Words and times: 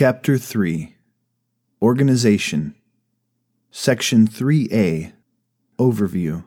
Chapter 0.00 0.38
3 0.38 0.96
Organization 1.82 2.74
Section 3.70 4.26
3A 4.26 5.12
Overview 5.78 6.44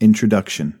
Introduction 0.00 0.76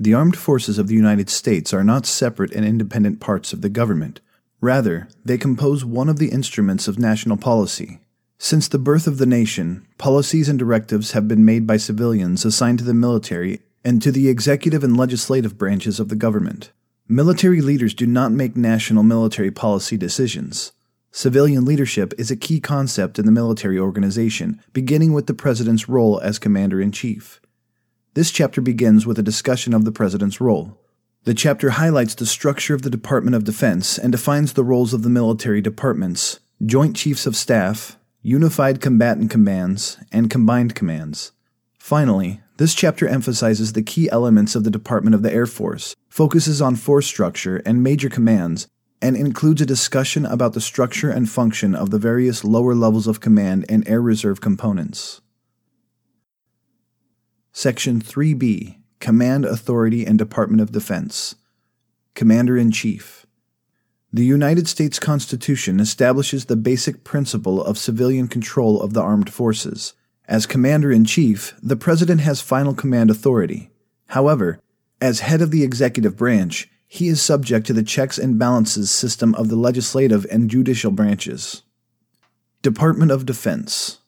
The 0.00 0.14
armed 0.14 0.38
forces 0.38 0.78
of 0.78 0.88
the 0.88 0.94
United 0.94 1.28
States 1.28 1.74
are 1.74 1.84
not 1.84 2.06
separate 2.06 2.54
and 2.54 2.64
independent 2.64 3.20
parts 3.20 3.52
of 3.52 3.60
the 3.60 3.68
government. 3.68 4.22
Rather, 4.62 5.08
they 5.22 5.36
compose 5.36 5.84
one 5.84 6.08
of 6.08 6.18
the 6.18 6.30
instruments 6.30 6.88
of 6.88 6.98
national 6.98 7.36
policy. 7.36 8.00
Since 8.38 8.68
the 8.68 8.78
birth 8.78 9.06
of 9.06 9.18
the 9.18 9.26
nation, 9.26 9.86
policies 9.98 10.48
and 10.48 10.58
directives 10.58 11.12
have 11.12 11.28
been 11.28 11.44
made 11.44 11.66
by 11.66 11.76
civilians 11.76 12.46
assigned 12.46 12.78
to 12.78 12.84
the 12.86 12.94
military 12.94 13.60
and 13.84 14.00
to 14.00 14.10
the 14.10 14.30
executive 14.30 14.82
and 14.82 14.96
legislative 14.96 15.58
branches 15.58 16.00
of 16.00 16.08
the 16.08 16.16
government. 16.16 16.72
Military 17.08 17.60
leaders 17.60 17.94
do 17.94 18.04
not 18.04 18.32
make 18.32 18.56
national 18.56 19.04
military 19.04 19.52
policy 19.52 19.96
decisions. 19.96 20.72
Civilian 21.12 21.64
leadership 21.64 22.12
is 22.18 22.32
a 22.32 22.36
key 22.36 22.58
concept 22.58 23.16
in 23.16 23.26
the 23.26 23.30
military 23.30 23.78
organization, 23.78 24.60
beginning 24.72 25.12
with 25.12 25.28
the 25.28 25.34
president's 25.34 25.88
role 25.88 26.18
as 26.18 26.40
commander 26.40 26.80
in 26.80 26.90
chief. 26.90 27.40
This 28.14 28.32
chapter 28.32 28.60
begins 28.60 29.06
with 29.06 29.20
a 29.20 29.22
discussion 29.22 29.72
of 29.72 29.84
the 29.84 29.92
president's 29.92 30.40
role. 30.40 30.80
The 31.22 31.34
chapter 31.34 31.70
highlights 31.70 32.16
the 32.16 32.26
structure 32.26 32.74
of 32.74 32.82
the 32.82 32.90
Department 32.90 33.36
of 33.36 33.44
Defense 33.44 33.98
and 33.98 34.10
defines 34.10 34.54
the 34.54 34.64
roles 34.64 34.92
of 34.92 35.04
the 35.04 35.08
military 35.08 35.60
departments, 35.60 36.40
Joint 36.64 36.96
Chiefs 36.96 37.24
of 37.24 37.36
Staff, 37.36 37.96
Unified 38.22 38.80
Combatant 38.80 39.30
Commands, 39.30 39.96
and 40.10 40.28
Combined 40.28 40.74
Commands. 40.74 41.30
Finally, 41.78 42.40
this 42.56 42.74
chapter 42.74 43.06
emphasizes 43.06 43.74
the 43.74 43.82
key 43.82 44.10
elements 44.10 44.56
of 44.56 44.64
the 44.64 44.70
Department 44.70 45.14
of 45.14 45.22
the 45.22 45.32
Air 45.32 45.46
Force, 45.46 45.94
focuses 46.16 46.62
on 46.62 46.74
force 46.74 47.06
structure 47.06 47.58
and 47.66 47.82
major 47.82 48.08
commands, 48.08 48.66
and 49.02 49.14
includes 49.14 49.60
a 49.60 49.66
discussion 49.66 50.24
about 50.24 50.54
the 50.54 50.62
structure 50.62 51.10
and 51.10 51.28
function 51.28 51.74
of 51.74 51.90
the 51.90 51.98
various 51.98 52.42
lower 52.42 52.74
levels 52.74 53.06
of 53.06 53.20
command 53.20 53.66
and 53.68 53.86
air 53.86 54.00
reserve 54.00 54.40
components. 54.40 55.20
Section 57.52 58.00
3B 58.00 58.78
Command 58.98 59.44
Authority 59.44 60.06
and 60.06 60.16
Department 60.18 60.62
of 60.62 60.72
Defense 60.72 61.34
Commander 62.14 62.56
in 62.56 62.70
Chief 62.70 63.26
The 64.10 64.24
United 64.24 64.68
States 64.68 64.98
Constitution 64.98 65.80
establishes 65.80 66.46
the 66.46 66.56
basic 66.56 67.04
principle 67.04 67.62
of 67.62 67.76
civilian 67.76 68.26
control 68.26 68.80
of 68.80 68.94
the 68.94 69.02
armed 69.02 69.28
forces. 69.28 69.92
As 70.26 70.46
Commander 70.46 70.90
in 70.90 71.04
Chief, 71.04 71.52
the 71.62 71.76
President 71.76 72.22
has 72.22 72.40
final 72.40 72.72
command 72.72 73.10
authority. 73.10 73.68
However, 74.06 74.60
as 75.00 75.20
head 75.20 75.42
of 75.42 75.50
the 75.50 75.62
executive 75.62 76.16
branch, 76.16 76.68
he 76.86 77.08
is 77.08 77.20
subject 77.20 77.66
to 77.66 77.72
the 77.72 77.82
checks 77.82 78.18
and 78.18 78.38
balances 78.38 78.90
system 78.90 79.34
of 79.34 79.48
the 79.48 79.56
legislative 79.56 80.26
and 80.30 80.48
judicial 80.48 80.90
branches. 80.90 81.62
Department 82.62 83.10
of 83.10 83.26
Defense 83.26 83.98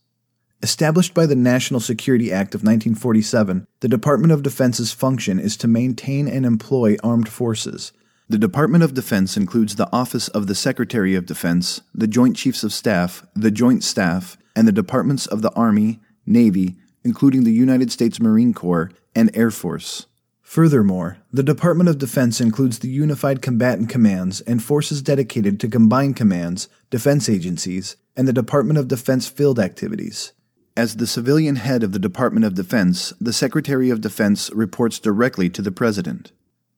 Established 0.61 1.14
by 1.14 1.25
the 1.25 1.36
National 1.36 1.78
Security 1.78 2.33
Act 2.33 2.53
of 2.55 2.62
1947, 2.62 3.69
the 3.78 3.89
Department 3.89 4.33
of 4.33 4.42
Defense's 4.42 4.92
function 4.92 5.39
is 5.39 5.56
to 5.56 5.69
maintain 5.69 6.27
and 6.27 6.44
employ 6.44 6.97
armed 7.05 7.28
forces. 7.28 7.92
The 8.28 8.39
Department 8.39 8.83
of 8.83 8.92
Defense 8.92 9.36
includes 9.36 9.77
the 9.77 9.89
Office 9.92 10.27
of 10.28 10.48
the 10.48 10.56
Secretary 10.56 11.14
of 11.14 11.27
Defense, 11.27 11.81
the 11.94 12.09
Joint 12.09 12.36
Chiefs 12.36 12.64
of 12.64 12.72
Staff, 12.72 13.25
the 13.36 13.53
Joint 13.53 13.84
Staff, 13.84 14.36
and 14.56 14.66
the 14.66 14.72
Departments 14.72 15.27
of 15.27 15.42
the 15.42 15.53
Army, 15.53 16.00
Navy, 16.27 16.77
including 17.05 17.44
the 17.44 17.53
United 17.53 17.92
States 17.92 18.20
Marine 18.20 18.53
Corps, 18.53 18.91
and 19.14 19.31
Air 19.34 19.53
Force. 19.53 20.08
Furthermore, 20.49 21.19
the 21.31 21.43
Department 21.43 21.91
of 21.91 21.99
Defense 21.99 22.41
includes 22.41 22.79
the 22.79 22.89
Unified 22.89 23.43
Combatant 23.43 23.91
Commands 23.91 24.41
and 24.41 24.63
forces 24.63 25.03
dedicated 25.03 25.61
to 25.61 25.69
combined 25.69 26.17
commands, 26.17 26.71
defense 26.89 27.29
agencies, 27.29 27.97
and 28.17 28.27
the 28.27 28.33
Department 28.33 28.79
of 28.79 28.89
Defense 28.89 29.29
field 29.29 29.59
activities. 29.59 30.33
As 30.75 30.97
the 30.97 31.07
civilian 31.07 31.57
head 31.57 31.83
of 31.83 31.93
the 31.93 31.99
Department 31.99 32.47
of 32.47 32.55
Defense, 32.55 33.13
the 33.21 33.34
Secretary 33.34 33.91
of 33.91 34.00
Defense 34.00 34.50
reports 34.55 34.99
directly 34.99 35.50
to 35.50 35.61
the 35.61 35.71
President. 35.71 36.33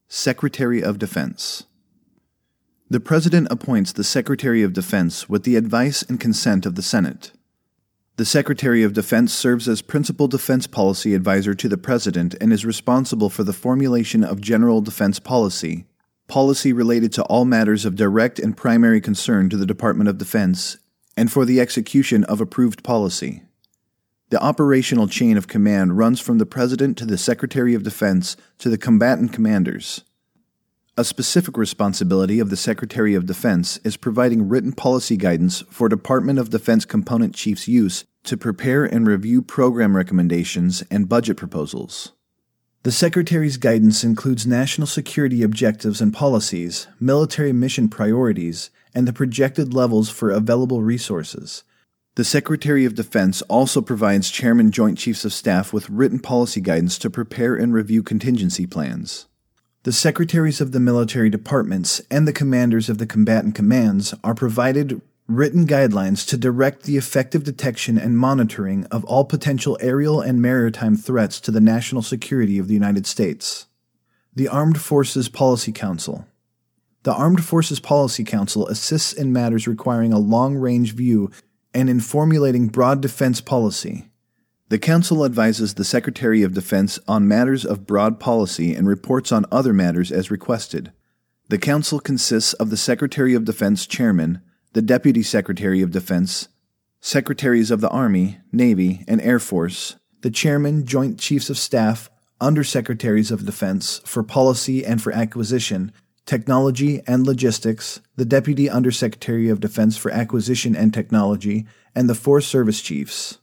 Secretary 0.09 0.83
of 0.83 0.99
Defense 0.99 1.63
The 2.91 2.99
President 2.99 3.47
appoints 3.53 3.93
the 3.93 4.03
Secretary 4.03 4.65
of 4.65 4.73
Defense 4.73 5.29
with 5.29 5.45
the 5.45 5.55
advice 5.55 6.03
and 6.03 6.19
consent 6.19 6.67
of 6.67 6.75
the 6.75 6.83
Senate. 6.83 7.31
The 8.21 8.27
Secretary 8.27 8.83
of 8.83 8.93
Defense 8.93 9.33
serves 9.33 9.67
as 9.67 9.81
principal 9.81 10.29
defense 10.29 10.67
policy 10.67 11.15
advisor 11.15 11.55
to 11.55 11.69
the 11.71 11.79
President 11.79 12.35
and 12.39 12.53
is 12.53 12.67
responsible 12.67 13.31
for 13.31 13.45
the 13.45 13.55
formulation 13.55 14.23
of 14.23 14.43
general 14.43 14.83
defense 14.83 15.19
policy, 15.19 15.87
policy 16.29 16.71
related 16.71 17.15
to 17.15 17.23
all 17.23 17.47
matters 17.47 17.87
of 17.87 17.97
direct 17.97 18.39
and 18.39 18.59
primary 18.59 19.01
concern 19.01 19.49
to 19.49 19.57
the 19.57 19.65
Department 19.65 20.11
of 20.11 20.19
Defense, 20.19 20.77
and 21.17 21.33
for 21.33 21.47
the 21.47 21.61
execution 21.61 22.25
of 22.25 22.43
approved 22.43 22.85
policy. 22.85 23.43
The 24.29 24.43
operational 24.43 25.09
chain 25.09 25.39
of 25.39 25.49
command 25.49 25.97
runs 25.97 26.21
from 26.21 26.37
the 26.37 26.45
President 26.45 26.99
to 26.99 27.07
the 27.07 27.17
Secretary 27.17 27.73
of 27.73 27.85
Defense 27.85 28.37
to 28.59 28.69
the 28.69 28.77
combatant 28.77 29.33
commanders. 29.33 30.05
A 30.99 31.05
specific 31.05 31.57
responsibility 31.57 32.39
of 32.39 32.51
the 32.51 32.57
Secretary 32.59 33.15
of 33.15 33.25
Defense 33.25 33.79
is 33.79 33.97
providing 33.97 34.51
written 34.51 34.73
policy 34.73 35.17
guidance 35.17 35.63
for 35.71 35.89
Department 35.89 36.39
of 36.39 36.51
Defense 36.51 36.85
component 36.85 37.35
chiefs' 37.35 37.67
use 37.67 38.05
to 38.25 38.37
prepare 38.37 38.85
and 38.85 39.07
review 39.07 39.43
program 39.43 39.97
recommendations 39.97 40.83
and 40.91 41.09
budget 41.09 41.37
proposals. 41.37 42.13
The 42.83 42.93
Secretary's 42.93 43.59
guidance 43.59 44.03
includes 44.03 44.47
national 44.47 44.87
security 44.87 45.43
objectives 45.43 46.01
and 46.01 46.15
policies, 46.15 46.89
military 46.99 47.53
mission 47.53 47.89
priorities, 47.89 48.71
and 48.95 49.07
the 49.07 49.13
projected 49.13 49.75
levels 49.75 50.09
for 50.09 50.31
available 50.31 50.83
resources. 50.83 51.65
The 52.15 52.25
Secretary 52.25 52.85
of 52.85 52.95
Defense 52.95 53.43
also 53.43 53.81
provides 53.81 54.31
Chairman 54.31 54.73
Joint 54.73 54.99
Chiefs 54.99 55.25
of 55.25 55.33
Staff 55.33 55.73
with 55.73 55.91
written 55.91 56.19
policy 56.19 56.61
guidance 56.61 56.99
to 56.99 57.11
prepare 57.11 57.55
and 57.55 57.73
review 57.73 58.03
contingency 58.03 58.67
plans. 58.67 59.27
The 59.85 59.93
secretaries 59.93 60.61
of 60.61 60.73
the 60.73 60.81
military 60.81 61.31
departments 61.31 62.03
and 62.11 62.27
the 62.27 62.33
commanders 62.33 62.89
of 62.89 62.99
the 62.99 63.07
combatant 63.07 63.55
commands 63.55 64.13
are 64.25 64.35
provided 64.35 65.01
written 65.31 65.65
guidelines 65.67 66.27
to 66.27 66.37
direct 66.37 66.83
the 66.83 66.97
effective 66.97 67.45
detection 67.45 67.97
and 67.97 68.19
monitoring 68.19 68.85
of 68.87 69.05
all 69.05 69.25
potential 69.25 69.79
aerial 69.81 70.21
and 70.21 70.43
maritime 70.43 70.97
threats 70.97 71.41
to 71.41 71.53
the 71.53 71.61
national 71.61 72.03
security 72.03 72.59
of 72.59 72.67
the 72.67 72.75
United 72.75 73.07
States. 73.07 73.67
The 74.35 74.49
Armed 74.49 74.81
Forces 74.81 75.29
Policy 75.29 75.71
Council. 75.71 76.27
The 77.05 77.15
Armed 77.15 77.45
Forces 77.45 77.79
Policy 77.79 78.25
Council 78.25 78.67
assists 78.67 79.13
in 79.13 79.33
matters 79.33 79.69
requiring 79.69 80.13
a 80.13 80.19
long 80.19 80.57
range 80.57 80.95
view 80.95 81.31
and 81.73 81.89
in 81.89 82.01
formulating 82.01 82.67
broad 82.67 83.01
defense 83.01 83.41
policy. 83.41 84.11
The 84.69 84.79
Council 84.79 85.25
advises 85.25 85.75
the 85.75 85.85
Secretary 85.85 86.43
of 86.43 86.55
Defense 86.55 86.99
on 87.07 87.29
matters 87.29 87.65
of 87.65 87.87
broad 87.87 88.19
policy 88.19 88.75
and 88.75 88.89
reports 88.89 89.31
on 89.31 89.47
other 89.53 89.73
matters 89.73 90.11
as 90.11 90.31
requested. 90.31 90.93
The 91.49 91.59
Council 91.59 92.01
consists 92.01 92.53
of 92.55 92.71
the 92.71 92.77
Secretary 92.77 93.35
of 93.35 93.45
Defense 93.45 93.87
Chairman, 93.87 94.43
the 94.73 94.83
Deputy 94.83 95.23
Secretary 95.23 95.83
of 95.83 95.91
Defense, 95.91 96.49
Secretaries 97.01 97.73
of 97.73 97.81
the 97.81 97.89
Army, 97.89 98.39
Navy, 98.53 99.05
and 99.09 99.21
Air 99.21 99.41
Force, 99.41 99.97
the 100.21 100.31
Chairman, 100.31 100.87
Joint 100.87 101.19
Chiefs 101.19 101.51
of 101.51 101.59
Staff, 101.59 102.09
Undersecretaries 102.41 103.33
of 103.33 103.45
Defense 103.45 104.01
for 104.05 104.23
Policy 104.23 104.85
and 104.85 105.03
for 105.03 105.13
Acquisition, 105.13 105.93
Technology 106.25 107.03
and 107.07 107.27
Logistics, 107.27 108.01
the 108.15 108.25
Deputy 108.25 108.71
Undersecretary 108.71 109.49
of 109.49 109.59
Defense 109.59 109.97
for 109.97 110.13
Acquisition 110.13 110.77
and 110.77 110.95
Technology, 110.95 111.67
and 111.95 112.09
the 112.09 112.15
four 112.15 112.41
service 112.41 112.81
chiefs. 112.81 113.39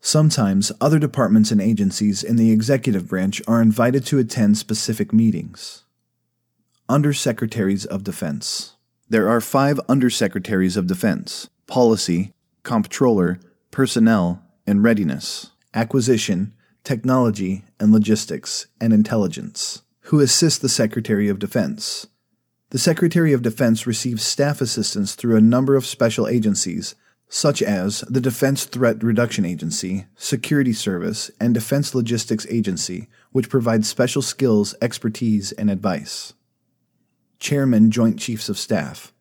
Sometimes 0.00 0.70
other 0.80 1.00
departments 1.00 1.50
and 1.50 1.60
agencies 1.60 2.22
in 2.22 2.36
the 2.36 2.52
executive 2.52 3.08
branch 3.08 3.42
are 3.48 3.60
invited 3.60 4.06
to 4.06 4.18
attend 4.18 4.58
specific 4.58 5.12
meetings. 5.12 5.84
Undersecretaries 6.88 7.84
of 7.86 8.04
Defense 8.04 8.76
there 9.12 9.28
are 9.28 9.42
five 9.42 9.78
Undersecretaries 9.90 10.74
of 10.74 10.86
Defense 10.86 11.50
Policy, 11.66 12.32
Comptroller, 12.62 13.38
Personnel, 13.70 14.42
and 14.66 14.82
Readiness, 14.82 15.50
Acquisition, 15.74 16.54
Technology 16.82 17.62
and 17.78 17.92
Logistics, 17.92 18.68
and 18.80 18.90
Intelligence, 18.90 19.82
who 20.04 20.20
assist 20.20 20.62
the 20.62 20.68
Secretary 20.70 21.28
of 21.28 21.38
Defense. 21.38 22.06
The 22.70 22.78
Secretary 22.78 23.34
of 23.34 23.42
Defense 23.42 23.86
receives 23.86 24.22
staff 24.22 24.62
assistance 24.62 25.14
through 25.14 25.36
a 25.36 25.42
number 25.42 25.76
of 25.76 25.84
special 25.84 26.26
agencies, 26.26 26.94
such 27.28 27.60
as 27.60 28.00
the 28.08 28.20
Defense 28.20 28.64
Threat 28.64 29.02
Reduction 29.02 29.44
Agency, 29.44 30.06
Security 30.16 30.72
Service, 30.72 31.30
and 31.38 31.52
Defense 31.52 31.94
Logistics 31.94 32.46
Agency, 32.48 33.08
which 33.30 33.50
provide 33.50 33.84
special 33.84 34.22
skills, 34.22 34.74
expertise, 34.80 35.52
and 35.52 35.70
advice. 35.70 36.32
Chairman 37.42 37.90
Joint 37.90 38.20
Chiefs 38.20 38.48
of 38.48 38.56
Staff. 38.56 39.12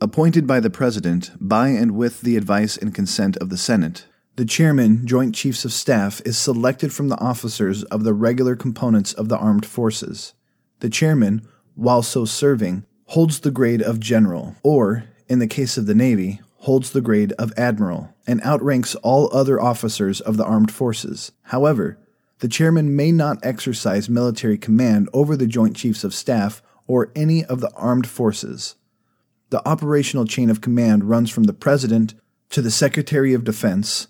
Appointed 0.00 0.44
by 0.44 0.58
the 0.58 0.70
President 0.70 1.30
by 1.38 1.68
and 1.68 1.92
with 1.92 2.22
the 2.22 2.36
advice 2.36 2.76
and 2.76 2.92
consent 2.92 3.36
of 3.36 3.48
the 3.48 3.56
Senate, 3.56 4.06
the 4.34 4.44
Chairman 4.44 5.06
Joint 5.06 5.36
Chiefs 5.36 5.64
of 5.64 5.72
Staff 5.72 6.20
is 6.24 6.36
selected 6.36 6.92
from 6.92 7.06
the 7.06 7.20
officers 7.20 7.84
of 7.84 8.02
the 8.02 8.12
regular 8.12 8.56
components 8.56 9.12
of 9.12 9.28
the 9.28 9.38
armed 9.38 9.64
forces. 9.64 10.34
The 10.80 10.90
Chairman, 10.90 11.46
while 11.76 12.02
so 12.02 12.24
serving, 12.24 12.84
holds 13.06 13.38
the 13.38 13.52
grade 13.52 13.82
of 13.82 14.00
General, 14.00 14.56
or, 14.64 15.04
in 15.28 15.38
the 15.38 15.46
case 15.46 15.78
of 15.78 15.86
the 15.86 15.94
Navy, 15.94 16.40
holds 16.56 16.90
the 16.90 17.00
grade 17.00 17.30
of 17.38 17.52
admiral 17.56 18.16
and 18.26 18.40
outranks 18.42 18.96
all 18.96 19.32
other 19.32 19.60
officers 19.60 20.20
of 20.20 20.38
the 20.38 20.44
armed 20.44 20.72
forces. 20.72 21.30
However, 21.42 22.00
the 22.40 22.48
chairman 22.48 22.96
may 22.96 23.12
not 23.12 23.38
exercise 23.44 24.08
military 24.08 24.58
command 24.58 25.08
over 25.12 25.36
the 25.36 25.46
Joint 25.46 25.76
Chiefs 25.76 26.02
of 26.02 26.12
Staff 26.12 26.62
or 26.88 27.12
any 27.14 27.44
of 27.44 27.60
the 27.60 27.70
armed 27.76 28.08
forces. 28.08 28.74
The 29.50 29.66
operational 29.66 30.24
chain 30.24 30.50
of 30.50 30.60
command 30.60 31.04
runs 31.04 31.30
from 31.30 31.44
the 31.44 31.52
President 31.52 32.14
to 32.50 32.60
the 32.60 32.72
Secretary 32.72 33.32
of 33.32 33.44
Defense 33.44 34.08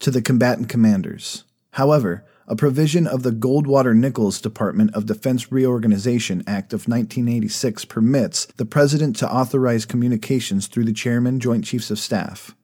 to 0.00 0.10
the 0.10 0.20
combatant 0.20 0.68
commanders. 0.68 1.44
However, 1.72 2.26
a 2.48 2.54
provision 2.54 3.06
of 3.06 3.22
the 3.22 3.32
Goldwater 3.32 3.96
Nichols 3.96 4.40
Department 4.40 4.94
of 4.94 5.06
Defense 5.06 5.50
Reorganization 5.50 6.44
Act 6.46 6.72
of 6.72 6.86
1986 6.86 7.84
permits 7.86 8.46
the 8.56 8.64
President 8.64 9.16
to 9.16 9.32
authorize 9.32 9.84
communications 9.84 10.68
through 10.68 10.84
the 10.84 10.92
Chairman, 10.92 11.40
Joint 11.40 11.64
Chiefs 11.64 11.90
of 11.90 11.98
Staff. 11.98 12.54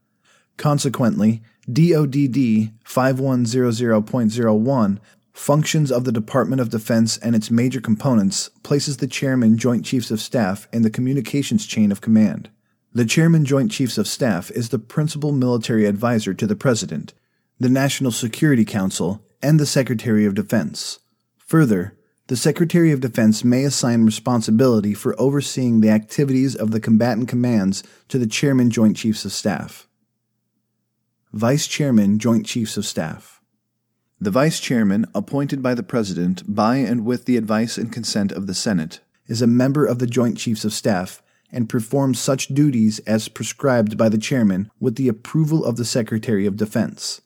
Consequently, 0.57 1.43
DODD 1.69 2.71
5100.01 2.85 4.99
Functions 5.33 5.91
of 5.91 6.05
the 6.05 6.13
Department 6.13 6.61
of 6.61 6.71
Defense 6.71 7.17
and 7.19 7.35
its 7.35 7.51
major 7.51 7.81
components 7.81 8.51
places 8.63 8.99
the 8.99 9.07
Chairman 9.07 9.57
Joint 9.57 9.85
Chiefs 9.85 10.11
of 10.11 10.21
Staff 10.21 10.69
in 10.73 10.83
the 10.83 10.91
communications 10.91 11.67
chain 11.67 11.91
of 11.91 12.01
command. 12.01 12.51
The 12.93 13.07
Chairman 13.07 13.47
Joint 13.47 13.73
Chiefs 13.73 13.97
of 13.97 14.07
Staff 14.07 14.51
is 14.51 14.69
the 14.69 14.79
principal 14.79 15.33
military 15.33 15.87
advisor 15.87 16.35
to 16.35 16.47
the 16.47 16.55
President, 16.55 17.15
the 17.59 17.71
National 17.71 18.13
Security 18.13 18.67
Council, 18.67 19.25
and 19.43 19.59
the 19.59 19.67
Secretary 19.67 20.27
of 20.27 20.35
Defense. 20.35 20.99
Further, 21.39 21.97
the 22.27 22.37
Secretary 22.37 22.93
of 22.93 23.01
Defense 23.01 23.43
may 23.43 23.65
assign 23.65 24.05
responsibility 24.05 24.93
for 24.95 25.19
overseeing 25.19 25.81
the 25.81 25.91
activities 25.91 26.55
of 26.55 26.71
the 26.71 26.81
combatant 26.81 27.29
commands 27.29 27.83
to 28.09 28.19
the 28.19 28.27
Chairman 28.27 28.71
Joint 28.71 28.99
Chiefs 28.99 29.25
of 29.25 29.33
Staff. 29.33 29.89
Vice 31.33 31.67
Chairman 31.67 32.19
Joint 32.19 32.47
Chiefs 32.47 32.77
of 32.77 32.85
Staff 32.85 33.42
the 34.23 34.31
Vice 34.31 34.61
Chairman, 34.61 35.05
appointed 35.17 35.65
by 35.65 35.75
the 35.75 35.83
President 35.83 36.45
by 36.47 36.77
and 36.77 37.05
with 37.05 37.25
the 37.25 37.37
advice 37.37 37.77
and 37.77 37.91
consent 37.91 38.31
of 38.31 38.47
the 38.47 38.55
Senate, 38.55 39.01
is 39.27 39.43
a 39.43 39.49
member 39.49 39.85
of 39.85 39.99
the 39.99 40.07
Joint 40.07 40.39
Chiefs 40.39 40.65
of 40.65 40.73
Staff 40.73 41.21
and 41.51 41.69
performs 41.69 42.21
such 42.21 42.47
duties 42.47 43.01
as 43.01 43.27
prescribed 43.27 43.99
by 43.99 44.09
the 44.09 44.19
Chairman 44.19 44.71
with 44.79 44.95
the 44.95 45.09
approval 45.09 45.65
of 45.65 45.77
the 45.77 45.85
Secretary 45.85 46.47
of 46.47 46.57
Defense. 46.57 47.21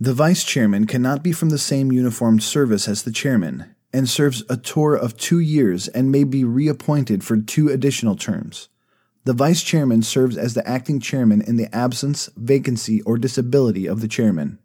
The 0.00 0.12
Vice 0.12 0.42
Chairman 0.42 0.88
cannot 0.88 1.22
be 1.22 1.30
from 1.30 1.50
the 1.50 1.58
same 1.58 1.92
uniformed 1.92 2.42
service 2.42 2.88
as 2.88 3.04
the 3.04 3.12
Chairman 3.12 3.72
and 3.92 4.08
serves 4.08 4.42
a 4.50 4.56
tour 4.56 4.96
of 4.96 5.16
two 5.16 5.38
years 5.38 5.86
and 5.86 6.10
may 6.10 6.24
be 6.24 6.42
reappointed 6.42 7.22
for 7.22 7.36
two 7.36 7.68
additional 7.68 8.16
terms. 8.16 8.68
The 9.22 9.34
Vice 9.34 9.62
Chairman 9.62 10.02
serves 10.02 10.36
as 10.36 10.54
the 10.54 10.68
acting 10.68 10.98
Chairman 10.98 11.42
in 11.42 11.58
the 11.58 11.72
absence, 11.72 12.28
vacancy, 12.36 13.02
or 13.02 13.18
disability 13.18 13.86
of 13.86 14.00
the 14.00 14.08
Chairman. 14.08 14.58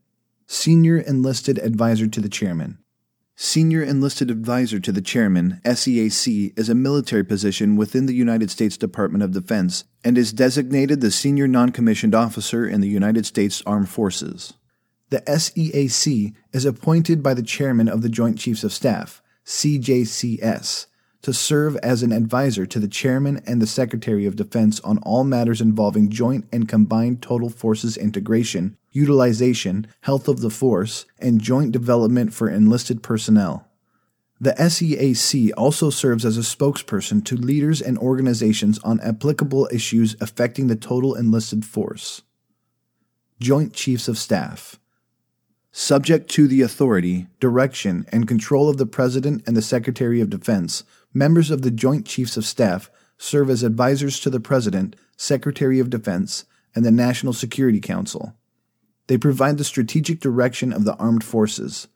Senior 0.52 0.98
Enlisted 0.98 1.60
Advisor 1.60 2.08
to 2.08 2.20
the 2.20 2.28
Chairman. 2.28 2.80
Senior 3.36 3.84
Enlisted 3.84 4.32
Advisor 4.32 4.80
to 4.80 4.92
the 4.92 5.00
Chairman, 5.00 5.62
SEAC, 5.64 6.58
is 6.58 6.70
a 6.70 6.74
military 6.74 7.24
position 7.24 7.76
within 7.76 8.08
the 8.08 8.16
United 8.16 8.50
States 8.50 8.76
Department 8.76 9.24
of 9.24 9.32
Defense 9.32 9.84
and 10.04 10.18
is 10.18 10.34
designated 10.34 11.02
the 11.02 11.12
Senior 11.12 11.48
Non-Commissioned 11.48 12.16
Officer 12.16 12.68
in 12.68 12.82
the 12.82 12.88
United 12.88 13.28
States 13.28 13.62
Armed 13.68 13.90
Forces. 13.90 14.54
The 15.12 15.22
SEAC 15.22 16.34
is 16.52 16.66
appointed 16.66 17.22
by 17.22 17.36
the 17.36 17.44
Chairman 17.44 17.88
of 17.88 18.02
the 18.02 18.10
Joint 18.10 18.40
Chiefs 18.40 18.64
of 18.64 18.74
Staff, 18.74 19.22
CJCS, 19.46 20.88
to 21.22 21.34
serve 21.34 21.76
as 21.78 22.02
an 22.02 22.12
advisor 22.12 22.66
to 22.66 22.80
the 22.80 22.88
Chairman 22.88 23.42
and 23.46 23.62
the 23.62 23.68
Secretary 23.68 24.26
of 24.26 24.36
Defense 24.36 24.80
on 24.82 25.00
all 25.00 25.24
matters 25.24 25.62
involving 25.62 26.10
joint 26.10 26.46
and 26.52 26.68
combined 26.68 27.22
total 27.22 27.50
forces 27.50 27.98
integration, 27.98 28.78
utilization, 28.92 29.88
health 30.02 30.28
of 30.28 30.42
the 30.42 30.50
force, 30.50 31.06
and 31.20 31.42
joint 31.42 31.72
development 31.72 32.34
for 32.34 32.50
enlisted 32.50 33.04
personnel. 33.04 33.68
The 34.42 34.54
SEAC 34.54 35.52
also 35.58 35.90
serves 35.90 36.24
as 36.24 36.38
a 36.38 36.42
spokesperson 36.42 37.26
to 37.26 37.36
leaders 37.36 37.82
and 37.82 37.98
organizations 37.98 38.80
on 38.80 39.02
applicable 39.02 39.68
issues 39.72 40.16
affecting 40.22 40.68
the 40.68 40.78
total 40.78 41.14
enlisted 41.14 41.66
force. 41.66 42.22
Joint 43.42 43.74
Chiefs 43.74 44.08
of 44.08 44.18
Staff 44.18 44.80
Subject 45.72 46.30
to 46.32 46.48
the 46.48 46.62
authority, 46.62 47.28
direction, 47.40 48.06
and 48.12 48.28
control 48.28 48.70
of 48.70 48.78
the 48.78 48.88
President 48.88 49.44
and 49.46 49.56
the 49.56 49.62
Secretary 49.62 50.20
of 50.20 50.30
Defense, 50.30 50.84
members 51.14 51.52
of 51.52 51.62
the 51.62 51.72
Joint 51.72 52.06
Chiefs 52.06 52.38
of 52.38 52.46
Staff 52.46 52.90
serve 53.18 53.50
as 53.50 53.64
advisors 53.64 54.20
to 54.22 54.30
the 54.30 54.40
President, 54.40 54.96
Secretary 55.18 55.80
of 55.80 55.90
Defense, 55.90 56.46
and 56.76 56.86
the 56.86 56.92
National 56.92 57.34
Security 57.34 57.80
Council. 57.80 58.36
They 59.08 59.18
provide 59.18 59.58
the 59.58 59.64
strategic 59.64 60.20
direction 60.20 60.72
of 60.72 60.86
the 60.86 60.96
armed 60.96 61.24
forces. 61.24 61.88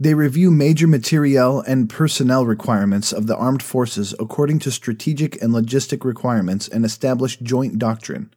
They 0.00 0.14
review 0.14 0.50
major 0.50 0.86
materiel 0.86 1.60
and 1.60 1.88
personnel 1.88 2.44
requirements 2.44 3.12
of 3.12 3.26
the 3.26 3.36
armed 3.36 3.62
forces 3.62 4.14
according 4.18 4.58
to 4.60 4.70
strategic 4.70 5.40
and 5.42 5.52
logistic 5.52 6.04
requirements 6.04 6.68
and 6.68 6.84
establish 6.84 7.38
joint 7.38 7.78
doctrine. 7.78 8.32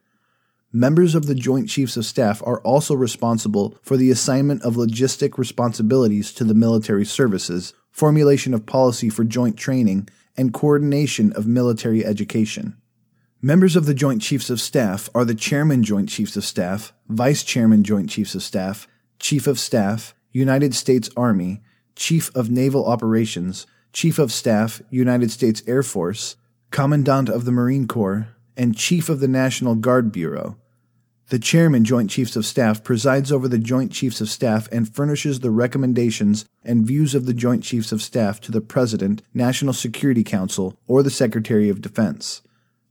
Members 0.72 1.14
of 1.14 1.26
the 1.26 1.34
Joint 1.34 1.68
Chiefs 1.68 1.96
of 1.96 2.06
Staff 2.06 2.42
are 2.46 2.60
also 2.60 2.94
responsible 2.94 3.76
for 3.82 3.96
the 3.96 4.10
assignment 4.10 4.62
of 4.62 4.76
logistic 4.76 5.36
responsibilities 5.36 6.32
to 6.34 6.44
the 6.44 6.54
military 6.54 7.04
services, 7.04 7.74
formulation 7.90 8.54
of 8.54 8.66
policy 8.66 9.08
for 9.08 9.24
joint 9.24 9.56
training, 9.56 10.08
and 10.36 10.54
coordination 10.54 11.32
of 11.32 11.46
military 11.46 12.04
education. 12.04 12.76
Members 13.42 13.74
of 13.74 13.86
the 13.86 13.94
Joint 13.94 14.20
Chiefs 14.20 14.50
of 14.50 14.60
Staff 14.60 15.08
are 15.14 15.24
the 15.24 15.34
Chairman 15.34 15.82
Joint 15.82 16.08
Chiefs 16.08 16.36
of 16.36 16.44
Staff, 16.44 16.92
Vice 17.08 17.42
Chairman 17.42 17.82
Joint 17.82 18.10
Chiefs 18.10 18.34
of 18.34 18.42
Staff, 18.42 18.86
Chief 19.18 19.46
of 19.46 19.58
Staff, 19.58 20.14
United 20.32 20.74
States 20.74 21.08
Army, 21.16 21.62
Chief 21.96 22.34
of 22.34 22.50
Naval 22.50 22.86
Operations, 22.86 23.66
Chief 23.92 24.18
of 24.18 24.30
Staff, 24.30 24.82
United 24.90 25.30
States 25.30 25.62
Air 25.66 25.82
Force, 25.82 26.36
Commandant 26.70 27.28
of 27.28 27.44
the 27.44 27.52
Marine 27.52 27.88
Corps, 27.88 28.28
and 28.56 28.76
Chief 28.76 29.08
of 29.08 29.20
the 29.20 29.28
National 29.28 29.74
Guard 29.74 30.12
Bureau. 30.12 30.56
The 31.30 31.38
Chairman 31.38 31.84
Joint 31.84 32.10
Chiefs 32.10 32.34
of 32.34 32.44
Staff 32.44 32.82
presides 32.82 33.30
over 33.30 33.46
the 33.46 33.56
Joint 33.56 33.92
Chiefs 33.92 34.20
of 34.20 34.28
Staff 34.28 34.68
and 34.72 34.92
furnishes 34.92 35.38
the 35.38 35.52
recommendations 35.52 36.44
and 36.64 36.84
views 36.84 37.14
of 37.14 37.24
the 37.24 37.32
Joint 37.32 37.62
Chiefs 37.62 37.92
of 37.92 38.02
Staff 38.02 38.40
to 38.40 38.50
the 38.50 38.60
President, 38.60 39.22
National 39.32 39.72
Security 39.72 40.24
Council, 40.24 40.76
or 40.88 41.04
the 41.04 41.08
Secretary 41.08 41.68
of 41.68 41.80
Defense. 41.80 42.42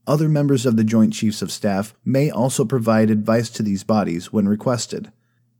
Other 0.06 0.26
members 0.26 0.64
of 0.64 0.78
the 0.78 0.84
Joint 0.84 1.12
Chiefs 1.12 1.42
of 1.42 1.52
Staff 1.52 1.92
may 2.02 2.30
also 2.30 2.64
provide 2.64 3.10
advice 3.10 3.50
to 3.50 3.62
these 3.62 3.84
bodies 3.84 4.32
when 4.32 4.48
requested. 4.48 5.12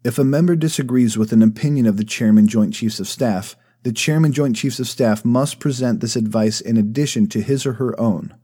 If 0.03 0.19
a 0.19 0.25
member 0.25 0.57
disagrees 0.57 1.19
with 1.19 1.35
an 1.35 1.43
opinion 1.43 1.85
of 1.85 1.99
the 1.99 2.05
Chairman 2.05 2.49
Joint 2.49 2.73
Chiefs 2.73 2.99
of 2.99 3.09
Staff, 3.09 3.57
the 3.83 3.93
Chairman 3.93 4.33
Joint 4.33 4.57
Chiefs 4.57 4.81
of 4.81 4.89
Staff 4.89 5.23
must 5.23 5.61
present 5.61 6.01
this 6.01 6.17
advice 6.17 6.63
in 6.63 6.79
addition 6.79 7.27
to 7.29 7.43
his 7.43 7.67
or 7.67 7.75
her 7.75 8.01
own. 8.01 8.35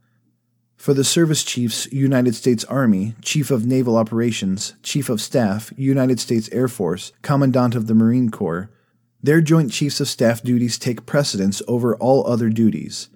For 0.77 0.93
the 0.93 1.03
Service 1.03 1.43
Chiefs, 1.43 1.91
United 1.91 2.35
States 2.35 2.63
Army, 2.65 3.15
Chief 3.21 3.49
of 3.49 3.65
Naval 3.65 3.97
Operations, 3.97 4.75
Chief 4.83 5.09
of 5.09 5.19
Staff, 5.19 5.73
United 5.75 6.19
States 6.19 6.49
Air 6.51 6.67
Force, 6.67 7.11
Commandant 7.23 7.73
of 7.73 7.87
the 7.87 7.95
Marine 7.95 8.29
Corps, 8.29 8.69
their 9.21 9.41
Joint 9.41 9.71
Chiefs 9.71 9.99
of 9.99 10.07
Staff 10.07 10.43
duties 10.43 10.77
take 10.77 11.07
precedence 11.07 11.63
over 11.67 11.95
all 11.95 12.25
other 12.27 12.49
duties. 12.49 13.09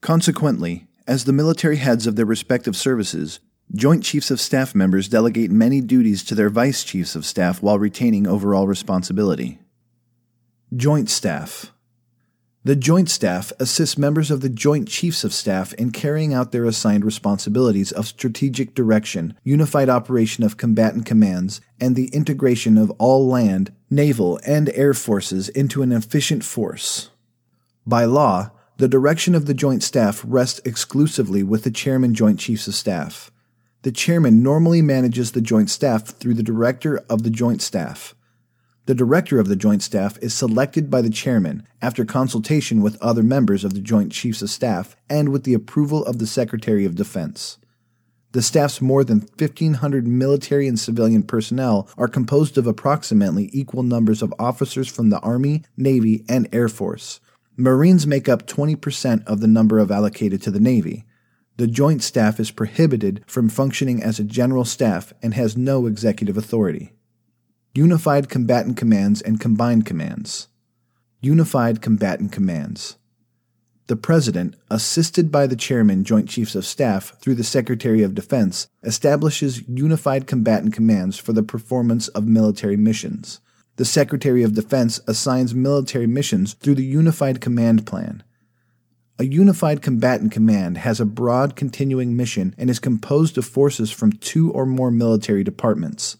Consequently, 0.00 0.86
as 1.06 1.24
the 1.24 1.32
military 1.32 1.76
heads 1.76 2.06
of 2.06 2.14
their 2.14 2.24
respective 2.24 2.76
services, 2.76 3.40
Joint 3.74 4.04
Chiefs 4.04 4.30
of 4.30 4.40
Staff 4.40 4.74
members 4.74 5.08
delegate 5.08 5.50
many 5.50 5.80
duties 5.80 6.22
to 6.24 6.36
their 6.36 6.48
Vice 6.48 6.84
Chiefs 6.84 7.16
of 7.16 7.26
Staff 7.26 7.60
while 7.60 7.78
retaining 7.78 8.26
overall 8.26 8.68
responsibility. 8.68 9.58
Joint 10.74 11.10
Staff 11.10 11.72
The 12.66 12.74
Joint 12.74 13.10
Staff 13.10 13.52
assists 13.60 13.98
members 13.98 14.30
of 14.30 14.40
the 14.40 14.48
Joint 14.48 14.88
Chiefs 14.88 15.22
of 15.22 15.34
Staff 15.34 15.74
in 15.74 15.90
carrying 15.90 16.32
out 16.32 16.50
their 16.50 16.64
assigned 16.64 17.04
responsibilities 17.04 17.92
of 17.92 18.06
strategic 18.06 18.74
direction, 18.74 19.34
unified 19.44 19.90
operation 19.90 20.44
of 20.44 20.56
combatant 20.56 21.04
commands, 21.04 21.60
and 21.78 21.94
the 21.94 22.08
integration 22.14 22.78
of 22.78 22.90
all 22.92 23.28
land, 23.28 23.70
naval, 23.90 24.40
and 24.46 24.70
air 24.70 24.94
forces 24.94 25.50
into 25.50 25.82
an 25.82 25.92
efficient 25.92 26.42
force. 26.42 27.10
By 27.86 28.06
law, 28.06 28.50
the 28.78 28.88
direction 28.88 29.34
of 29.34 29.44
the 29.44 29.52
Joint 29.52 29.82
Staff 29.82 30.24
rests 30.26 30.62
exclusively 30.64 31.42
with 31.42 31.64
the 31.64 31.70
Chairman 31.70 32.14
Joint 32.14 32.40
Chiefs 32.40 32.66
of 32.66 32.74
Staff. 32.74 33.30
The 33.82 33.92
Chairman 33.92 34.42
normally 34.42 34.80
manages 34.80 35.32
the 35.32 35.42
Joint 35.42 35.68
Staff 35.68 36.06
through 36.18 36.32
the 36.32 36.42
Director 36.42 37.04
of 37.10 37.24
the 37.24 37.30
Joint 37.30 37.60
Staff. 37.60 38.14
The 38.86 38.94
Director 38.94 39.38
of 39.38 39.48
the 39.48 39.56
Joint 39.56 39.82
Staff 39.82 40.18
is 40.20 40.34
selected 40.34 40.90
by 40.90 41.00
the 41.00 41.08
Chairman 41.08 41.66
after 41.80 42.04
consultation 42.04 42.82
with 42.82 43.00
other 43.00 43.22
members 43.22 43.64
of 43.64 43.72
the 43.72 43.80
Joint 43.80 44.12
Chiefs 44.12 44.42
of 44.42 44.50
Staff 44.50 44.94
and 45.08 45.30
with 45.30 45.44
the 45.44 45.54
approval 45.54 46.04
of 46.04 46.18
the 46.18 46.26
Secretary 46.26 46.84
of 46.84 46.94
Defense. 46.94 47.56
The 48.32 48.42
staff's 48.42 48.82
more 48.82 49.02
than 49.02 49.20
1,500 49.38 50.06
military 50.06 50.68
and 50.68 50.78
civilian 50.78 51.22
personnel 51.22 51.88
are 51.96 52.08
composed 52.08 52.58
of 52.58 52.66
approximately 52.66 53.48
equal 53.54 53.84
numbers 53.84 54.20
of 54.20 54.34
officers 54.38 54.88
from 54.88 55.08
the 55.08 55.20
Army, 55.20 55.62
Navy, 55.78 56.22
and 56.28 56.46
Air 56.52 56.68
Force. 56.68 57.20
Marines 57.56 58.06
make 58.06 58.28
up 58.28 58.46
20% 58.46 59.24
of 59.24 59.40
the 59.40 59.46
number 59.46 59.78
of 59.78 59.90
allocated 59.90 60.42
to 60.42 60.50
the 60.50 60.60
Navy. 60.60 61.06
The 61.56 61.68
Joint 61.68 62.02
Staff 62.02 62.38
is 62.38 62.50
prohibited 62.50 63.24
from 63.26 63.48
functioning 63.48 64.02
as 64.02 64.18
a 64.18 64.24
general 64.24 64.66
staff 64.66 65.14
and 65.22 65.32
has 65.32 65.56
no 65.56 65.86
executive 65.86 66.36
authority. 66.36 66.92
Unified 67.76 68.28
Combatant 68.28 68.76
Commands 68.76 69.20
and 69.20 69.40
Combined 69.40 69.84
Commands. 69.84 70.46
Unified 71.20 71.82
Combatant 71.82 72.30
Commands. 72.30 72.98
The 73.88 73.96
President, 73.96 74.54
assisted 74.70 75.32
by 75.32 75.48
the 75.48 75.56
Chairman, 75.56 76.04
Joint 76.04 76.28
Chiefs 76.28 76.54
of 76.54 76.64
Staff, 76.64 77.18
through 77.18 77.34
the 77.34 77.42
Secretary 77.42 78.04
of 78.04 78.14
Defense, 78.14 78.68
establishes 78.84 79.66
unified 79.66 80.28
combatant 80.28 80.72
commands 80.72 81.18
for 81.18 81.32
the 81.32 81.42
performance 81.42 82.06
of 82.06 82.28
military 82.28 82.76
missions. 82.76 83.40
The 83.74 83.84
Secretary 83.84 84.44
of 84.44 84.54
Defense 84.54 85.00
assigns 85.08 85.52
military 85.52 86.06
missions 86.06 86.52
through 86.54 86.76
the 86.76 86.84
Unified 86.84 87.40
Command 87.40 87.88
Plan. 87.88 88.22
A 89.18 89.24
unified 89.24 89.82
combatant 89.82 90.30
command 90.30 90.78
has 90.78 91.00
a 91.00 91.04
broad 91.04 91.56
continuing 91.56 92.16
mission 92.16 92.54
and 92.56 92.70
is 92.70 92.78
composed 92.78 93.36
of 93.36 93.44
forces 93.44 93.90
from 93.90 94.12
two 94.12 94.52
or 94.52 94.64
more 94.64 94.92
military 94.92 95.42
departments. 95.42 96.18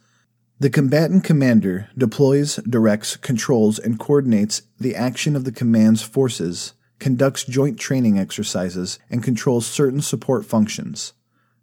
The 0.65 0.71
combatant 0.71 1.25
commander 1.25 1.91
deploys, 1.95 2.57
directs, 2.57 3.19
controls, 3.19 3.79
and 3.79 3.99
coordinates 3.99 4.63
the 4.81 4.97
action 4.97 5.37
of 5.37 5.45
the 5.45 5.53
command's 5.53 6.01
forces, 6.01 6.73
conducts 6.99 7.45
joint 7.45 7.79
training 7.79 8.19
exercises, 8.19 8.99
and 9.11 9.23
controls 9.23 9.67
certain 9.67 10.01
support 10.01 10.47
functions. 10.47 11.13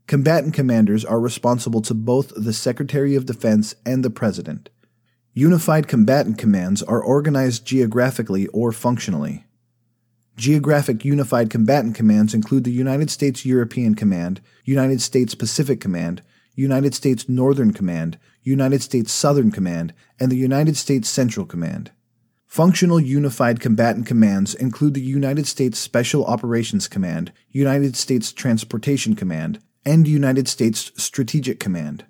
Combatant 0.05 0.53
commanders 0.53 1.03
are 1.03 1.19
responsible 1.19 1.81
to 1.81 1.95
both 1.95 2.31
the 2.35 2.53
Secretary 2.53 3.15
of 3.15 3.25
Defense 3.25 3.73
and 3.87 4.05
the 4.05 4.11
President. 4.11 4.69
Unified 5.33 5.87
combatant 5.87 6.37
commands 6.37 6.83
are 6.83 7.01
organized 7.01 7.65
geographically 7.65 8.45
or 8.49 8.71
functionally. 8.71 9.45
Geographic 10.37 11.03
Unified 11.03 11.49
Combatant 11.49 11.95
Commands 11.95 12.35
include 12.35 12.65
the 12.65 12.71
United 12.71 13.09
States 13.09 13.47
European 13.47 13.95
Command, 13.95 14.41
United 14.63 15.01
States 15.01 15.33
Pacific 15.33 15.81
Command, 15.81 16.21
United 16.53 16.93
States 16.93 17.27
Northern 17.27 17.73
Command, 17.73 18.19
United 18.43 18.81
States 18.81 19.11
Southern 19.11 19.51
Command, 19.51 19.93
and 20.19 20.31
the 20.31 20.37
United 20.37 20.77
States 20.77 21.07
Central 21.07 21.45
Command. 21.45 21.91
Functional 22.47 22.99
Unified 22.99 23.59
Combatant 23.59 24.05
Commands 24.05 24.53
include 24.55 24.93
the 24.93 25.01
United 25.01 25.47
States 25.47 25.79
Special 25.79 26.25
Operations 26.25 26.87
Command, 26.87 27.31
United 27.49 27.95
States 27.95 28.33
Transportation 28.33 29.15
Command, 29.15 29.59
and 29.85 30.07
United 30.07 30.47
States 30.47 30.91
Strategic 30.97 31.59
Command. 31.59 32.05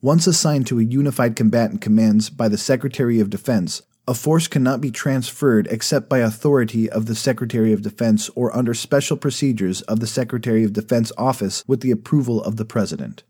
Once 0.00 0.26
assigned 0.26 0.66
to 0.66 0.78
a 0.78 0.84
Unified 0.84 1.34
Combatant 1.34 1.80
Commands 1.80 2.30
by 2.30 2.48
the 2.48 2.56
Secretary 2.56 3.20
of 3.20 3.30
Defense, 3.30 3.82
a 4.06 4.14
force 4.14 4.48
cannot 4.48 4.80
be 4.80 4.90
transferred 4.90 5.66
except 5.68 6.08
by 6.08 6.18
authority 6.18 6.88
of 6.88 7.06
the 7.06 7.14
Secretary 7.14 7.72
of 7.72 7.82
Defense 7.82 8.30
or 8.34 8.56
under 8.56 8.74
special 8.74 9.16
procedures 9.16 9.82
of 9.82 10.00
the 10.00 10.06
Secretary 10.06 10.64
of 10.64 10.72
Defense 10.72 11.12
office 11.18 11.62
with 11.66 11.80
the 11.80 11.90
approval 11.90 12.42
of 12.42 12.56
the 12.56 12.64
President. 12.64 13.24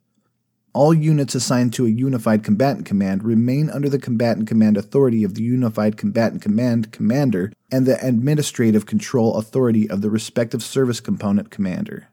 All 0.72 0.94
units 0.94 1.34
assigned 1.34 1.72
to 1.74 1.86
a 1.86 1.90
Unified 1.90 2.44
Combatant 2.44 2.86
Command 2.86 3.24
remain 3.24 3.70
under 3.70 3.88
the 3.88 3.98
Combatant 3.98 4.46
Command 4.46 4.76
authority 4.76 5.24
of 5.24 5.34
the 5.34 5.42
Unified 5.42 5.96
Combatant 5.96 6.42
Command 6.42 6.92
Commander 6.92 7.52
and 7.72 7.86
the 7.86 8.04
administrative 8.06 8.86
control 8.86 9.36
authority 9.36 9.90
of 9.90 10.00
the 10.00 10.10
respective 10.10 10.62
service 10.62 11.00
component 11.00 11.50
commander. 11.50 12.08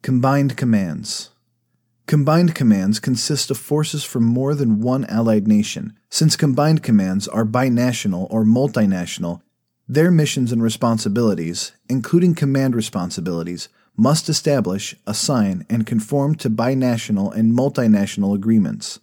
Combined 0.00 0.56
Commands 0.56 1.30
Combined 2.06 2.54
commands 2.54 3.00
consist 3.00 3.50
of 3.50 3.58
forces 3.58 4.04
from 4.04 4.24
more 4.24 4.54
than 4.54 4.80
one 4.80 5.04
allied 5.06 5.48
nation. 5.48 5.98
Since 6.08 6.36
combined 6.36 6.82
commands 6.82 7.26
are 7.26 7.44
binational 7.44 8.28
or 8.30 8.44
multinational, 8.44 9.42
their 9.88 10.10
missions 10.10 10.52
and 10.52 10.62
responsibilities, 10.62 11.72
including 11.88 12.34
command 12.34 12.74
responsibilities, 12.74 13.68
must 13.96 14.28
establish, 14.28 14.94
assign, 15.06 15.64
and 15.70 15.86
conform 15.86 16.34
to 16.36 16.50
binational 16.50 17.34
and 17.34 17.56
multinational 17.56 18.34
agreements. 18.34 19.00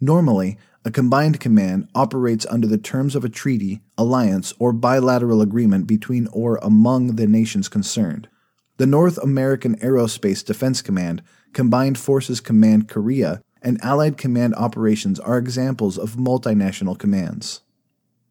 Normally, 0.00 0.58
a 0.84 0.90
combined 0.90 1.40
command 1.40 1.88
operates 1.94 2.44
under 2.50 2.66
the 2.66 2.76
terms 2.76 3.14
of 3.14 3.24
a 3.24 3.28
treaty, 3.30 3.80
alliance, 3.96 4.52
or 4.58 4.72
bilateral 4.72 5.40
agreement 5.40 5.86
between 5.86 6.26
or 6.32 6.58
among 6.62 7.16
the 7.16 7.26
nations 7.26 7.68
concerned. 7.68 8.28
The 8.76 8.86
North 8.86 9.16
American 9.18 9.76
Aerospace 9.78 10.44
Defense 10.44 10.82
Command 10.82 11.22
Combined 11.52 11.96
Forces 11.96 12.40
Command 12.40 12.88
Korea, 12.88 13.40
and 13.62 13.82
Allied 13.82 14.18
Command 14.18 14.54
Operations 14.56 15.18
are 15.20 15.38
examples 15.38 15.96
of 15.96 16.16
multinational 16.16 16.98
commands. 16.98 17.60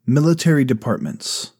Military 0.06 0.64
Departments 0.64 1.52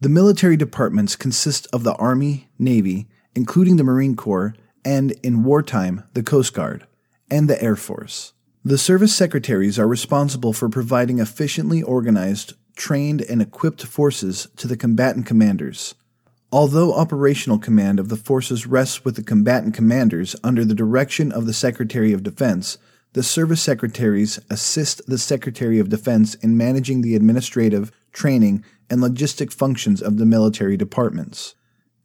The 0.00 0.08
military 0.08 0.56
departments 0.56 1.14
consist 1.14 1.68
of 1.72 1.84
the 1.84 1.94
Army, 1.94 2.48
Navy, 2.58 3.06
including 3.38 3.76
the 3.76 3.84
Marine 3.84 4.16
Corps, 4.16 4.52
and, 4.84 5.12
in 5.22 5.44
wartime, 5.44 6.02
the 6.12 6.24
Coast 6.24 6.52
Guard, 6.52 6.88
and 7.30 7.48
the 7.48 7.62
Air 7.62 7.76
Force. 7.76 8.32
The 8.64 8.76
service 8.76 9.14
secretaries 9.14 9.78
are 9.78 9.86
responsible 9.86 10.52
for 10.52 10.68
providing 10.68 11.20
efficiently 11.20 11.80
organized, 11.80 12.54
trained, 12.74 13.22
and 13.22 13.40
equipped 13.40 13.84
forces 13.84 14.48
to 14.56 14.66
the 14.66 14.76
combatant 14.76 15.24
commanders. 15.24 15.94
Although 16.50 16.92
operational 16.94 17.60
command 17.60 18.00
of 18.00 18.08
the 18.08 18.16
forces 18.16 18.66
rests 18.66 19.04
with 19.04 19.14
the 19.14 19.22
combatant 19.22 19.72
commanders 19.72 20.34
under 20.42 20.64
the 20.64 20.74
direction 20.74 21.30
of 21.30 21.46
the 21.46 21.52
Secretary 21.52 22.12
of 22.12 22.24
Defense, 22.24 22.76
the 23.12 23.22
service 23.22 23.62
secretaries 23.62 24.40
assist 24.50 25.06
the 25.06 25.16
Secretary 25.16 25.78
of 25.78 25.90
Defense 25.90 26.34
in 26.34 26.56
managing 26.56 27.02
the 27.02 27.14
administrative, 27.14 27.92
training, 28.12 28.64
and 28.90 29.00
logistic 29.00 29.52
functions 29.52 30.02
of 30.02 30.18
the 30.18 30.26
military 30.26 30.76
departments. 30.76 31.54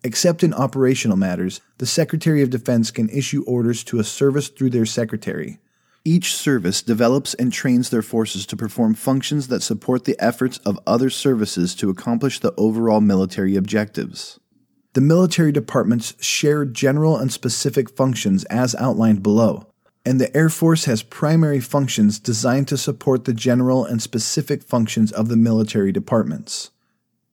Except 0.03 0.43
in 0.43 0.53
operational 0.53 1.15
matters, 1.15 1.62
the 1.77 1.86
Secretary 1.86 2.41
of 2.41 2.50
Defense 2.50 2.91
can 2.91 3.10
issue 3.10 3.43
orders 3.48 3.83
to 3.86 4.00
a 4.00 4.03
service 4.03 4.50
through 4.50 4.72
their 4.72 4.86
secretary. 4.86 5.60
Each 6.05 6.36
service 6.36 6.81
develops 6.81 7.33
and 7.36 7.53
trains 7.53 7.89
their 7.89 8.01
forces 8.01 8.45
to 8.48 8.57
perform 8.57 8.95
functions 8.95 9.48
that 9.48 9.63
support 9.63 10.03
the 10.03 10.19
efforts 10.19 10.57
of 10.60 10.79
other 10.86 11.10
services 11.10 11.74
to 11.75 11.89
accomplish 11.89 12.39
the 12.39 12.53
overall 12.57 13.00
military 13.00 13.55
objectives. 13.55 14.39
The 14.91 15.01
military 15.01 15.53
departments 15.53 16.13
share 16.19 16.65
general 16.65 17.17
and 17.17 17.31
specific 17.31 17.89
functions 17.89 18.43
as 18.45 18.75
outlined 18.75 19.24
below, 19.24 19.67
and 20.05 20.19
the 20.19 20.36
Air 20.36 20.50
Force 20.50 20.83
has 20.86 21.01
primary 21.01 21.62
functions 21.62 22.19
designed 22.19 22.67
to 22.67 22.77
support 22.77 23.24
the 23.24 23.33
general 23.33 23.86
and 23.86 24.01
specific 24.01 24.62
functions 24.62 25.13
of 25.13 25.29
the 25.29 25.38
military 25.38 25.93
departments. 25.93 26.72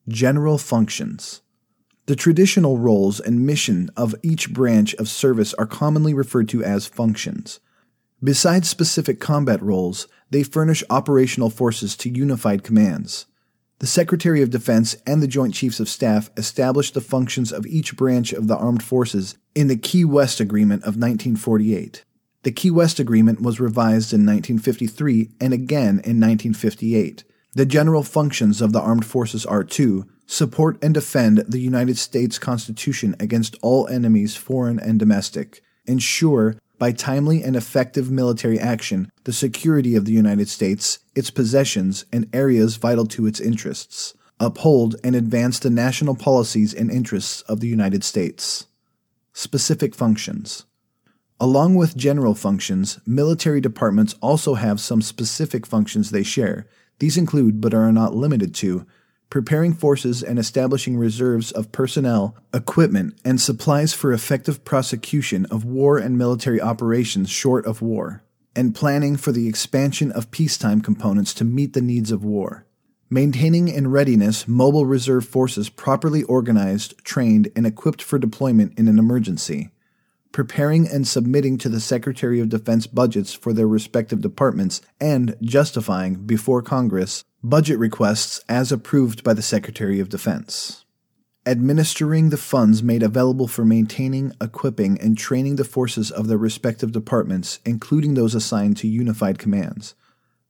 General 0.09 0.57
functions. 0.57 1.43
The 2.11 2.17
traditional 2.17 2.77
roles 2.77 3.21
and 3.21 3.47
mission 3.47 3.89
of 3.97 4.17
each 4.21 4.53
branch 4.53 4.95
of 4.95 5.09
service 5.09 5.55
are 5.55 5.65
commonly 5.65 6.13
referred 6.13 6.49
to 6.49 6.65
as 6.65 6.89
functions. 6.89 7.61
Besides 8.21 8.69
specific 8.69 9.21
combat 9.21 9.63
roles, 9.63 10.09
they 10.29 10.43
furnish 10.43 10.83
operational 10.91 11.51
forces 11.51 11.97
to 11.99 12.11
unified 12.11 12.65
commands. 12.65 13.27
The 13.79 13.87
Secretary 13.87 14.43
of 14.43 14.51
Defense 14.51 14.97
and 15.07 15.23
the 15.23 15.29
Joint 15.29 15.55
Chiefs 15.55 15.79
of 15.79 15.89
Staff 15.89 16.31
established 16.37 16.95
the 16.95 17.01
functions 17.01 17.53
of 17.53 17.65
each 17.65 17.97
branch 17.97 18.33
of 18.33 18.49
the 18.49 18.57
armed 18.57 18.83
forces 18.83 19.39
in 19.55 19.69
the 19.69 19.77
Key 19.77 20.05
West 20.05 20.41
Agreement 20.41 20.83
of 20.83 20.99
1948. 20.99 22.05
The 22.43 22.51
Key 22.51 22.73
West 22.73 22.99
Agreement 22.99 23.41
was 23.41 23.61
revised 23.61 24.13
in 24.13 24.27
1953 24.27 25.31
and 25.41 25.53
again 25.53 26.01
in 26.03 26.19
1958. 26.19 27.23
The 27.53 27.67
general 27.67 28.03
functions 28.03 28.61
of 28.61 28.73
the 28.73 28.81
armed 28.81 29.07
forces 29.07 29.47
are 29.47 29.63
to 29.63 30.09
support 30.31 30.79
and 30.81 30.95
defend 30.95 31.39
the 31.49 31.59
United 31.59 31.99
States 31.99 32.39
Constitution 32.39 33.17
against 33.19 33.57
all 33.63 33.89
enemies, 33.89 34.37
foreign 34.37 34.79
and 34.79 34.97
domestic, 34.97 35.61
ensure 35.87 36.55
by 36.79 36.93
timely 36.93 37.43
and 37.43 37.57
effective 37.57 38.13
military 38.13 38.59
action 38.59 39.11
the 39.25 39.33
security 39.33 39.97
of 39.97 40.05
the 40.05 40.13
United 40.13 40.49
States, 40.49 41.01
its 41.17 41.31
possessions, 41.31 42.05
and 42.13 42.29
areas 42.33 42.77
vital 42.77 43.07
to 43.07 43.27
its 43.27 43.41
interests, 43.41 44.15
uphold 44.39 44.95
and 45.03 45.17
advance 45.17 45.59
the 45.59 45.69
national 45.69 46.15
policies 46.15 46.73
and 46.73 46.93
interests 46.93 47.43
of 47.43 47.59
the 47.59 47.69
United 47.69 48.05
States. 48.05 48.67
Specific 49.33 49.97
functions. 49.97 50.65
Along 51.41 51.75
with 51.75 51.97
general 51.97 52.37
functions, 52.37 53.01
military 53.05 53.61
departments 53.61 54.15
also 54.23 54.55
have 54.55 54.79
some 54.79 55.03
specific 55.03 55.67
functions 55.67 56.11
they 56.11 56.23
share. 56.23 56.69
These 57.01 57.17
include, 57.17 57.61
but 57.61 57.75
are 57.75 57.91
not 57.91 58.15
limited 58.15 58.55
to, 58.57 58.87
preparing 59.31 59.73
forces 59.73 60.23
and 60.23 60.39
establishing 60.39 60.97
reserves 60.97 61.53
of 61.53 61.73
personnel, 61.73 62.37
equipment, 62.53 63.19
and 63.25 63.41
supplies 63.41 63.95
for 63.95 64.13
effective 64.13 64.65
prosecution 64.65 65.47
of 65.47 65.65
war 65.65 65.99
and 65.99 66.19
military 66.19 66.61
operations 66.61 67.31
short 67.31 67.65
of 67.65 67.81
war, 67.81 68.23
and 68.55 68.75
planning 68.75 69.17
for 69.17 69.33
the 69.33 69.49
expansion 69.49 70.11
of 70.13 70.31
peacetime 70.33 70.81
components 70.81 71.33
to 71.33 71.45
meet 71.45 71.73
the 71.73 71.81
needs 71.81 72.11
of 72.11 72.25
war. 72.25 72.67
Maintaining 73.09 73.69
in 73.69 73.89
readiness 73.89 74.47
mobile 74.47 74.87
reserve 74.87 75.25
forces 75.25 75.69
properly 75.69 76.23
organized, 76.25 76.97
trained, 77.05 77.51
and 77.57 77.67
equipped 77.67 78.03
for 78.03 78.19
deployment 78.19 78.79
in 78.79 78.89
an 78.89 78.99
emergency 78.99 79.71
preparing 80.33 80.89
and 80.89 81.07
submitting 81.07 81.59
to 81.59 81.69
the 81.69 81.81
Secretary 81.81 82.41
of 82.41 82.49
Defense 82.49 82.87
budgets 82.87 83.33
for 83.33 83.53
their 83.53 83.67
respective 83.67 84.21
departments, 84.21 84.81
and 85.01 85.37
justifying, 85.43 86.15
before 86.15 86.63
Congress, 86.63 87.25
budget 87.43 87.79
requests 87.79 88.43
as 88.49 88.71
approved 88.71 89.25
by 89.25 89.33
the 89.33 89.43
Secretary 89.43 89.99
of 89.99 90.09
Defense. 90.09 90.85
administering 91.47 92.29
the 92.29 92.37
funds 92.37 92.83
made 92.83 93.03
available 93.03 93.49
for 93.49 93.65
maintaining, 93.65 94.31
equipping, 94.43 95.01
and 95.01 95.17
training 95.17 95.57
the 95.57 95.65
forces 95.65 96.11
of 96.11 96.29
their 96.29 96.37
respective 96.37 96.93
departments, 96.93 97.61
including 97.65 98.13
those 98.13 98.35
assigned 98.35 98.77
to 98.77 98.87
unified 98.87 99.39
commands, 99.39 99.95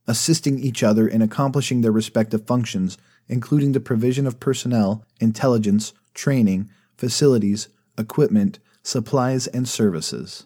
assisting 0.05 0.59
each 0.59 0.83
other 0.83 1.07
in 1.07 1.21
accomplishing 1.21 1.79
their 1.79 1.93
respective 1.93 2.45
functions, 2.45 2.97
including 3.29 3.71
the 3.71 3.79
provision 3.79 4.27
of 4.27 4.41
personnel, 4.41 5.05
intelligence, 5.21 5.93
training, 6.13 6.69
facilities, 6.97 7.69
equipment, 7.97 8.59
supplies, 8.83 9.47
and 9.47 9.69
services. 9.69 10.45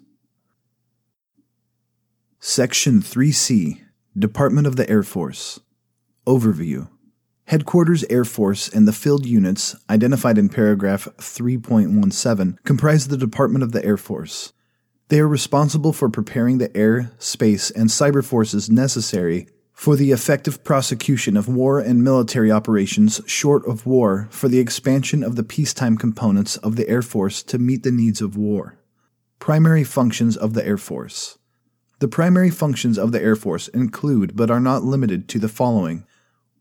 Section 2.39 3.01
3C 3.01 3.81
Department 4.17 4.67
of 4.67 4.75
the 4.75 4.87
Air 4.87 5.01
Force 5.01 5.59
Overview 6.25 6.89
Headquarters 7.45 8.03
Air 8.09 8.25
Force 8.25 8.67
and 8.67 8.87
the 8.87 8.93
field 8.93 9.27
units, 9.27 9.75
identified 9.87 10.39
in 10.39 10.49
paragraph 10.49 11.07
3.17, 11.17 12.57
comprise 12.63 13.07
the 13.07 13.17
Department 13.17 13.63
of 13.63 13.73
the 13.73 13.85
Air 13.85 13.97
Force. 13.97 14.51
They 15.09 15.19
are 15.19 15.27
responsible 15.27 15.93
for 15.93 16.09
preparing 16.09 16.57
the 16.57 16.75
air, 16.75 17.11
space, 17.19 17.69
and 17.69 17.89
cyber 17.89 18.25
forces 18.25 18.71
necessary 18.71 19.47
for 19.71 19.95
the 19.95 20.11
effective 20.11 20.63
prosecution 20.63 21.37
of 21.37 21.47
war 21.47 21.79
and 21.79 22.03
military 22.03 22.51
operations 22.51 23.21
short 23.27 23.63
of 23.67 23.85
war 23.85 24.27
for 24.31 24.47
the 24.47 24.59
expansion 24.59 25.23
of 25.23 25.35
the 25.35 25.43
peacetime 25.43 25.95
components 25.95 26.57
of 26.57 26.75
the 26.75 26.89
Air 26.89 27.03
Force 27.03 27.43
to 27.43 27.59
meet 27.59 27.83
the 27.83 27.91
needs 27.91 28.19
of 28.19 28.35
war. 28.35 28.79
Primary 29.37 29.83
functions 29.83 30.35
of 30.35 30.55
the 30.55 30.65
Air 30.65 30.77
Force. 30.79 31.37
The 31.99 32.07
primary 32.07 32.49
functions 32.49 32.97
of 32.97 33.11
the 33.11 33.21
Air 33.21 33.35
Force 33.35 33.67
include, 33.67 34.35
but 34.35 34.49
are 34.49 34.59
not 34.59 34.83
limited 34.83 35.29
to, 35.29 35.39
the 35.39 35.47
following 35.47 36.03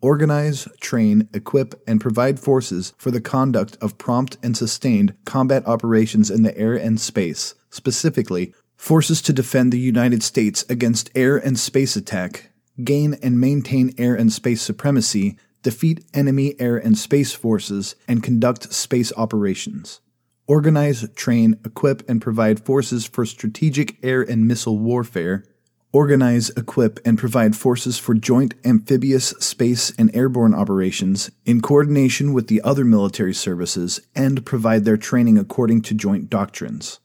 organize, 0.05 0.69
train, 0.83 1.27
equip, 1.33 1.83
and 1.89 1.99
provide 1.99 2.39
forces 2.39 2.93
for 2.99 3.11
the 3.11 3.23
conduct 3.23 3.79
of 3.81 3.97
prompt 3.97 4.37
and 4.43 4.55
sustained 4.55 5.15
combat 5.25 5.67
operations 5.67 6.31
in 6.31 6.43
the 6.43 6.57
air 6.59 6.75
and 6.75 7.01
space, 7.01 7.55
specifically, 7.71 8.53
forces 8.77 9.23
to 9.23 9.33
defend 9.33 9.73
the 9.73 9.79
United 9.79 10.23
States 10.23 10.63
against 10.69 11.11
air 11.15 11.39
and 11.39 11.59
space 11.59 11.97
attack, 11.97 12.51
gain 12.85 13.15
and 13.23 13.41
maintain 13.41 13.95
air 13.97 14.15
and 14.15 14.31
space 14.31 14.61
supremacy, 14.61 15.39
defeat 15.63 16.05
enemy 16.13 16.55
air 16.61 16.77
and 16.77 16.99
space 16.99 17.33
forces, 17.33 17.97
and 18.07 18.23
conduct 18.23 18.75
space 18.75 19.11
operations. 19.17 20.03
Organize, 20.47 21.09
train, 21.17 21.59
equip, 21.65 22.07
and 22.11 22.21
provide 22.21 22.63
forces 22.67 23.07
for 23.07 23.25
strategic 23.25 24.05
air 24.05 24.21
and 24.21 24.47
missile 24.47 24.79
warfare, 24.79 25.47
organize, 25.95 26.51
equip, 26.57 26.99
and 27.07 27.17
provide 27.17 27.55
forces 27.55 27.99
for 27.99 28.15
joint 28.15 28.53
amphibious, 28.65 29.29
space, 29.39 29.93
and 29.97 30.15
airborne 30.15 30.53
operations 30.53 31.31
in 31.47 31.61
coordination 31.61 32.33
with 32.33 32.49
the 32.49 32.61
other 32.63 32.85
military 32.85 33.33
services, 33.33 34.01
and 34.13 34.45
provide 34.45 34.85
their 34.85 34.97
training 34.97 35.39
according 35.39 35.81
to 35.81 35.95
joint 35.95 36.29
doctrines. 36.29 36.99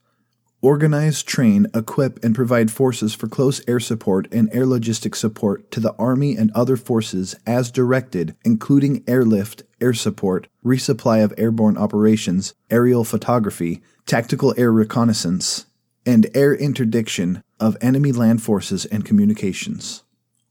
Organize, 0.60 1.22
train, 1.22 1.68
equip, 1.74 2.22
and 2.26 2.34
provide 2.34 2.72
forces 2.72 3.14
for 3.14 3.28
close 3.28 3.62
air 3.68 3.80
support 3.80 4.28
and 4.34 4.50
air 4.52 4.66
logistic 4.66 5.16
support 5.16 5.70
to 5.70 5.80
the 5.80 5.94
Army 6.00 6.36
and 6.36 6.52
other 6.56 6.76
forces 6.76 7.36
as 7.46 7.72
directed, 7.72 8.36
including 8.44 9.04
airlift, 9.08 9.62
air 9.80 9.94
support, 9.94 10.48
resupply 10.66 11.24
of 11.24 11.34
airborne 11.38 11.78
operations, 11.78 12.56
aerial 12.72 13.04
photography, 13.04 13.84
tactical 14.08 14.54
air 14.58 14.72
reconnaissance, 14.72 15.68
and 16.08 16.28
air 16.34 16.56
interdiction 16.56 17.44
of 17.60 17.78
enemy 17.82 18.12
land 18.12 18.42
forces 18.42 18.86
and 18.86 19.06
communications. 19.06 20.04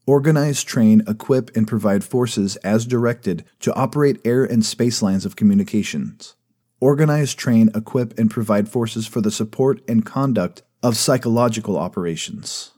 Organize, 0.05 0.63
train, 0.63 1.03
equip, 1.07 1.55
and 1.55 1.67
provide 1.67 2.03
forces 2.03 2.55
as 2.57 2.85
directed 2.85 3.45
to 3.59 3.73
operate 3.75 4.19
air 4.25 4.43
and 4.43 4.65
space 4.65 5.01
lines 5.01 5.25
of 5.25 5.35
communications. 5.35 6.35
Organize, 6.79 7.33
train, 7.33 7.69
equip, 7.75 8.17
and 8.17 8.31
provide 8.31 8.69
forces 8.69 9.05
for 9.05 9.21
the 9.21 9.31
support 9.31 9.81
and 9.87 10.05
conduct 10.05 10.63
of 10.81 10.97
psychological 10.97 11.77
operations. 11.77 12.71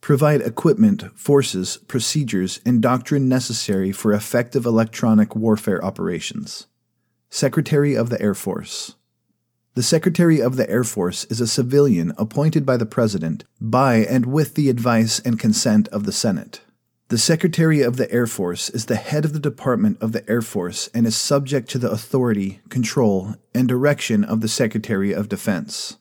Provide 0.00 0.40
equipment, 0.40 1.04
forces, 1.18 1.76
procedures, 1.88 2.60
and 2.64 2.80
doctrine 2.80 3.28
necessary 3.28 3.92
for 3.92 4.12
effective 4.12 4.64
electronic 4.64 5.34
warfare 5.34 5.84
operations. 5.84 6.68
Secretary 7.30 7.94
of 7.94 8.08
the 8.08 8.22
Air 8.22 8.34
Force. 8.34 8.94
The 9.78 9.84
Secretary 9.84 10.42
of 10.42 10.56
the 10.56 10.68
Air 10.68 10.82
Force 10.82 11.24
is 11.26 11.40
a 11.40 11.46
civilian 11.46 12.12
appointed 12.18 12.66
by 12.66 12.76
the 12.76 12.84
President 12.84 13.44
by 13.60 13.98
and 13.98 14.26
with 14.26 14.56
the 14.56 14.70
advice 14.70 15.20
and 15.20 15.38
consent 15.38 15.86
of 15.90 16.02
the 16.02 16.10
Senate. 16.10 16.62
The 17.10 17.16
Secretary 17.16 17.82
of 17.82 17.96
the 17.96 18.10
Air 18.10 18.26
Force 18.26 18.70
is 18.70 18.86
the 18.86 18.96
head 18.96 19.24
of 19.24 19.34
the 19.34 19.38
Department 19.38 19.96
of 20.00 20.10
the 20.10 20.28
Air 20.28 20.42
Force 20.42 20.88
and 20.92 21.06
is 21.06 21.16
subject 21.16 21.70
to 21.70 21.78
the 21.78 21.92
authority, 21.92 22.60
control, 22.68 23.36
and 23.54 23.68
direction 23.68 24.24
of 24.24 24.40
the 24.40 24.48
Secretary 24.48 25.12
of 25.12 25.28
Defense. 25.28 25.96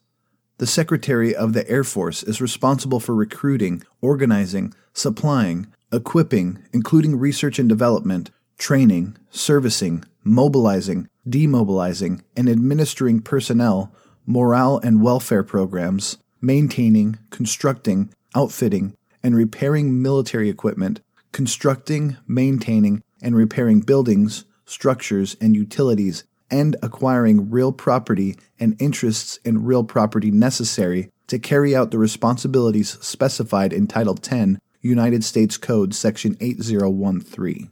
The 0.57 0.65
Secretary 0.65 1.35
of 1.35 1.53
the 1.53 1.69
Air 1.69 1.83
Force 1.83 2.23
is 2.23 2.41
responsible 2.41 2.99
for 2.99 3.13
recruiting, 3.13 3.83
organizing, 4.01 4.73
supplying, 4.93 5.67
equipping, 5.93 6.63
including 6.73 7.19
research 7.19 7.59
and 7.59 7.69
development, 7.69 8.31
training, 8.57 9.17
servicing, 9.29 10.03
mobilizing, 10.23 11.09
demobilizing, 11.29 12.21
and 12.35 12.49
administering 12.49 13.21
personnel, 13.21 13.91
morale 14.25 14.79
and 14.83 15.01
welfare 15.01 15.43
programs, 15.43 16.17
maintaining, 16.41 17.17
constructing, 17.29 18.13
outfitting, 18.35 18.95
and 19.23 19.35
repairing 19.35 20.01
military 20.01 20.49
equipment, 20.49 21.01
constructing, 21.31 22.17
maintaining, 22.27 23.03
and 23.21 23.35
repairing 23.35 23.81
buildings, 23.81 24.45
structures, 24.65 25.35
and 25.41 25.55
utilities, 25.55 26.23
and 26.49 26.75
acquiring 26.81 27.49
real 27.49 27.71
property 27.71 28.35
and 28.59 28.79
interests 28.81 29.37
in 29.43 29.65
real 29.65 29.83
property 29.83 30.31
necessary 30.31 31.09
to 31.27 31.39
carry 31.39 31.75
out 31.75 31.91
the 31.91 31.97
responsibilities 31.97 32.97
specified 33.01 33.73
in 33.73 33.87
Title 33.87 34.15
10, 34.15 34.59
United 34.81 35.23
States 35.23 35.57
Code, 35.57 35.93
Section 35.93 36.37
8013. 36.39 37.69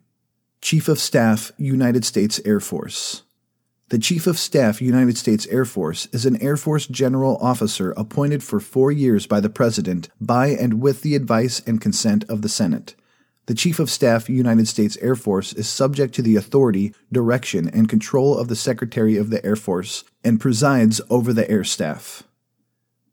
Chief 0.61 0.87
of 0.87 0.99
Staff, 0.99 1.51
United 1.57 2.03
States 2.03 2.41
Air 2.43 2.59
Force. 2.59 3.23
The 3.89 3.99
Chief 3.99 4.25
of 4.25 4.39
Staff, 4.39 4.81
United 4.81 5.15
States 5.15 5.45
Air 5.45 5.63
Force, 5.63 6.07
is 6.07 6.25
an 6.25 6.41
Air 6.41 6.57
Force 6.57 6.87
general 6.87 7.37
officer 7.37 7.91
appointed 7.91 8.41
for 8.41 8.59
four 8.59 8.91
years 8.91 9.27
by 9.27 9.39
the 9.39 9.49
President 9.49 10.09
by 10.19 10.47
and 10.47 10.81
with 10.81 11.03
the 11.03 11.13
advice 11.13 11.61
and 11.67 11.79
consent 11.79 12.23
of 12.27 12.41
the 12.41 12.49
Senate. 12.49 12.95
The 13.45 13.53
Chief 13.53 13.79
of 13.79 13.91
Staff, 13.91 14.27
United 14.27 14.67
States 14.67 14.97
Air 15.01 15.13
Force, 15.13 15.53
is 15.53 15.69
subject 15.69 16.15
to 16.15 16.23
the 16.23 16.35
authority, 16.35 16.95
direction, 17.11 17.69
and 17.69 17.87
control 17.87 18.35
of 18.35 18.47
the 18.47 18.55
Secretary 18.55 19.17
of 19.17 19.29
the 19.29 19.45
Air 19.45 19.55
Force 19.55 20.03
and 20.23 20.41
presides 20.41 20.99
over 21.11 21.31
the 21.31 21.47
Air 21.47 21.63
Staff. 21.63 22.23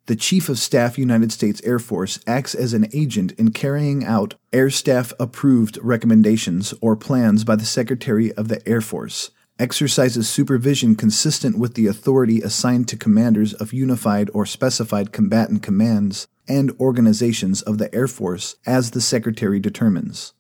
The 0.07 0.17
Chief 0.17 0.49
of 0.49 0.59
Staff, 0.59 0.97
United 0.97 1.33
States 1.33 1.61
Air 1.65 1.81
Force, 1.81 2.19
acts 2.27 2.55
as 2.55 2.73
an 2.73 2.89
agent 2.95 3.33
in 3.33 3.51
carrying 3.51 4.07
out 4.07 4.37
Air 4.55 4.71
Staff 4.71 5.13
approved 5.21 5.79
recommendations 5.83 6.73
or 6.81 6.97
plans 6.97 7.45
by 7.45 7.57
the 7.57 7.67
Secretary 7.67 8.33
of 8.33 8.49
the 8.49 8.67
Air 8.67 8.81
Force 8.81 9.31
exercises 9.59 10.29
supervision 10.29 10.97
consistent 10.97 11.59
with 11.59 11.75
the 11.75 11.87
authority 11.87 12.41
assigned 12.41 12.89
to 12.89 12.97
commanders 12.97 13.53
of 13.55 13.73
unified 13.73 14.31
or 14.35 14.47
specified 14.47 15.13
combatant 15.13 15.63
commands 15.63 16.27
and 16.49 16.73
organizations 16.81 17.63
of 17.63 17.79
the 17.79 17.95
Air 17.95 18.09
Force 18.09 18.57
as 18.67 18.91
the 18.91 19.01
Secretary 19.01 19.61
determines. 19.61 20.33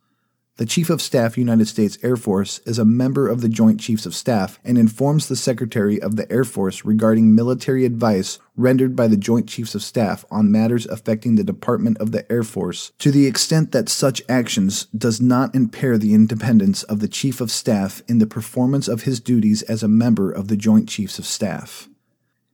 The 0.58 0.66
Chief 0.66 0.90
of 0.90 1.00
Staff, 1.00 1.38
United 1.38 1.66
States 1.66 1.96
Air 2.02 2.14
Force, 2.14 2.58
is 2.66 2.78
a 2.78 2.84
member 2.84 3.26
of 3.26 3.40
the 3.40 3.48
Joint 3.48 3.80
Chiefs 3.80 4.04
of 4.04 4.14
Staff 4.14 4.60
and 4.62 4.76
informs 4.76 5.26
the 5.26 5.34
Secretary 5.34 6.00
of 6.00 6.16
the 6.16 6.30
Air 6.30 6.44
Force 6.44 6.84
regarding 6.84 7.34
military 7.34 7.86
advice 7.86 8.38
rendered 8.54 8.94
by 8.94 9.08
the 9.08 9.16
Joint 9.16 9.48
Chiefs 9.48 9.74
of 9.74 9.82
Staff 9.82 10.26
on 10.30 10.52
matters 10.52 10.84
affecting 10.84 11.36
the 11.36 11.42
Department 11.42 11.96
of 11.96 12.12
the 12.12 12.30
Air 12.30 12.42
Force 12.42 12.92
to 12.98 13.10
the 13.10 13.26
extent 13.26 13.72
that 13.72 13.88
such 13.88 14.20
actions 14.28 14.88
does 14.94 15.22
not 15.22 15.54
impair 15.54 15.96
the 15.96 16.12
independence 16.12 16.82
of 16.82 17.00
the 17.00 17.08
Chief 17.08 17.40
of 17.40 17.50
Staff 17.50 18.02
in 18.06 18.18
the 18.18 18.26
performance 18.26 18.88
of 18.88 19.04
his 19.04 19.20
duties 19.20 19.62
as 19.62 19.82
a 19.82 19.88
member 19.88 20.30
of 20.30 20.48
the 20.48 20.56
Joint 20.58 20.86
Chiefs 20.86 21.18
of 21.18 21.24
Staff. 21.24 21.88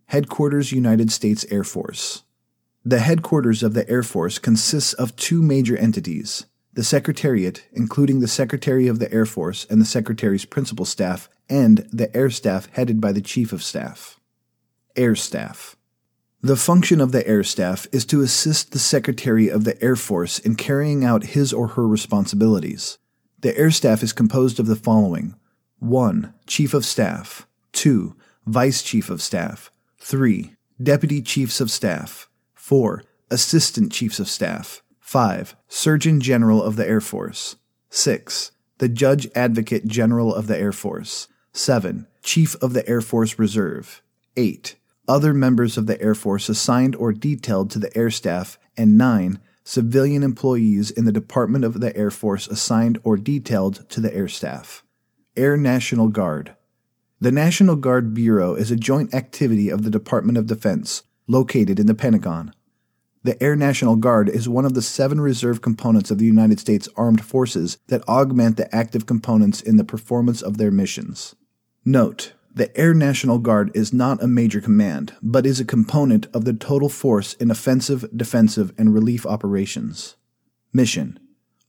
Headquarters 0.07 0.71
United 0.71 1.11
States 1.11 1.45
Air 1.51 1.65
Force. 1.65 2.23
The 2.85 3.01
headquarters 3.01 3.65
of 3.65 3.75
the 3.75 3.91
Air 3.91 4.05
Force 4.05 4.39
consists 4.39 4.93
of 4.93 5.17
two 5.17 5.43
major 5.43 5.77
entities 5.77 6.47
the 6.79 6.85
Secretariat, 6.85 7.65
including 7.73 8.21
the 8.21 8.29
Secretary 8.29 8.87
of 8.87 9.01
the 9.01 9.13
Air 9.13 9.27
Force 9.27 9.67
and 9.69 9.81
the 9.81 9.85
Secretary's 9.85 10.45
principal 10.45 10.85
staff, 10.85 11.29
and 11.51 11.79
the 11.93 12.17
Air 12.17 12.31
Staff 12.31 12.69
headed 12.71 13.01
by 13.01 13.11
the 13.11 13.21
Chief 13.21 13.53
of 13.53 13.65
Staff. 13.65 14.21
Air 14.95 15.17
Staff. 15.17 15.75
The 16.41 16.55
function 16.55 17.01
of 17.01 17.11
the 17.11 17.27
Air 17.27 17.43
Staff 17.43 17.89
is 17.91 18.07
to 18.07 18.21
assist 18.21 18.71
the 18.71 18.79
Secretary 18.79 19.49
of 19.49 19.65
the 19.65 19.83
Air 19.83 19.97
Force 19.97 20.39
in 20.39 20.55
carrying 20.55 21.05
out 21.05 21.35
his 21.35 21.53
or 21.53 21.67
her 21.67 21.85
responsibilities. 21.85 22.97
The 23.41 23.59
Air 23.59 23.73
Staff 23.73 24.05
is 24.05 24.13
composed 24.13 24.61
of 24.61 24.67
the 24.67 24.77
following 24.77 25.35
1. 25.81 26.33
Chief 26.47 26.75
of 26.75 26.85
Staff, 26.85 27.49
2. 27.73 28.15
Vice 28.47 28.85
Chief 28.85 29.11
of 29.11 29.21
Staff, 29.21 29.73
3. 29.99 30.55
Deputy 30.81 31.23
Chiefs 31.23 31.61
of 31.61 31.73
Staff, 31.73 32.29
4. 32.55 33.03
Assistant 33.33 33.91
Chiefs 33.91 34.21
of 34.21 34.29
Staff, 34.29 34.81
5. 35.09 35.57
Surgeon 35.69 36.21
General 36.21 36.63
of 36.63 36.77
the 36.77 36.87
Air 36.87 37.01
Force. 37.01 37.57
6. 37.89 38.53
The 38.77 38.91
Judge 38.91 39.27
Advocate 39.35 39.87
General 39.87 40.35
of 40.35 40.49
the 40.49 40.59
Air 40.59 40.71
Force. 40.71 41.29
7. 41.55 42.07
Chief 42.23 42.55
of 42.57 42.75
the 42.75 42.87
Air 42.87 43.01
Force 43.01 43.39
Reserve. 43.39 44.03
8. 44.37 44.77
Other 45.09 45.33
members 45.33 45.79
of 45.79 45.87
the 45.87 45.99
Air 46.03 46.15
Force 46.15 46.51
assigned 46.51 46.95
or 46.95 47.15
detailed 47.15 47.71
to 47.71 47.79
the 47.79 47.97
Air 47.97 48.11
Staff. 48.11 48.59
And 48.77 48.99
9. 48.99 49.41
Civilian 49.65 50.23
employees 50.23 50.91
in 50.91 51.07
the 51.07 51.11
Department 51.11 51.65
of 51.65 51.81
the 51.81 51.97
Air 51.97 52.11
Force 52.11 52.47
assigned 52.47 52.99
or 53.03 53.17
detailed 53.17 53.89
to 53.89 54.03
the 54.03 54.15
Air 54.15 54.29
Staff. 54.29 54.85
Air 55.39 55.57
National 55.57 56.09
Guard. 56.09 56.55
The 57.19 57.33
National 57.33 57.77
Guard 57.77 58.13
Bureau 58.13 58.55
is 58.55 58.71
a 58.71 58.77
joint 58.77 59.15
activity 59.15 59.71
of 59.71 59.85
the 59.85 59.91
Department 59.91 60.37
of 60.37 60.49
Defense, 60.49 61.03
located 61.27 61.81
in 61.81 61.87
the 61.87 61.95
Pentagon. 61.95 62.53
The 63.29 63.43
Air 63.43 63.57
National 63.57 63.97
Guard 63.97 64.31
is 64.31 64.49
one 64.49 64.65
of 64.65 64.73
the 64.73 64.81
seven 64.81 65.21
reserve 65.21 65.61
components 65.61 66.11
of 66.11 66.17
the 66.17 66.25
United 66.25 66.59
States 66.59 66.89
Armed 66.97 67.23
Forces 67.23 67.77
that 67.89 68.03
augment 68.09 68.57
the 68.57 68.75
active 68.75 69.05
components 69.05 69.61
in 69.61 69.77
the 69.77 69.85
performance 69.85 70.41
of 70.41 70.57
their 70.57 70.71
missions. 70.71 71.35
Note, 71.85 72.33
the 72.55 72.75
Air 72.75 72.95
National 72.95 73.39
Guard 73.39 73.71
is 73.75 73.93
not 73.93 74.23
a 74.23 74.27
major 74.27 74.63
command, 74.63 75.13
but 75.21 75.45
is 75.45 75.61
a 75.61 75.67
component 75.67 76.27
of 76.33 76.47
the 76.47 76.55
total 76.55 76.89
force 76.89 77.35
in 77.35 77.51
offensive, 77.51 78.07
defensive, 78.17 78.73
and 78.79 78.95
relief 78.95 79.27
operations. 79.27 80.17
Mission 80.73 81.19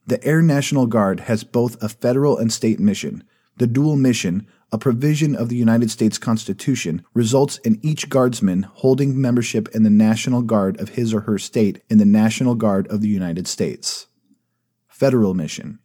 The 0.08 0.24
Air 0.24 0.42
National 0.42 0.86
Guard 0.86 1.20
has 1.28 1.44
both 1.44 1.76
a 1.84 1.90
federal 1.90 2.38
and 2.38 2.54
state 2.54 2.80
mission. 2.80 3.22
The 3.58 3.68
dual 3.68 3.98
mission, 3.98 4.48
a 4.72 4.78
provision 4.78 5.36
of 5.36 5.50
the 5.50 5.56
United 5.56 5.90
States 5.92 6.18
Constitution, 6.18 7.04
results 7.14 7.58
in 7.60 7.80
each 7.82 8.10
guardsman 8.10 8.64
holding 8.64 9.20
membership 9.20 9.68
in 9.74 9.84
the 9.84 9.90
National 9.90 10.42
Guard 10.42 10.80
of 10.80 10.90
his 10.90 11.14
or 11.14 11.22
her 11.22 11.38
state 11.38 11.82
in 11.90 11.98
the 11.98 12.06
National 12.06 12.56
Guard 12.56 12.88
of 12.88 13.02
the 13.02 13.08
United 13.08 13.48
States. 13.48 14.08
Federal 14.88 15.34
Mission 15.34 15.80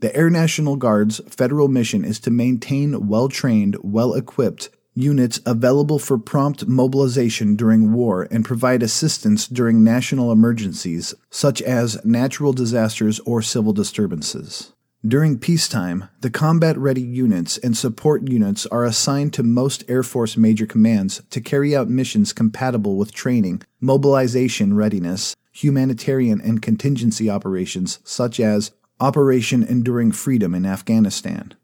The 0.00 0.14
Air 0.14 0.30
National 0.30 0.76
Guard's 0.76 1.20
federal 1.28 1.68
mission 1.68 2.04
is 2.04 2.20
to 2.20 2.30
maintain 2.30 3.08
well 3.08 3.28
trained, 3.28 3.76
well 3.82 4.14
equipped 4.14 4.68
units 4.96 5.38
available 5.44 5.98
for 5.98 6.18
prompt 6.18 6.66
mobilization 6.66 7.54
during 7.54 7.92
war 7.92 8.26
and 8.30 8.44
provide 8.44 8.82
assistance 8.82 9.46
during 9.46 9.84
national 9.84 10.32
emergencies 10.32 11.14
such 11.28 11.60
as 11.62 12.02
natural 12.04 12.54
disasters 12.54 13.20
or 13.20 13.42
civil 13.42 13.74
disturbances. 13.74 14.72
During 15.06 15.38
peacetime, 15.38 16.08
the 16.20 16.30
combat 16.30 16.76
ready 16.76 17.02
units 17.02 17.58
and 17.58 17.76
support 17.76 18.28
units 18.28 18.66
are 18.66 18.84
assigned 18.84 19.32
to 19.34 19.44
most 19.44 19.84
Air 19.88 20.02
Force 20.02 20.36
major 20.36 20.66
commands 20.66 21.22
to 21.30 21.40
carry 21.40 21.76
out 21.76 21.88
missions 21.88 22.32
compatible 22.32 22.96
with 22.96 23.12
training, 23.12 23.62
mobilization 23.78 24.74
readiness, 24.74 25.36
humanitarian 25.52 26.40
and 26.40 26.60
contingency 26.60 27.30
operations 27.30 28.00
such 28.02 28.40
as 28.40 28.72
Operation 28.98 29.62
Enduring 29.62 30.10
Freedom 30.10 30.54
in 30.56 30.66
Afghanistan. 30.66 31.54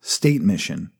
State 0.00 0.40
Mission 0.40 0.90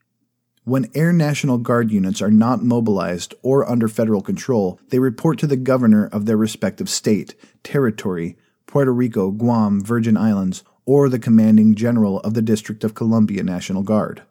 When 0.64 0.90
Air 0.94 1.12
National 1.12 1.56
Guard 1.56 1.90
units 1.90 2.20
are 2.20 2.30
not 2.30 2.62
mobilized 2.62 3.34
or 3.40 3.66
under 3.66 3.88
federal 3.88 4.20
control, 4.20 4.78
they 4.90 4.98
report 4.98 5.38
to 5.38 5.46
the 5.46 5.56
governor 5.56 6.06
of 6.08 6.26
their 6.26 6.36
respective 6.36 6.90
state, 6.90 7.34
territory, 7.62 8.36
Puerto 8.66 8.92
Rico, 8.92 9.30
Guam, 9.30 9.82
Virgin 9.82 10.18
Islands, 10.18 10.62
or 10.88 11.10
the 11.10 11.18
commanding 11.18 11.74
general 11.74 12.18
of 12.20 12.32
the 12.32 12.40
District 12.40 12.82
of 12.82 12.94
Columbia 12.94 13.42
National 13.42 13.82
Guard. 13.82 14.22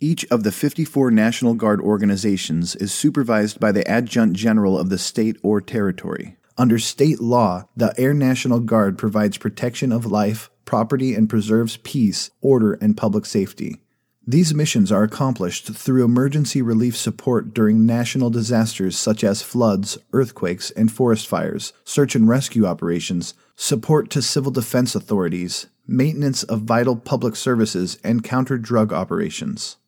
Each 0.00 0.22
of 0.26 0.42
the 0.42 0.52
54 0.52 1.10
National 1.10 1.54
Guard 1.54 1.80
organizations 1.80 2.76
is 2.76 2.92
supervised 2.92 3.58
by 3.58 3.72
the 3.72 3.88
adjutant 3.88 4.34
general 4.34 4.78
of 4.78 4.90
the 4.90 4.98
state 4.98 5.38
or 5.42 5.62
territory. 5.62 6.36
Under 6.58 6.78
state 6.78 7.22
law, 7.22 7.68
the 7.74 7.94
Air 7.96 8.12
National 8.12 8.60
Guard 8.60 8.98
provides 8.98 9.38
protection 9.38 9.90
of 9.90 10.04
life, 10.04 10.50
property, 10.66 11.14
and 11.14 11.26
preserves 11.26 11.78
peace, 11.78 12.32
order, 12.42 12.74
and 12.74 12.94
public 12.94 13.24
safety. 13.24 13.80
These 14.26 14.52
missions 14.52 14.92
are 14.92 15.04
accomplished 15.04 15.68
through 15.68 16.04
emergency 16.04 16.60
relief 16.60 16.98
support 16.98 17.54
during 17.54 17.86
national 17.86 18.28
disasters 18.28 18.94
such 18.98 19.24
as 19.24 19.40
floods, 19.40 19.96
earthquakes, 20.12 20.70
and 20.72 20.92
forest 20.92 21.26
fires, 21.26 21.72
search 21.82 22.14
and 22.14 22.28
rescue 22.28 22.66
operations, 22.66 23.32
support 23.56 24.10
to 24.10 24.20
civil 24.20 24.52
defense 24.52 24.94
authorities, 24.94 25.68
maintenance 25.88 26.42
of 26.42 26.60
vital 26.60 26.94
public 26.94 27.34
services, 27.34 27.98
and 28.04 28.22
counter 28.22 28.58
drug 28.58 28.92
operations. 28.92 29.78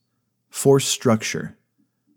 Force 0.49 0.87
structure. 0.87 1.59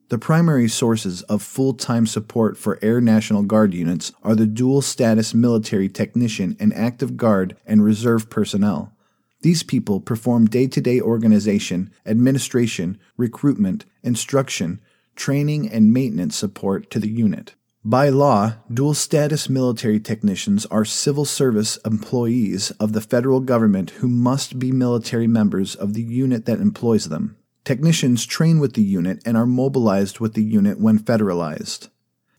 The 0.10 0.18
primary 0.18 0.70
sources 0.70 1.22
of 1.24 1.42
full 1.42 1.74
time 1.74 2.08
support 2.08 2.58
for 2.58 2.80
Air 2.82 3.02
National 3.02 3.44
Guard 3.44 3.74
units 3.74 4.14
are 4.24 4.36
the 4.36 4.46
dual 4.46 4.82
status 4.82 5.34
military 5.34 5.90
technician 5.90 6.56
and 6.60 6.74
active 6.74 7.18
guard 7.18 7.58
and 7.66 7.84
reserve 7.84 8.30
personnel. 8.30 8.94
These 9.42 9.64
people 9.64 10.00
perform 10.00 10.46
day 10.46 10.68
to 10.68 10.80
day 10.80 11.02
organization, 11.02 11.92
administration, 12.06 12.98
recruitment, 13.18 13.86
instruction, 14.02 14.80
training, 15.16 15.70
and 15.70 15.92
maintenance 15.92 16.38
support 16.38 16.90
to 16.92 17.00
the 17.00 17.10
unit. 17.10 17.56
By 17.86 18.08
law, 18.08 18.54
dual 18.74 18.94
status 18.94 19.50
military 19.50 20.00
technicians 20.00 20.66
are 20.68 20.86
civil 20.86 21.26
service 21.26 21.78
employees 21.84 22.72
of 22.80 22.94
the 22.94 23.02
federal 23.02 23.42
government 23.42 23.90
who 23.90 24.08
must 24.08 24.58
be 24.58 24.72
military 24.72 25.28
members 25.28 25.76
of 25.76 25.94
the 25.94 26.02
unit 26.02 26.46
that 26.46 26.62
employs 26.62 27.10
them. 27.10 27.36
Technicians 27.66 28.26
train 28.26 28.62
with 28.62 28.76
the 28.76 28.82
unit 28.82 29.22
and 29.26 29.36
are 29.36 29.46
mobilized 29.46 30.22
with 30.22 30.34
the 30.34 30.44
unit 30.44 30.80
when 30.80 30.98
federalized. 30.98 31.90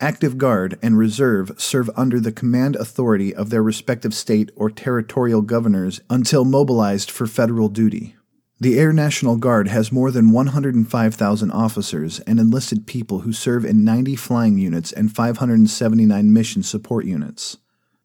Active 0.01 0.39
Guard 0.39 0.79
and 0.83 0.97
Reserve 0.97 1.53
serve 1.59 1.91
under 1.95 2.21
the 2.21 2.33
command 2.33 2.75
authority 2.77 3.35
of 3.35 3.51
their 3.51 3.63
respective 3.63 4.15
state 4.15 4.51
or 4.57 4.71
territorial 4.71 5.43
governors 5.43 6.01
until 6.09 6.47
mobilized 6.47 7.11
for 7.11 7.27
federal 7.27 7.69
duty. 7.69 8.17
The 8.61 8.79
Air 8.79 8.93
National 8.93 9.37
Guard 9.37 9.67
has 9.67 9.91
more 9.91 10.13
than 10.13 10.31
105,000 10.31 11.51
officers 11.51 12.21
and 12.21 12.39
enlisted 12.39 12.87
people 12.87 13.21
who 13.21 13.33
serve 13.33 13.65
in 13.65 13.85
90 13.85 14.15
flying 14.15 14.59
units 14.59 14.93
and 14.93 15.15
579 15.15 16.33
mission 16.33 16.63
support 16.63 17.05
units. 17.05 17.57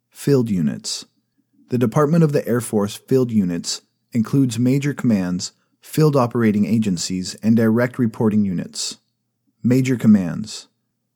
Field 0.10 0.50
Units 0.50 1.06
The 1.70 1.78
Department 1.78 2.24
of 2.24 2.32
the 2.32 2.46
Air 2.48 2.62
Force 2.62 2.96
Field 2.96 3.32
Units 3.32 3.84
includes 4.12 4.58
major 4.58 4.92
commands, 4.92 5.52
field 5.82 6.16
operating 6.16 6.66
agencies, 6.66 7.36
and 7.36 7.56
direct 7.56 8.00
reporting 8.00 8.44
units. 8.44 8.98
Major 9.62 9.98
Commands 9.98 10.68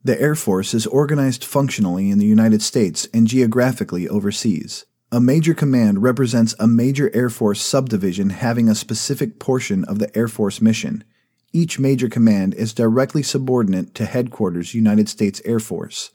The 0.04 0.22
Air 0.22 0.36
Force 0.36 0.76
is 0.76 0.86
organized 0.86 1.44
functionally 1.44 2.12
in 2.12 2.20
the 2.20 2.28
United 2.28 2.62
States 2.62 3.08
and 3.12 3.26
geographically 3.26 4.08
overseas. 4.08 4.86
A 5.14 5.22
major 5.22 5.54
command 5.54 6.02
represents 6.02 6.56
a 6.58 6.66
major 6.66 7.12
Air 7.14 7.30
Force 7.30 7.62
subdivision 7.62 8.32
having 8.32 8.68
a 8.68 8.74
specific 8.74 9.38
portion 9.38 9.86
of 9.86 10.00
the 10.00 10.10
Air 10.18 10.28
Force 10.28 10.60
mission. 10.60 11.04
Each 11.52 11.78
major 11.78 12.10
command 12.10 12.56
is 12.56 12.74
directly 12.74 13.22
subordinate 13.22 13.94
to 13.94 14.06
Headquarters 14.06 14.74
United 14.74 15.08
States 15.08 15.40
Air 15.46 15.60
Force. 15.60 16.10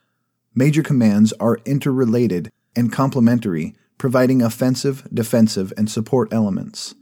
Major 0.53 0.83
commands 0.83 1.33
are 1.35 1.61
interrelated 1.65 2.51
and 2.75 2.93
complementary, 2.93 3.77
providing 3.99 4.43
offensive, 4.43 5.07
defensive, 5.15 5.73
and 5.77 5.89
support 5.89 6.33
elements. 6.33 6.97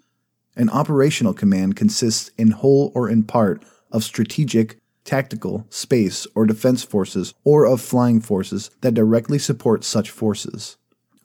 An 0.55 0.69
operational 0.69 1.33
command 1.33 1.77
consists 1.77 2.31
in 2.37 2.51
whole 2.51 2.93
or 2.95 3.09
in 3.09 3.23
part 3.23 3.65
of 3.91 4.05
strategic, 4.05 4.79
tactical, 5.05 5.67
space, 5.71 6.27
or 6.35 6.45
defense 6.45 6.83
forces 6.83 7.33
or 7.43 7.65
of 7.65 7.81
flying 7.81 8.21
forces 8.21 8.71
that 8.83 8.93
directly 8.93 9.39
support 9.39 9.83
such 9.83 10.11
forces. 10.11 10.77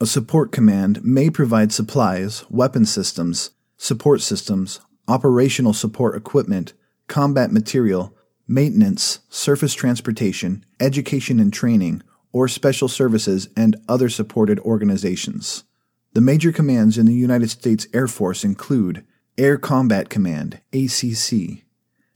A 0.01 0.07
support 0.07 0.51
command 0.51 1.05
may 1.05 1.29
provide 1.29 1.71
supplies, 1.71 2.43
weapon 2.49 2.85
systems, 2.87 3.51
support 3.77 4.21
systems, 4.21 4.79
operational 5.07 5.73
support 5.73 6.15
equipment, 6.15 6.73
combat 7.07 7.51
material, 7.51 8.17
maintenance, 8.47 9.19
surface 9.29 9.75
transportation, 9.75 10.65
education 10.79 11.39
and 11.39 11.53
training, 11.53 12.01
or 12.31 12.47
special 12.47 12.87
services 12.87 13.49
and 13.55 13.75
other 13.87 14.09
supported 14.09 14.57
organizations. 14.61 15.65
The 16.13 16.21
major 16.21 16.51
commands 16.51 16.97
in 16.97 17.05
the 17.05 17.13
United 17.13 17.51
States 17.51 17.85
Air 17.93 18.07
Force 18.07 18.43
include 18.43 19.05
Air 19.37 19.59
Combat 19.59 20.09
Command, 20.09 20.61
ACC. 20.73 21.63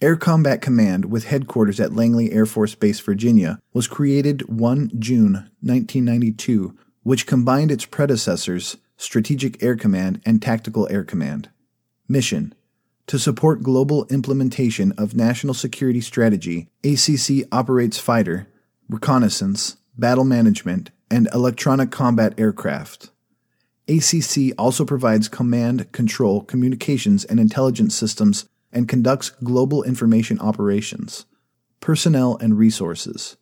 Air 0.02 0.16
Combat 0.16 0.60
Command, 0.60 1.06
with 1.06 1.26
headquarters 1.26 1.80
at 1.80 1.94
Langley 1.94 2.32
Air 2.32 2.48
Force 2.48 2.74
Base, 2.74 3.00
Virginia, 3.00 3.60
was 3.74 3.88
created 3.88 4.50
1 4.50 4.90
June 4.98 5.52
1992 5.62 6.76
which 7.06 7.28
combined 7.28 7.70
its 7.70 7.86
predecessors, 7.86 8.78
Strategic 8.98 9.62
Air 9.62 9.76
Command 9.76 10.22
and 10.26 10.42
Tactical 10.42 10.88
Air 10.90 11.04
Command. 11.04 11.50
Mission 12.08 12.56
To 13.06 13.20
support 13.20 13.62
global 13.62 14.08
implementation 14.08 14.92
of 14.94 15.14
national 15.14 15.54
security 15.54 16.02
strategy, 16.02 16.68
ACC 16.84 17.48
operates 17.52 18.00
fighter, 18.00 18.48
reconnaissance, 18.90 19.78
battle 19.96 20.24
management, 20.26 20.90
and 21.12 21.30
electronic 21.32 21.92
combat 21.92 22.34
aircraft. 22.40 23.12
ACC 23.88 24.56
also 24.58 24.84
provides 24.84 25.28
command, 25.28 25.92
control, 25.92 26.42
communications, 26.42 27.24
and 27.24 27.40
intelligence 27.40 27.94
systems 27.94 28.50
and 28.72 28.90
conducts 28.90 29.30
global 29.30 29.84
information 29.84 30.40
operations. 30.40 31.28
Personnel 31.82 32.36
and 32.42 32.58
resources. 32.58 33.38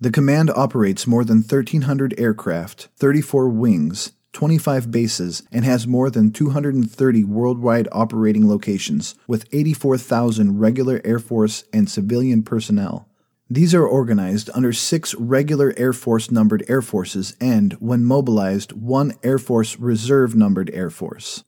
The 0.00 0.12
command 0.12 0.50
operates 0.50 1.08
more 1.08 1.24
than 1.24 1.38
1,300 1.38 2.14
aircraft, 2.18 2.88
34 2.98 3.48
wings, 3.48 4.12
25 4.32 4.92
bases, 4.92 5.42
and 5.50 5.64
has 5.64 5.88
more 5.88 6.08
than 6.08 6.30
230 6.30 7.24
worldwide 7.24 7.88
operating 7.90 8.48
locations, 8.48 9.16
with 9.26 9.48
84,000 9.50 10.60
regular 10.60 11.00
Air 11.04 11.18
Force 11.18 11.64
and 11.72 11.90
civilian 11.90 12.44
personnel. 12.44 13.08
These 13.50 13.74
are 13.74 13.84
organized 13.84 14.50
under 14.54 14.72
six 14.72 15.16
regular 15.16 15.74
Air 15.76 15.92
Force 15.92 16.30
numbered 16.30 16.64
Air 16.68 16.82
Forces 16.82 17.34
and, 17.40 17.72
when 17.80 18.04
mobilized, 18.04 18.70
one 18.72 19.14
Air 19.24 19.38
Force 19.38 19.80
Reserve 19.80 20.36
numbered 20.36 20.70
Air 20.72 20.90
Force. 20.90 21.42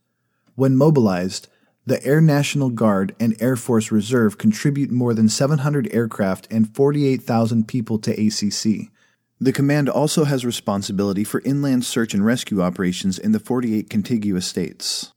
When 0.56 0.76
mobilized, 0.76 1.46
the 1.90 2.06
Air 2.06 2.20
National 2.20 2.70
Guard 2.70 3.16
and 3.18 3.34
Air 3.42 3.56
Force 3.56 3.90
Reserve 3.90 4.38
contribute 4.38 4.92
more 4.92 5.12
than 5.12 5.28
700 5.28 5.92
aircraft 5.92 6.46
and 6.48 6.72
48,000 6.72 7.66
people 7.66 7.98
to 7.98 8.12
ACC. 8.12 8.92
The 9.40 9.52
command 9.52 9.88
also 9.88 10.22
has 10.22 10.44
responsibility 10.44 11.24
for 11.24 11.42
inland 11.44 11.84
search 11.84 12.14
and 12.14 12.24
rescue 12.24 12.62
operations 12.62 13.18
in 13.18 13.32
the 13.32 13.40
48 13.40 13.90
contiguous 13.90 14.46
states. 14.46 15.12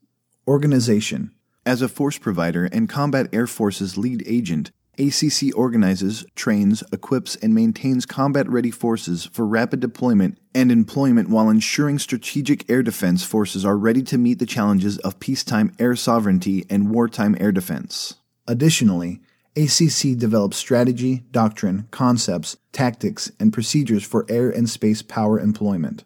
Organization 0.48 1.30
As 1.64 1.80
a 1.80 1.86
force 1.86 2.18
provider 2.18 2.64
and 2.64 2.88
Combat 2.88 3.28
Air 3.32 3.46
Force's 3.46 3.96
lead 3.96 4.24
agent, 4.26 4.72
ACC 4.98 5.56
organizes, 5.56 6.24
trains, 6.34 6.82
equips, 6.92 7.36
and 7.36 7.54
maintains 7.54 8.06
combat 8.06 8.48
ready 8.48 8.70
forces 8.70 9.24
for 9.26 9.46
rapid 9.46 9.80
deployment 9.80 10.38
and 10.54 10.70
employment 10.70 11.28
while 11.28 11.48
ensuring 11.48 11.98
strategic 11.98 12.68
air 12.70 12.82
defense 12.82 13.24
forces 13.24 13.64
are 13.64 13.76
ready 13.76 14.02
to 14.02 14.18
meet 14.18 14.38
the 14.38 14.46
challenges 14.46 14.98
of 14.98 15.20
peacetime 15.20 15.74
air 15.78 15.96
sovereignty 15.96 16.64
and 16.70 16.90
wartime 16.90 17.36
air 17.40 17.52
defense. 17.52 18.14
Additionally, 18.46 19.20
ACC 19.56 20.16
develops 20.16 20.56
strategy, 20.56 21.24
doctrine, 21.30 21.86
concepts, 21.90 22.56
tactics, 22.72 23.30
and 23.38 23.52
procedures 23.52 24.04
for 24.04 24.26
air 24.28 24.50
and 24.50 24.68
space 24.68 25.02
power 25.02 25.38
employment. 25.38 26.04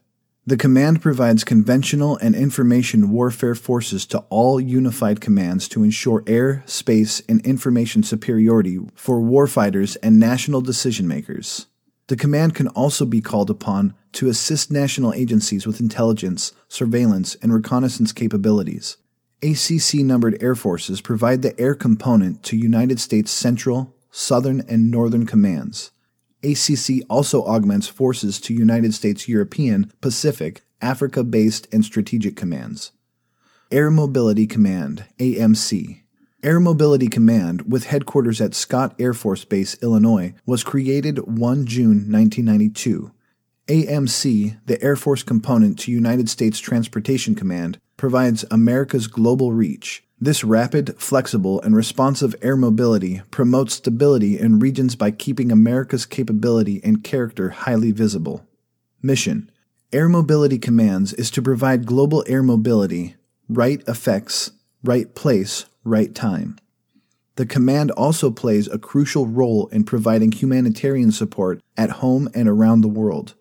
The 0.49 0.57
command 0.57 1.03
provides 1.03 1.45
conventional 1.45 2.17
and 2.23 2.35
information 2.35 3.11
warfare 3.11 3.55
forces 3.55 4.07
to 4.07 4.21
all 4.31 4.59
unified 4.59 5.21
commands 5.21 5.69
to 5.69 5.83
ensure 5.85 6.25
air, 6.27 6.63
space, 6.65 7.21
and 7.29 7.45
information 7.45 8.03
superiority 8.03 8.79
for 8.95 9.21
warfighters 9.21 9.99
and 10.03 10.19
national 10.19 10.63
decision 10.63 11.07
makers. 11.07 11.67
The 12.07 12.17
command 12.17 12.55
can 12.55 12.69
also 12.69 13.05
be 13.05 13.21
called 13.21 13.51
upon 13.51 13.93
to 14.13 14.31
assist 14.31 14.73
national 14.73 15.13
agencies 15.13 15.67
with 15.67 15.81
intelligence, 15.81 16.55
surveillance, 16.67 17.35
and 17.43 17.53
reconnaissance 17.53 18.13
capabilities. 18.13 18.97
ACC 19.43 19.97
numbered 19.97 20.43
air 20.43 20.55
forces 20.55 21.03
provide 21.03 21.43
the 21.43 21.61
air 21.61 21.75
component 21.75 22.43
to 22.45 22.57
United 22.57 23.01
States 23.01 23.31
Central, 23.31 23.95
Southern, 24.11 24.63
and 24.67 24.91
Northern 24.91 25.27
commands. 25.27 25.91
ACC 26.43 27.05
also 27.09 27.45
augments 27.45 27.89
forces 27.89 28.41
to 28.41 28.55
United 28.55 28.95
States 28.95 29.29
European, 29.29 29.93
Pacific, 30.01 30.63
Africa 30.81 31.25
based, 31.25 31.67
and 31.73 31.85
strategic 31.85 32.37
commands. 32.37 32.93
Air 33.71 33.91
Mobility 33.91 34.47
Command, 34.47 35.05
AMC. 35.19 36.03
Air 36.43 36.61
Mobility 36.61 37.09
Command, 37.09 37.71
with 37.71 37.87
headquarters 37.87 38.41
at 38.41 38.55
Scott 38.55 38.95
Air 38.99 39.13
Force 39.13 39.45
Base, 39.45 39.77
Illinois, 39.83 40.35
was 40.47 40.63
created 40.63 41.19
1 41.27 41.67
June 41.67 42.11
1992. 42.11 43.11
AMC, 43.67 44.59
the 44.65 44.83
Air 44.83 44.97
Force 44.97 45.23
component 45.23 45.79
to 45.81 45.93
United 45.93 46.31
States 46.31 46.61
Transportation 46.61 47.35
Command, 47.35 47.79
provides 47.97 48.45
America's 48.51 49.09
global 49.09 49.53
reach, 49.53 50.05
this 50.21 50.43
rapid, 50.43 51.01
flexible, 51.01 51.61
and 51.61 51.77
responsive 51.77 52.35
air 52.43 52.57
mobility 52.57 53.23
promotes 53.31 53.75
stability 53.75 54.39
in 54.39 54.59
regions 54.59 54.97
by 54.97 55.13
keeping 55.13 55.53
America's 55.53 56.07
capability 56.07 56.81
and 56.83 57.05
character 57.05 57.51
highly 57.51 57.93
visible. 57.93 58.45
Mission 59.01 59.51
Air 59.93 60.09
Mobility 60.09 60.59
Commands 60.59 61.13
is 61.13 61.31
to 61.31 61.41
provide 61.41 61.87
global 61.87 62.25
air 62.27 62.43
mobility, 62.43 63.17
right 63.49 63.83
effects, 63.87 64.51
right 64.83 65.15
place, 65.15 65.67
right 65.85 66.15
time. 66.15 66.59
The 67.37 67.47
command 67.47 67.93
also 67.93 68.33
plays 68.33 68.67
a 68.67 68.79
crucial 68.79 69.27
role 69.27 69.69
in 69.69 69.85
providing 69.85 70.33
humanitarian 70.33 71.13
support 71.13 71.63
at 71.77 71.91
home 71.91 72.29
and 72.35 72.49
around 72.49 72.81
the 72.81 72.89
world. 72.89 73.35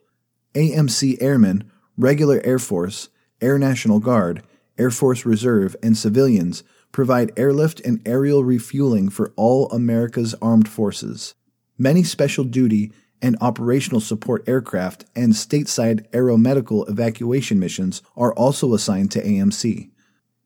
AMC 0.54 1.18
Airmen, 1.20 1.70
Regular 1.98 2.40
Air 2.44 2.60
Force, 2.60 3.10
Air 3.42 3.58
National 3.58 4.00
Guard, 4.00 4.44
Air 4.78 4.92
Force 4.92 5.26
Reserve, 5.26 5.76
and 5.82 5.98
civilians 5.98 6.64
provide 6.92 7.38
airlift 7.38 7.80
and 7.82 8.02
aerial 8.08 8.44
refueling 8.44 9.10
for 9.10 9.34
all 9.36 9.70
America's 9.70 10.36
armed 10.42 10.70
forces. 10.70 11.36
Many 11.78 12.04
special 12.04 12.44
duty 12.44 12.92
and 13.22 13.38
operational 13.42 14.02
support 14.02 14.48
aircraft 14.48 15.06
and 15.16 15.34
stateside 15.34 16.10
aeromedical 16.12 16.90
evacuation 16.90 17.60
missions 17.60 18.02
are 18.16 18.34
also 18.34 18.74
assigned 18.74 19.12
to 19.12 19.24
AMC. 19.24 19.90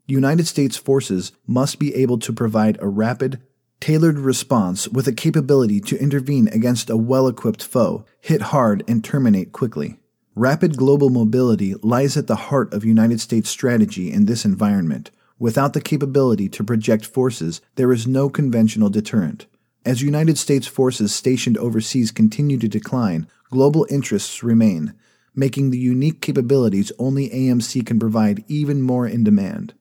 United 0.08 0.46
States 0.46 0.76
forces 0.76 1.32
must 1.48 1.80
be 1.80 1.96
able 1.96 2.20
to 2.20 2.34
provide 2.34 2.78
a 2.82 2.88
rapid, 2.88 3.42
tailored 3.80 4.20
response 4.20 4.88
with 4.90 5.08
a 5.08 5.14
capability 5.14 5.80
to 5.80 6.00
intervene 6.02 6.48
against 6.50 6.90
a 6.90 6.98
well 6.98 7.28
equipped 7.28 7.64
foe, 7.64 8.06
hit 8.20 8.42
hard, 8.42 8.84
and 8.88 9.04
terminate 9.04 9.52
quickly. 9.52 9.98
Rapid 10.36 10.78
global 10.78 11.10
mobility 11.10 11.76
lies 11.84 12.16
at 12.16 12.28
the 12.28 12.38
heart 12.38 12.74
of 12.74 12.86
United 12.86 13.20
States 13.20 13.50
strategy 13.50 14.10
in 14.10 14.26
this 14.26 14.46
environment. 14.46 15.12
Without 15.38 15.74
the 15.74 15.82
capability 15.82 16.48
to 16.48 16.64
project 16.64 17.06
forces, 17.06 17.60
there 17.76 17.92
is 17.92 18.08
no 18.08 18.30
conventional 18.30 18.90
deterrent. 18.90 19.46
As 19.86 20.02
United 20.02 20.38
States 20.38 20.68
forces 20.68 21.14
stationed 21.14 21.58
overseas 21.58 22.12
continue 22.12 22.58
to 22.60 22.70
decline, 22.70 23.28
global 23.50 23.86
interests 23.90 24.42
remain, 24.42 24.94
making 25.36 25.70
the 25.70 25.78
unique 25.78 26.22
capabilities 26.22 26.94
only 26.98 27.30
AMC 27.30 27.86
can 27.86 28.00
provide 28.00 28.46
even 28.48 28.82
more 28.82 29.06
in 29.06 29.26
demand. 29.26 29.74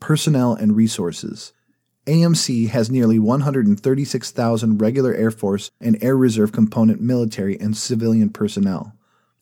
Personnel 0.00 0.54
and 0.54 0.74
resources. 0.74 1.52
AMC 2.06 2.68
has 2.70 2.90
nearly 2.90 3.20
136,000 3.20 4.78
regular 4.78 5.14
Air 5.14 5.30
Force 5.30 5.70
and 5.80 6.02
Air 6.02 6.16
Reserve 6.16 6.50
component 6.50 7.00
military 7.00 7.60
and 7.60 7.76
civilian 7.76 8.30
personnel. 8.30 8.92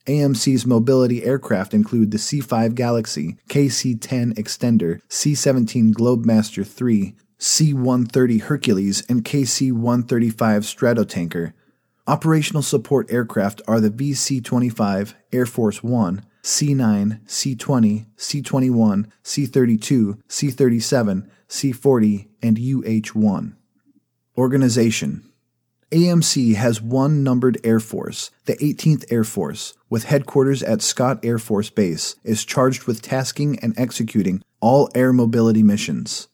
AMC's 0.07 0.67
mobility 0.67 1.25
aircraft 1.25 1.73
include 1.73 2.11
the 2.11 2.19
C 2.19 2.41
5 2.41 2.75
Galaxy, 2.75 3.37
KC 3.49 3.99
10 4.01 4.35
Extender, 4.35 5.01
C 5.09 5.35
17 5.35 5.95
Globemaster 5.95 6.65
III, 6.65 7.15
C 7.39 7.73
130 7.73 8.39
Hercules, 8.39 9.05
and 9.09 9.25
KC 9.25 9.73
135 9.73 10.63
Stratotanker. 10.63 11.53
Operational 12.07 12.63
support 12.63 13.13
aircraft 13.13 13.63
are 13.69 13.79
the 13.79 13.91
VC 13.91 14.45
25, 14.45 15.15
Air 15.33 15.47
Force 15.47 15.85
One, 15.85 16.25
C 16.43 16.75
9, 16.75 17.21
C 17.27 17.55
20, 17.55 18.07
C 18.17 18.43
21, 18.43 19.13
C 19.23 19.47
32, 19.47 20.19
C 20.27 20.51
37, 20.51 21.31
C 21.47 21.71
40, 21.71 22.29
and 22.43 22.59
UH 22.59 23.17
1. 23.17 23.57
Organization 24.37 25.32
AMC 25.93 26.55
has 26.55 26.81
one 26.81 27.23
numbered 27.23 27.59
Air 27.63 27.79
Force, 27.79 28.31
the 28.47 28.57
18th 28.57 29.05
Air 29.13 29.25
Force, 29.25 29.75
with 29.91 30.05
headquarters 30.05 30.63
at 30.63 30.81
Scott 30.81 31.23
Air 31.23 31.39
Force 31.39 31.69
Base, 31.69 32.17
is 32.25 32.47
charged 32.47 32.85
with 32.85 33.03
tasking 33.03 33.59
and 33.59 33.79
executing 33.79 34.43
all 34.61 34.89
air 34.95 35.13
mobility 35.13 35.63
missions. 35.63 36.29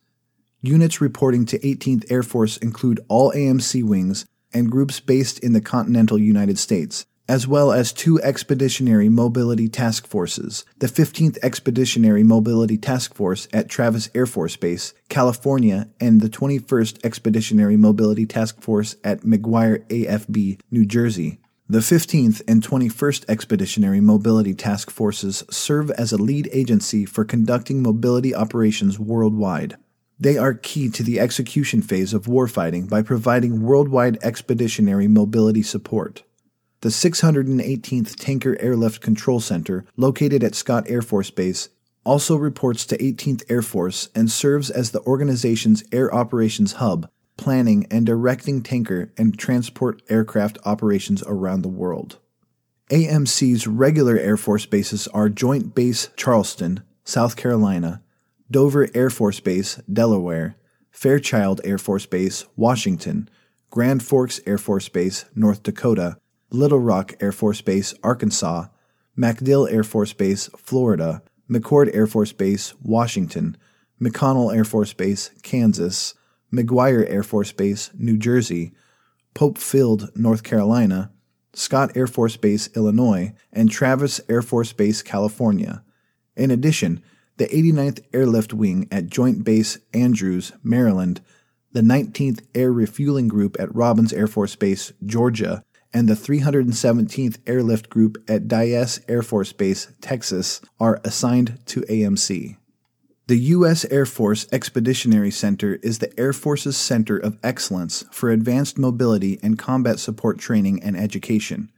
Units 0.63 1.01
reporting 1.01 1.45
to 1.47 1.59
18th 1.59 2.09
Air 2.09 2.23
Force 2.23 2.57
include 2.59 3.01
all 3.09 3.33
AMC 3.33 3.83
wings 3.83 4.27
and 4.55 4.71
groups 4.71 5.01
based 5.01 5.41
in 5.41 5.55
the 5.55 5.61
continental 5.61 6.19
United 6.19 6.57
States, 6.57 7.05
as 7.29 7.47
well 7.47 7.71
as 7.71 7.93
two 7.93 8.21
Expeditionary 8.23 9.09
Mobility 9.09 9.69
Task 9.69 10.07
Forces 10.07 10.65
the 10.79 10.87
15th 10.87 11.39
Expeditionary 11.43 12.25
Mobility 12.25 12.79
Task 12.79 13.15
Force 13.15 13.47
at 13.53 13.69
Travis 13.69 14.09
Air 14.15 14.27
Force 14.27 14.57
Base, 14.57 14.95
California, 15.09 15.89
and 16.01 16.21
the 16.21 16.31
21st 16.31 17.05
Expeditionary 17.05 17.77
Mobility 17.77 18.25
Task 18.25 18.61
Force 18.63 18.97
at 19.05 19.21
McGuire 19.21 19.87
AFB, 19.89 20.61
New 20.71 20.87
Jersey. 20.87 21.39
The 21.69 21.81
15th 21.81 22.41
and 22.49 22.63
21st 22.63 23.27
Expeditionary 23.29 24.01
Mobility 24.01 24.55
Task 24.55 24.91
Forces 24.91 25.45
serve 25.51 25.91
as 25.91 26.13
a 26.13 26.17
lead 26.17 26.49
agency 26.51 27.05
for 27.05 27.27
conducting 27.27 27.83
mobility 27.83 28.35
operations 28.35 28.99
worldwide. 28.99 29.77
They 30.19 30.39
are 30.39 30.55
key 30.55 30.89
to 30.89 31.03
the 31.03 31.21
execution 31.21 31.83
phase 31.83 32.15
of 32.15 32.25
warfighting 32.25 32.89
by 32.89 33.03
providing 33.03 33.63
worldwide 33.63 34.19
expeditionary 34.23 35.09
mobility 35.09 35.63
support. 35.63 36.23
The 36.81 36.91
618th 36.91 38.15
Tanker 38.15 38.57
Airlift 38.61 39.01
Control 39.01 39.41
Center, 39.41 39.85
located 39.97 40.45
at 40.45 40.55
Scott 40.55 40.85
Air 40.89 41.03
Force 41.03 41.31
Base, 41.31 41.71
also 42.05 42.37
reports 42.37 42.87
to 42.87 42.99
18th 42.99 43.43
Air 43.51 43.63
Force 43.63 44.09
and 44.15 44.31
serves 44.31 44.71
as 44.71 44.93
the 44.93 45.01
organization's 45.01 45.83
air 45.91 46.15
operations 46.15 46.75
hub, 46.75 47.11
planning 47.37 47.85
and 47.91 48.07
directing 48.07 48.63
tanker 48.63 49.13
and 49.19 49.37
transport 49.37 50.03
aircraft 50.09 50.57
operations 50.65 51.25
around 51.27 51.63
the 51.63 51.69
world. 51.69 52.19
AMC's 52.91 53.67
regular 53.67 54.17
Air 54.17 54.37
Force 54.37 54.65
bases 54.65 55.09
are 55.09 55.29
Joint 55.29 55.75
Base 55.75 56.11
Charleston, 56.17 56.85
South 57.03 57.35
Carolina, 57.35 58.03
Dover 58.51 58.89
Air 58.95 59.11
Force 59.11 59.41
Base, 59.41 59.81
Delaware, 59.93 60.57
Fairchild 60.93 61.61
Air 61.65 61.79
Force 61.79 62.07
Base, 62.07 62.45
Washington, 62.55 63.29
Grand 63.69 64.05
Forks 64.05 64.41
Air 64.47 64.59
Force 64.59 64.89
Base, 64.89 65.25
North 65.35 65.65
Dakota, 65.65 66.19
Little 66.51 66.81
Rock 66.81 67.15
Air 67.21 67.33
Force 67.33 67.61
Base, 67.61 67.95
Arkansas, 68.03 68.69
MacDill 69.19 69.71
Air 69.71 69.85
Force 69.85 70.13
Base, 70.13 70.49
Florida, 70.57 71.23
McChord 71.51 71.95
Air 71.95 72.07
Force 72.07 72.33
Base, 72.33 72.75
Washington, 72.83 73.57
McConnell 74.01 74.55
Air 74.55 74.65
Force 74.65 74.93
Base, 74.93 75.31
Kansas, 75.43 76.15
McGuire 76.53 77.09
Air 77.11 77.23
Force 77.23 77.53
Base, 77.53 77.91
New 77.95 78.17
Jersey, 78.17 78.73
Pope 79.35 79.59
Field, 79.59 80.11
North 80.15 80.43
Carolina, 80.43 81.13
Scott 81.53 81.97
Air 81.97 82.07
Force 82.07 82.37
Base, 82.37 82.69
Illinois, 82.75 83.35
and 83.53 83.71
Travis 83.71 84.21
Air 84.29 84.43
Force 84.43 84.73
Base, 84.73 85.03
California. 85.03 85.83
In 86.37 86.51
addition, 86.51 87.03
the 87.37 87.47
89th 87.47 88.01
Airlift 88.13 88.55
Wing 88.55 88.89
at 88.91 89.09
Joint 89.09 89.45
Base 89.45 89.79
Andrews, 89.93 90.53
Maryland, 90.63 91.21
the 91.73 91.81
19th 91.81 92.45
Air 92.55 92.73
Refueling 92.73 93.29
Group 93.29 93.57
at 93.61 93.75
Robins 93.75 94.13
Air 94.13 94.27
Force 94.27 94.57
Base, 94.57 94.93
Georgia, 95.05 95.63
and 95.93 96.09
the 96.09 96.15
317th 96.15 97.39
Airlift 97.47 97.89
Group 97.89 98.23
at 98.29 98.49
Dyess 98.49 99.01
Air 99.09 99.23
Force 99.23 99.53
Base, 99.53 99.89
Texas, 100.01 100.61
are 100.79 101.01
assigned 101.05 101.59
to 101.67 101.81
AMC. 101.83 102.57
The 103.29 103.39
U.S. 103.39 103.85
Air 103.91 104.07
Force 104.07 104.47
Expeditionary 104.53 105.31
Center 105.31 105.75
is 105.83 105.99
the 105.99 106.19
Air 106.19 106.33
Force's 106.33 106.79
center 106.79 107.19
of 107.19 107.39
excellence 107.43 108.05
for 108.11 108.31
advanced 108.31 108.79
mobility 108.79 109.39
and 109.43 109.59
combat 109.59 109.99
support 109.99 110.39
training 110.39 110.83
and 110.83 110.97
education. 110.97 111.71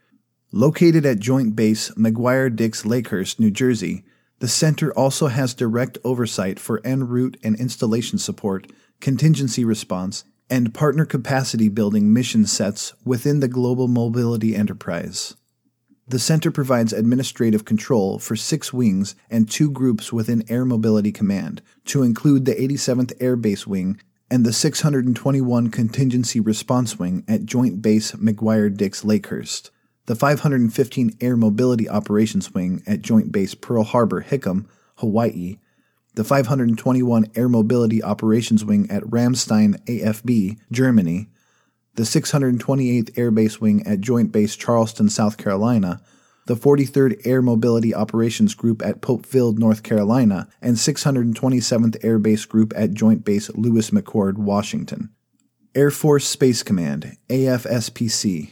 Located 0.53 1.05
at 1.05 1.19
Joint 1.19 1.57
Base 1.57 1.91
McGuire 1.91 2.55
Dix 2.55 2.85
Lakehurst, 2.85 3.41
New 3.41 3.51
Jersey, 3.51 4.05
the 4.39 4.49
center 4.49 4.93
also 4.93 5.27
has 5.27 5.53
direct 5.53 5.99
oversight 6.05 6.59
for 6.59 6.81
en 6.85 7.09
route 7.09 7.37
and 7.43 7.59
installation 7.59 8.19
support, 8.19 8.71
contingency 9.01 9.65
response, 9.65 10.25
and 10.51 10.75
partner 10.75 11.07
capacity 11.07 11.69
building 11.69 12.13
mission 12.13 12.45
sets 12.45 12.93
within 13.05 13.41
the 13.41 13.49
global 13.49 13.87
mobility 13.87 14.55
enterprise. 14.55 15.37
The 16.09 16.19
center 16.19 16.51
provides 16.51 16.93
administrative 16.93 17.65
control 17.65 18.19
for 18.19 18.35
six 18.35 18.73
wings 18.73 19.15
and 19.31 19.49
two 19.49 19.71
groups 19.71 20.13
within 20.13 20.43
Air 20.51 20.65
Mobility 20.65 21.13
Command, 21.13 21.63
to 21.85 22.03
include 22.03 22.47
the 22.47 22.55
87th 22.57 23.13
Air 23.21 23.37
Base 23.37 23.65
Wing 23.65 24.01
and 24.29 24.45
the 24.45 24.53
621 24.53 25.71
Contingency 25.71 26.41
Response 26.41 26.99
Wing 26.99 27.25
at 27.29 27.47
Joint 27.47 27.81
Base 27.81 28.11
McGuire 28.13 28.77
Dix 28.77 29.05
Lakehurst, 29.05 29.71
the 30.07 30.17
515 30.17 31.17
Air 31.21 31.37
Mobility 31.37 31.89
Operations 31.89 32.53
Wing 32.53 32.83
at 32.89 33.03
Joint 33.03 33.31
Base 33.31 33.55
Pearl 33.55 33.85
Harbor 33.85 34.25
Hickam, 34.25 34.67
Hawaii, 34.97 35.59
the 36.15 36.25
521 36.25 37.27
Air 37.35 37.49
Mobility 37.49 38.03
Operations 38.03 38.65
Wing 38.65 38.91
at 38.91 39.03
Ramstein 39.05 39.83
AFB, 39.87 40.59
Germany, 40.73 41.29
the 41.95 42.03
628th 42.03 43.19
Air 43.19 43.31
Base 43.31 43.61
Wing 43.61 43.87
at 43.87 44.01
Joint 44.01 44.33
Base 44.33 44.57
Charleston, 44.57 45.09
South 45.09 45.37
Carolina, 45.37 46.01
the 46.47 46.55
43rd 46.57 47.25
Air 47.25 47.43
Mobility 47.43 47.95
Operations 47.95 48.55
Group 48.55 48.83
at 48.83 49.01
Pope 49.01 49.25
Field, 49.25 49.59
North 49.59 49.83
Carolina, 49.83 50.49
and 50.61 50.77
627th 50.77 51.97
Air 52.03 52.19
Base 52.19 52.45
Group 52.45 52.73
at 52.77 52.93
Joint 52.93 53.25
Base 53.25 53.51
Lewis 53.51 53.91
McChord, 53.91 54.37
Washington. 54.37 55.11
Air 55.75 55.93
Force 55.93 56.27
Space 56.27 56.65
Command, 56.65 57.17
AFSPC. 57.29 58.51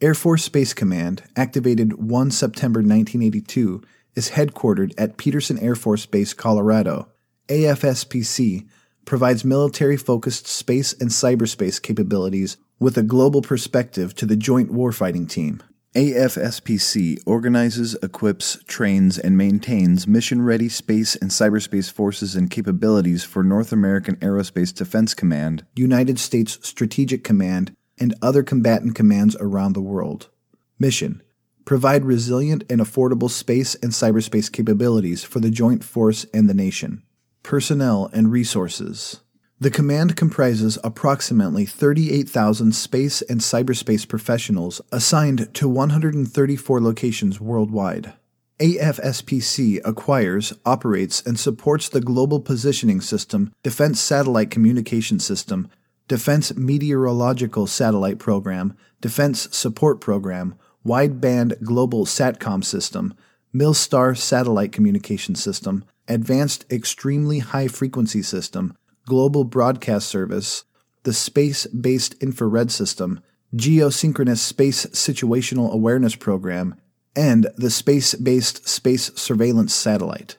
Air 0.00 0.14
Force 0.14 0.44
Space 0.44 0.74
Command, 0.74 1.24
activated 1.34 1.94
1 1.94 2.30
September 2.30 2.78
1982, 2.78 3.82
is 4.16 4.30
headquartered 4.30 4.92
at 4.98 5.18
Peterson 5.18 5.58
Air 5.58 5.76
Force 5.76 6.06
Base, 6.06 6.34
Colorado. 6.34 7.08
AFSPC 7.48 8.66
provides 9.04 9.44
military 9.44 9.96
focused 9.96 10.46
space 10.46 10.92
and 10.94 11.10
cyberspace 11.10 11.80
capabilities 11.80 12.56
with 12.80 12.98
a 12.98 13.02
global 13.02 13.42
perspective 13.42 14.14
to 14.16 14.26
the 14.26 14.36
Joint 14.36 14.72
Warfighting 14.72 15.28
Team. 15.28 15.62
AFSPC 15.94 17.20
organizes, 17.24 17.96
equips, 18.02 18.58
trains, 18.66 19.18
and 19.18 19.38
maintains 19.38 20.06
mission 20.06 20.42
ready 20.42 20.68
space 20.68 21.16
and 21.16 21.30
cyberspace 21.30 21.90
forces 21.90 22.36
and 22.36 22.50
capabilities 22.50 23.24
for 23.24 23.42
North 23.42 23.72
American 23.72 24.16
Aerospace 24.16 24.74
Defense 24.74 25.14
Command, 25.14 25.64
United 25.74 26.18
States 26.18 26.58
Strategic 26.60 27.24
Command, 27.24 27.74
and 27.98 28.14
other 28.20 28.42
combatant 28.42 28.94
commands 28.94 29.36
around 29.40 29.72
the 29.72 29.80
world. 29.80 30.28
Mission 30.78 31.22
Provide 31.66 32.04
resilient 32.04 32.62
and 32.70 32.80
affordable 32.80 33.28
space 33.28 33.74
and 33.74 33.90
cyberspace 33.90 34.50
capabilities 34.50 35.24
for 35.24 35.40
the 35.40 35.50
joint 35.50 35.82
force 35.82 36.24
and 36.32 36.48
the 36.48 36.54
nation. 36.54 37.02
Personnel 37.42 38.08
and 38.12 38.30
resources. 38.30 39.20
The 39.58 39.72
command 39.72 40.16
comprises 40.16 40.78
approximately 40.84 41.66
38,000 41.66 42.72
space 42.72 43.20
and 43.22 43.40
cyberspace 43.40 44.06
professionals 44.06 44.80
assigned 44.92 45.52
to 45.54 45.68
134 45.68 46.80
locations 46.80 47.40
worldwide. 47.40 48.12
AFSPC 48.60 49.80
acquires, 49.84 50.52
operates, 50.64 51.20
and 51.26 51.36
supports 51.36 51.88
the 51.88 52.00
Global 52.00 52.38
Positioning 52.38 53.00
System, 53.00 53.52
Defense 53.64 54.00
Satellite 54.00 54.52
Communication 54.52 55.18
System, 55.18 55.68
Defense 56.06 56.54
Meteorological 56.54 57.66
Satellite 57.66 58.20
Program, 58.20 58.76
Defense 59.00 59.48
Support 59.50 60.00
Program, 60.00 60.54
Wideband 60.86 61.62
Global 61.64 62.06
SATCOM 62.06 62.64
System, 62.64 63.12
Milstar 63.52 64.16
Satellite 64.16 64.70
Communication 64.70 65.34
System, 65.34 65.84
Advanced 66.06 66.64
Extremely 66.70 67.40
High 67.40 67.66
Frequency 67.66 68.22
System, 68.22 68.76
Global 69.04 69.42
Broadcast 69.42 70.06
Service, 70.06 70.64
the 71.02 71.12
Space 71.12 71.66
Based 71.66 72.14
Infrared 72.22 72.70
System, 72.70 73.20
Geosynchronous 73.54 74.38
Space 74.38 74.86
Situational 74.86 75.72
Awareness 75.72 76.14
Program, 76.14 76.76
and 77.16 77.48
the 77.56 77.70
Space 77.70 78.14
Based 78.14 78.68
Space 78.68 79.12
Surveillance 79.14 79.74
Satellite. 79.74 80.38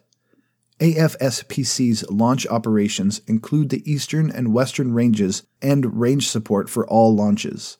AFSPC's 0.79 2.09
launch 2.09 2.47
operations 2.47 3.19
include 3.27 3.69
the 3.69 3.91
eastern 3.91 4.29
and 4.29 4.53
western 4.53 4.93
ranges 4.93 5.43
and 5.61 5.99
range 5.99 6.29
support 6.29 6.69
for 6.69 6.87
all 6.87 7.13
launches. 7.13 7.77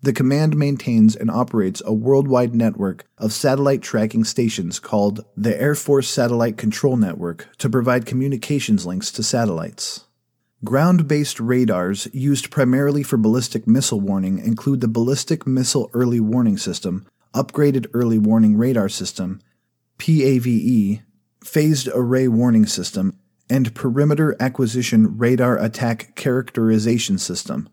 The 0.00 0.12
command 0.12 0.56
maintains 0.56 1.16
and 1.16 1.28
operates 1.28 1.82
a 1.84 1.92
worldwide 1.92 2.54
network 2.54 3.04
of 3.18 3.32
satellite 3.32 3.82
tracking 3.82 4.22
stations 4.22 4.78
called 4.78 5.24
the 5.36 5.60
Air 5.60 5.74
Force 5.74 6.08
Satellite 6.08 6.56
Control 6.56 6.96
Network 6.96 7.48
to 7.58 7.68
provide 7.68 8.06
communications 8.06 8.86
links 8.86 9.10
to 9.12 9.24
satellites. 9.24 10.04
Ground 10.64 11.08
based 11.08 11.40
radars 11.40 12.06
used 12.12 12.50
primarily 12.50 13.02
for 13.02 13.16
ballistic 13.16 13.66
missile 13.66 14.00
warning 14.00 14.38
include 14.38 14.80
the 14.80 14.88
Ballistic 14.88 15.46
Missile 15.46 15.90
Early 15.92 16.20
Warning 16.20 16.58
System, 16.58 17.06
Upgraded 17.34 17.86
Early 17.92 18.18
Warning 18.18 18.56
Radar 18.56 18.88
System, 18.88 19.40
PAVE, 19.98 21.02
Phased 21.44 21.88
Array 21.92 22.28
Warning 22.28 22.66
System, 22.66 23.18
and 23.50 23.74
Perimeter 23.74 24.36
Acquisition 24.38 25.18
Radar 25.18 25.58
Attack 25.58 26.14
Characterization 26.14 27.18
System 27.18 27.68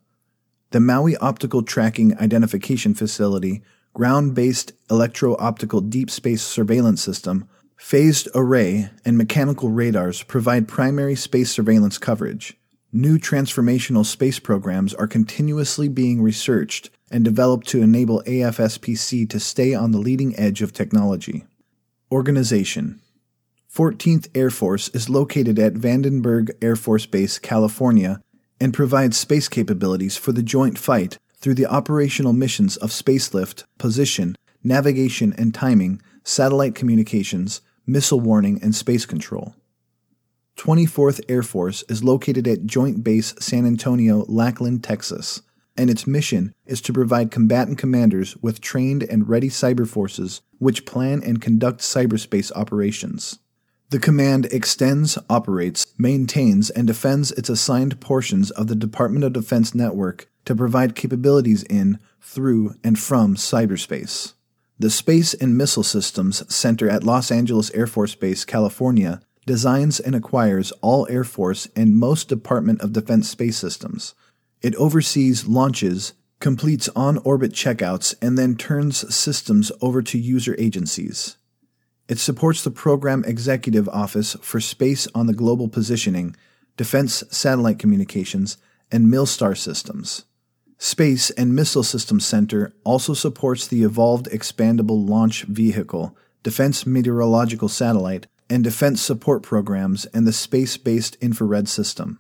the 0.76 0.82
Maui 0.82 1.16
Optical 1.16 1.64
Tracking 1.64 2.18
Identification 2.18 2.94
Facility, 2.94 3.64
ground 3.94 4.36
based 4.36 4.74
electro 4.92 5.38
optical 5.40 5.80
deep 5.80 6.12
space 6.12 6.42
surveillance 6.42 7.02
system, 7.02 7.48
phased 7.78 8.28
array, 8.36 8.90
and 9.06 9.18
mechanical 9.18 9.70
radars 9.70 10.24
provide 10.24 10.68
primary 10.68 11.16
space 11.16 11.50
surveillance 11.50 11.98
coverage. 11.98 12.58
New 12.92 13.18
transformational 13.18 14.06
space 14.06 14.38
programs 14.38 14.94
are 14.94 15.08
continuously 15.08 15.88
being 15.88 16.22
researched 16.22 16.90
and 17.10 17.24
developed 17.24 17.70
to 17.70 17.82
enable 17.82 18.22
AFSPC 18.24 19.30
to 19.30 19.40
stay 19.40 19.74
on 19.74 19.92
the 19.92 19.98
leading 19.98 20.38
edge 20.38 20.62
of 20.62 20.74
technology. 20.74 21.46
Organization 22.12 23.00
14th 23.74 24.28
Air 24.36 24.50
Force 24.50 24.90
is 24.90 25.10
located 25.10 25.58
at 25.58 25.74
Vandenberg 25.74 26.52
Air 26.62 26.76
Force 26.76 27.06
Base, 27.06 27.40
California, 27.40 28.22
and 28.60 28.74
provides 28.74 29.18
space 29.18 29.48
capabilities 29.48 30.18
for 30.18 30.32
the 30.32 30.44
joint 30.44 30.78
fight 30.78 31.18
through 31.38 31.56
the 31.56 31.66
operational 31.66 32.34
missions 32.34 32.78
of 32.78 32.90
spacelift, 32.90 33.64
position, 33.78 34.36
navigation 34.64 35.34
and 35.38 35.54
timing, 35.54 36.02
satellite 36.24 36.76
communications, 36.76 37.62
missile 37.86 38.20
warning, 38.20 38.60
and 38.64 38.74
space 38.74 39.06
control. 39.06 39.56
24th 40.58 41.22
Air 41.30 41.44
Force 41.44 41.84
is 41.90 42.04
located 42.04 42.48
at 42.48 42.66
Joint 42.66 43.04
Base 43.04 43.36
San 43.40 43.66
Antonio, 43.66 44.26
Lackland, 44.28 44.84
Texas, 44.84 45.42
and 45.78 45.90
its 45.90 46.08
mission 46.08 46.54
is 46.66 46.82
to 46.82 46.94
provide 46.94 47.30
combatant 47.30 47.78
commanders 47.78 48.38
with 48.38 48.62
trained 48.62 49.04
and 49.04 49.28
ready 49.28 49.50
cyber 49.50 49.88
forces 49.88 50.42
which 50.58 50.86
plan 50.86 51.22
and 51.24 51.42
conduct 51.42 51.82
cyberspace 51.82 52.52
operations. 52.56 53.40
The 53.90 54.00
command 54.00 54.48
extends, 54.48 55.18
operates, 55.30 55.86
maintains, 55.98 56.72
and 56.72 56.88
defends 56.88 57.32
its 57.34 57.50
assigned 57.50 58.02
portions 58.02 58.50
of 58.52 58.68
the 58.68 58.76
Department 58.76 59.24
of 59.24 59.34
Defense 59.34 59.76
network 59.76 60.28
to 60.46 60.56
provide 60.56 60.96
capabilities 60.96 61.64
in, 61.64 62.00
through, 62.20 62.76
and 62.84 62.98
from 62.98 63.36
cyberspace. 63.36 64.34
The 64.80 64.90
Space 64.90 65.34
and 65.36 65.58
Missile 65.58 65.84
Systems 65.84 66.54
Center 66.54 66.90
at 66.90 67.04
Los 67.04 67.32
Angeles 67.32 67.72
Air 67.72 67.88
Force 67.88 68.16
Base, 68.16 68.44
California, 68.44 69.22
designs 69.46 70.00
and 70.00 70.16
acquires 70.16 70.72
all 70.82 71.08
Air 71.10 71.24
Force 71.24 71.68
and 71.76 71.96
most 71.96 72.28
Department 72.28 72.82
of 72.82 72.92
Defense 72.92 73.30
space 73.30 73.58
systems. 73.58 74.16
It 74.62 74.76
oversees 74.76 75.48
launches, 75.48 76.14
completes 76.40 76.90
on 76.96 77.20
orbit 77.20 77.54
checkouts, 77.54 78.16
and 78.22 78.38
then 78.38 78.56
turns 78.56 79.16
systems 79.16 79.72
over 79.80 80.02
to 80.02 80.18
user 80.18 80.56
agencies. 80.58 81.38
It 82.08 82.20
supports 82.20 82.64
the 82.64 82.72
Program 82.72 83.24
Executive 83.26 83.90
Office 83.90 84.36
for 84.42 84.60
Space 84.60 85.08
on 85.16 85.26
the 85.26 85.34
Global 85.34 85.68
Positioning, 85.68 86.36
Defense 86.78 87.24
Satellite 87.32 87.80
Communications, 87.80 88.58
and 88.92 89.08
MILSTAR 89.08 89.58
systems. 89.58 90.26
Space 90.78 91.32
and 91.32 91.56
Missile 91.56 91.84
Systems 91.84 92.26
Center 92.26 92.74
also 92.84 93.14
supports 93.14 93.66
the 93.66 93.84
Evolved 93.84 94.28
Expendable 94.28 95.04
Launch 95.04 95.44
Vehicle, 95.44 96.16
Defense 96.44 96.86
Meteorological 96.86 97.70
Satellite, 97.70 98.28
and 98.50 98.64
Defense 98.64 99.02
Support 99.02 99.42
Programs 99.42 100.06
and 100.08 100.28
the 100.28 100.34
Space 100.34 100.78
Based 100.78 101.16
Infrared 101.22 101.68
System. 101.68 102.20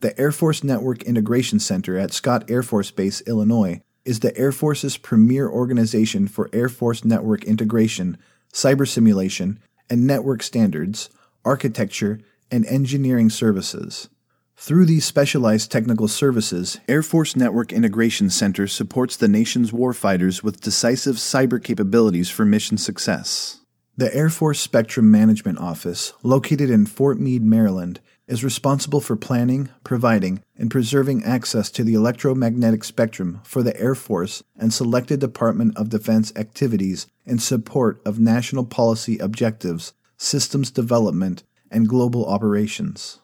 The 0.00 0.18
Air 0.20 0.32
Force 0.32 0.62
Network 0.62 1.02
Integration 1.04 1.58
Center 1.58 1.96
at 1.96 2.12
Scott 2.12 2.50
Air 2.50 2.62
Force 2.62 2.90
Base, 2.90 3.22
Illinois, 3.22 3.80
is 4.04 4.20
the 4.20 4.36
Air 4.36 4.52
Force's 4.52 4.98
premier 4.98 5.48
organization 5.48 6.28
for 6.28 6.50
Air 6.52 6.68
Force 6.68 7.04
network 7.04 7.44
integration, 7.44 8.18
cyber 8.56 8.88
simulation, 8.88 9.60
and 9.90 10.06
network 10.06 10.42
standards, 10.42 11.10
architecture, 11.44 12.18
and 12.50 12.64
engineering 12.66 13.28
services. 13.28 14.08
Through 14.56 14.86
these 14.86 15.04
specialized 15.04 15.70
technical 15.70 16.08
services, 16.08 16.80
Air 16.88 17.02
Force 17.02 17.36
Network 17.36 17.70
Integration 17.70 18.30
Center 18.30 18.66
supports 18.66 19.14
the 19.14 19.28
nation's 19.28 19.72
warfighters 19.72 20.42
with 20.42 20.62
decisive 20.62 21.16
cyber 21.16 21.62
capabilities 21.62 22.30
for 22.30 22.46
mission 22.46 22.78
success. 22.78 23.60
The 23.98 24.14
Air 24.16 24.30
Force 24.30 24.58
Spectrum 24.58 25.10
Management 25.10 25.58
Office, 25.58 26.14
located 26.22 26.70
in 26.70 26.86
Fort 26.86 27.20
Meade, 27.20 27.44
Maryland, 27.44 28.00
is 28.28 28.42
responsible 28.42 29.00
for 29.00 29.16
planning, 29.16 29.68
providing, 29.84 30.42
and 30.56 30.70
preserving 30.70 31.24
access 31.24 31.70
to 31.70 31.84
the 31.84 31.94
electromagnetic 31.94 32.82
spectrum 32.82 33.40
for 33.44 33.62
the 33.62 33.78
Air 33.80 33.94
Force 33.94 34.42
and 34.58 34.72
selected 34.72 35.20
Department 35.20 35.76
of 35.76 35.90
Defense 35.90 36.32
activities 36.34 37.06
in 37.24 37.38
support 37.38 38.00
of 38.04 38.18
national 38.18 38.64
policy 38.64 39.18
objectives, 39.18 39.92
systems 40.16 40.70
development, 40.70 41.44
and 41.70 41.88
global 41.88 42.26
operations. 42.26 43.20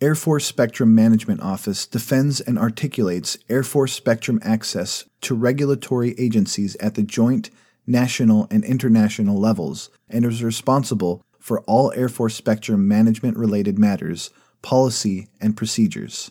Air 0.00 0.14
Force 0.14 0.46
Spectrum 0.46 0.94
Management 0.94 1.42
Office 1.42 1.84
defends 1.84 2.40
and 2.40 2.58
articulates 2.58 3.36
Air 3.48 3.64
Force 3.64 3.92
spectrum 3.92 4.38
access 4.42 5.04
to 5.22 5.34
regulatory 5.34 6.14
agencies 6.18 6.76
at 6.76 6.94
the 6.94 7.02
joint, 7.02 7.50
national, 7.84 8.46
and 8.50 8.64
international 8.64 9.38
levels 9.38 9.90
and 10.08 10.24
is 10.24 10.42
responsible 10.42 11.20
for 11.48 11.60
all 11.62 11.90
Air 11.96 12.10
Force 12.10 12.34
spectrum 12.34 12.86
management 12.86 13.38
related 13.38 13.78
matters, 13.78 14.28
policy, 14.60 15.28
and 15.40 15.56
procedures. 15.56 16.30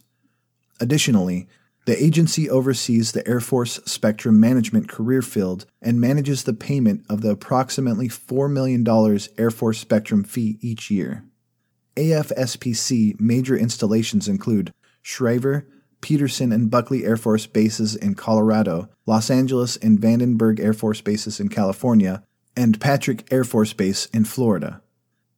Additionally, 0.80 1.47
the 1.88 2.03
agency 2.03 2.47
oversees 2.47 3.13
the 3.13 3.28
Air 3.28 3.39
Force 3.39 3.80
Spectrum 3.86 4.39
Management 4.39 4.88
career 4.88 5.24
field 5.24 5.65
and 5.82 5.99
manages 5.99 6.43
the 6.43 6.53
payment 6.53 7.03
of 7.09 7.22
the 7.22 7.32
approximately 7.32 8.07
$4 8.09 8.51
million 8.51 8.86
Air 9.39 9.49
Force 9.49 9.80
Spectrum 9.80 10.24
fee 10.24 10.59
each 10.61 10.91
year. 10.91 11.24
AFSPC 11.95 13.20
major 13.20 13.57
installations 13.57 14.28
include 14.28 14.72
Schriever, 15.01 15.65
Peterson 16.01 16.51
and 16.51 16.70
Buckley 16.70 17.05
Air 17.05 17.18
Force 17.18 17.47
Bases 17.47 17.95
in 17.95 18.13
Colorado, 18.13 18.89
Los 19.07 19.32
Angeles 19.32 19.78
and 19.78 19.99
Vandenberg 19.99 20.59
Air 20.59 20.74
Force 20.74 21.01
Bases 21.01 21.39
in 21.39 21.49
California, 21.49 22.22
and 22.55 22.80
Patrick 22.80 23.28
Air 23.32 23.43
Force 23.43 23.74
Base 23.74 24.05
in 24.07 24.24
Florida. 24.24 24.84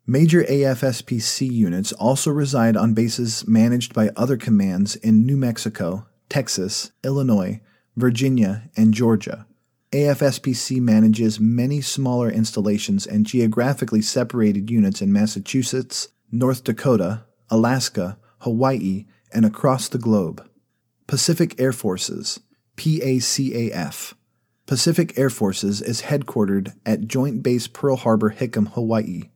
Major 0.09 0.43
AFSPC 0.45 1.51
units 1.51 1.93
also 1.93 2.31
reside 2.31 2.75
on 2.75 2.95
bases 2.95 3.47
managed 3.47 3.93
by 3.93 4.09
other 4.15 4.37
commands 4.37 4.95
in 4.95 5.23
New 5.23 5.37
Mexico, 5.37 6.07
Texas, 6.29 6.91
Illinois, 7.03 7.61
Virginia, 7.95 8.71
and 8.75 8.91
Georgia. 8.91 9.45
AFSPC 9.91 10.81
manages 10.81 11.39
many 11.39 11.79
smaller 11.79 12.27
installations 12.27 13.05
and 13.05 13.27
geographically 13.27 14.01
separated 14.01 14.71
units 14.71 14.99
in 14.99 15.13
Massachusetts, 15.13 16.07
North 16.31 16.63
Dakota, 16.63 17.25
Alaska, 17.51 18.17
Hawaii, 18.39 19.05
and 19.31 19.45
across 19.45 19.87
the 19.87 19.99
globe. 19.99 20.43
Pacific 21.05 21.53
Air 21.61 21.71
Forces, 21.71 22.39
PACAF. 22.77 24.15
Pacific 24.65 25.19
Air 25.19 25.29
Forces 25.29 25.83
is 25.83 26.01
headquartered 26.01 26.75
at 26.83 27.07
Joint 27.07 27.43
Base 27.43 27.67
Pearl 27.67 27.95
Harbor 27.95 28.31
Hickam, 28.31 28.69
Hawaii. 28.69 29.29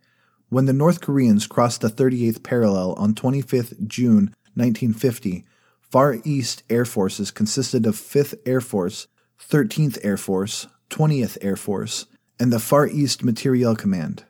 When 0.54 0.68
the 0.68 0.72
North 0.72 1.02
Koreans 1.02 1.48
crossed 1.48 1.82
the 1.82 1.88
38th 1.88 2.44
parallel 2.44 2.94
on 2.94 3.16
25 3.16 3.74
June 3.88 4.36
1950, 4.54 5.46
Far 5.82 6.18
East 6.24 6.62
Air 6.70 6.86
Forces 6.86 7.32
consisted 7.32 7.88
of 7.88 7.96
5th 7.96 8.36
Air 8.46 8.62
Force, 8.62 9.08
13th 9.50 9.98
Air 10.04 10.16
Force, 10.16 10.68
20th 10.92 11.40
Air 11.42 11.56
Force, 11.56 12.06
and 12.40 12.54
the 12.54 12.60
Far 12.60 12.86
East 12.86 13.24
Materiel 13.24 13.76
Command. 13.76 14.26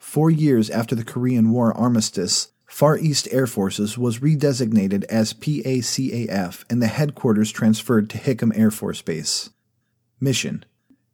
Four 0.00 0.32
years 0.32 0.68
after 0.68 0.96
the 0.96 1.04
Korean 1.04 1.52
War 1.52 1.72
armistice, 1.76 2.50
Far 2.66 2.98
East 2.98 3.28
Air 3.30 3.46
Forces 3.46 3.96
was 3.96 4.18
redesignated 4.18 5.04
as 5.04 5.32
PACAF 5.32 6.64
and 6.68 6.82
the 6.82 6.88
headquarters 6.88 7.52
transferred 7.52 8.10
to 8.10 8.18
Hickam 8.18 8.50
Air 8.58 8.72
Force 8.72 9.00
Base. 9.00 9.50
Mission 10.18 10.64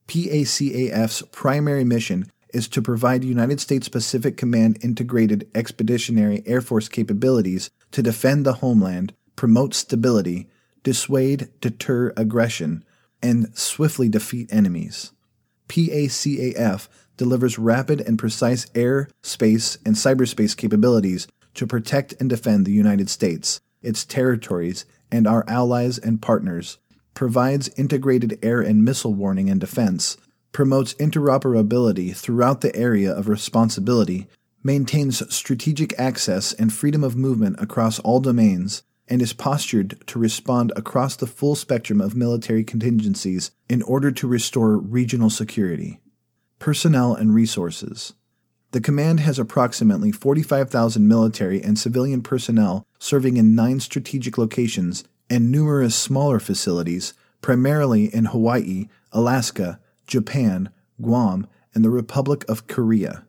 PACAF's 0.09 1.21
primary 1.33 1.85
mission 1.85 2.31
is 2.55 2.69
to 2.69 2.81
provide 2.81 3.25
United 3.25 3.61
States 3.61 3.89
Pacific 3.89 4.37
Command 4.37 4.79
integrated 4.83 5.51
expeditionary 5.55 6.43
Air 6.47 6.61
Force 6.61 6.89
capabilities 6.89 7.71
to 7.91 8.03
defend 8.03 8.47
the 8.47 8.55
homeland, 8.55 9.13
promote 9.37 9.75
stability, 9.75 10.49
dissuade, 10.83 11.49
deter 11.61 12.13
aggression, 12.17 12.85
and 13.23 13.57
swiftly 13.57 14.09
defeat 14.09 14.53
enemies. 14.53 15.13
PACAF 15.69 16.89
delivers 17.17 17.59
rapid 17.59 18.01
and 18.01 18.19
precise 18.19 18.67
air, 18.75 19.09
space, 19.23 19.79
and 19.85 19.97
cyberspace 19.97 20.57
capabilities 20.57 21.27
to 21.55 21.67
protect 21.67 22.15
and 22.21 22.29
defend 22.29 22.67
the 22.67 22.73
United 22.73 23.09
States, 23.09 23.61
its 23.83 24.05
territories, 24.05 24.85
and 25.11 25.27
our 25.27 25.45
allies 25.49 25.99
and 25.99 26.21
partners, 26.21 26.79
provides 27.15 27.69
integrated 27.77 28.39
air 28.43 28.61
and 28.61 28.85
missile 28.85 29.15
warning 29.15 29.49
and 29.49 29.61
defense, 29.61 30.17
promotes 30.55 30.95
interoperability 30.95 32.17
throughout 32.17 32.63
the 32.63 32.75
area 32.75 33.13
of 33.13 33.29
responsibility, 33.29 34.29
maintains 34.63 35.35
strategic 35.35 35.99
access 35.99 36.55
and 36.55 36.73
freedom 36.73 37.05
of 37.05 37.17
movement 37.17 37.57
across 37.61 37.99
all 37.99 38.21
domains, 38.21 38.85
and 39.09 39.21
is 39.21 39.35
postured 39.35 40.03
to 40.07 40.19
respond 40.19 40.73
across 40.77 41.17
the 41.17 41.27
full 41.27 41.55
spectrum 41.55 42.01
of 42.01 42.17
military 42.17 42.65
contingencies 42.65 43.51
in 43.69 43.83
order 43.83 44.11
to 44.11 44.27
restore 44.29 44.79
regional 44.79 45.29
security. 45.29 46.01
Personnel 46.59 47.15
and 47.15 47.35
resources. 47.35 48.15
The 48.71 48.81
command 48.81 49.21
has 49.21 49.39
approximately 49.39 50.13
45,000 50.13 51.07
military 51.07 51.63
and 51.63 51.79
civilian 51.79 52.23
personnel 52.23 52.87
serving 52.99 53.37
in 53.37 53.55
nine 53.55 53.81
strategic 53.81 54.39
locations 54.39 55.05
and 55.29 55.51
numerous 55.51 55.97
smaller 55.97 56.39
facilities, 56.39 57.13
primarily 57.43 58.07
in 58.15 58.27
Hawaii, 58.27 58.89
Alaska, 59.13 59.81
Japan, 60.07 60.71
Guam, 61.01 61.47
and 61.75 61.85
the 61.85 61.91
Republic 61.91 62.45
of 62.49 62.67
Korea. 62.67 63.25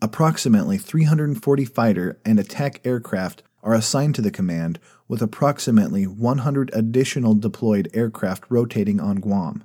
Approximately 0.00 0.78
340 0.78 1.64
fighter 1.64 2.18
and 2.24 2.38
attack 2.38 2.80
aircraft 2.84 3.42
are 3.62 3.74
assigned 3.74 4.14
to 4.16 4.22
the 4.22 4.30
command, 4.30 4.80
with 5.06 5.22
approximately 5.22 6.06
100 6.06 6.70
additional 6.72 7.34
deployed 7.34 7.88
aircraft 7.92 8.44
rotating 8.48 8.98
on 8.98 9.16
Guam. 9.16 9.64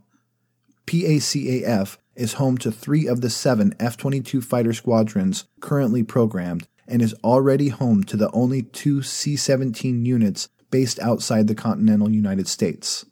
PACAF 0.85 1.97
is 2.15 2.33
home 2.33 2.57
to 2.57 2.71
three 2.71 3.07
of 3.07 3.21
the 3.21 3.29
seven 3.29 3.73
F 3.79 3.97
22 3.97 4.41
fighter 4.41 4.73
squadrons 4.73 5.45
currently 5.59 6.03
programmed 6.03 6.67
and 6.87 7.01
is 7.01 7.15
already 7.23 7.69
home 7.69 8.03
to 8.05 8.17
the 8.17 8.31
only 8.31 8.61
two 8.61 9.01
C 9.01 9.35
17 9.35 10.05
units 10.05 10.49
based 10.71 10.99
outside 10.99 11.47
the 11.47 11.55
continental 11.55 12.09
United 12.09 12.47
States. 12.47 13.05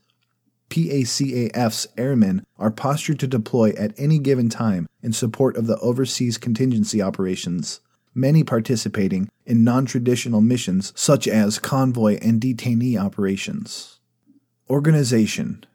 PACAF's 0.69 1.87
airmen 1.97 2.43
are 2.57 2.71
postured 2.71 3.19
to 3.19 3.27
deploy 3.27 3.71
at 3.71 3.93
any 3.97 4.19
given 4.19 4.49
time 4.49 4.87
in 5.01 5.13
support 5.13 5.57
of 5.57 5.67
the 5.67 5.77
overseas 5.79 6.37
contingency 6.37 7.01
operations, 7.01 7.81
many 8.13 8.43
participating 8.43 9.29
in 9.45 9.63
non 9.63 9.85
traditional 9.85 10.41
missions 10.41 10.91
such 10.95 11.27
as 11.27 11.59
convoy 11.59 12.17
and 12.21 12.41
detainee 12.41 12.99
operations. 12.99 13.99
Organization 14.69 15.65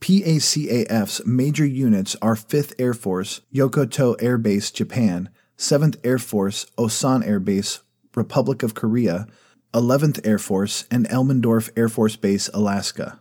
PACAF's 0.00 1.24
major 1.24 1.64
units 1.64 2.16
are 2.20 2.34
5th 2.34 2.72
Air 2.76 2.92
Force, 2.92 3.40
Yokota 3.54 4.20
Air 4.20 4.36
Base, 4.36 4.72
Japan, 4.72 5.28
7th 5.56 5.96
Air 6.02 6.18
Force, 6.18 6.66
Osan 6.76 7.24
Air 7.24 7.38
Base, 7.38 7.80
Republic 8.16 8.64
of 8.64 8.74
Korea, 8.74 9.28
11th 9.72 10.26
Air 10.26 10.40
Force, 10.40 10.86
and 10.90 11.08
Elmendorf 11.08 11.70
Air 11.76 11.88
Force 11.88 12.16
Base, 12.16 12.48
Alaska. 12.48 13.20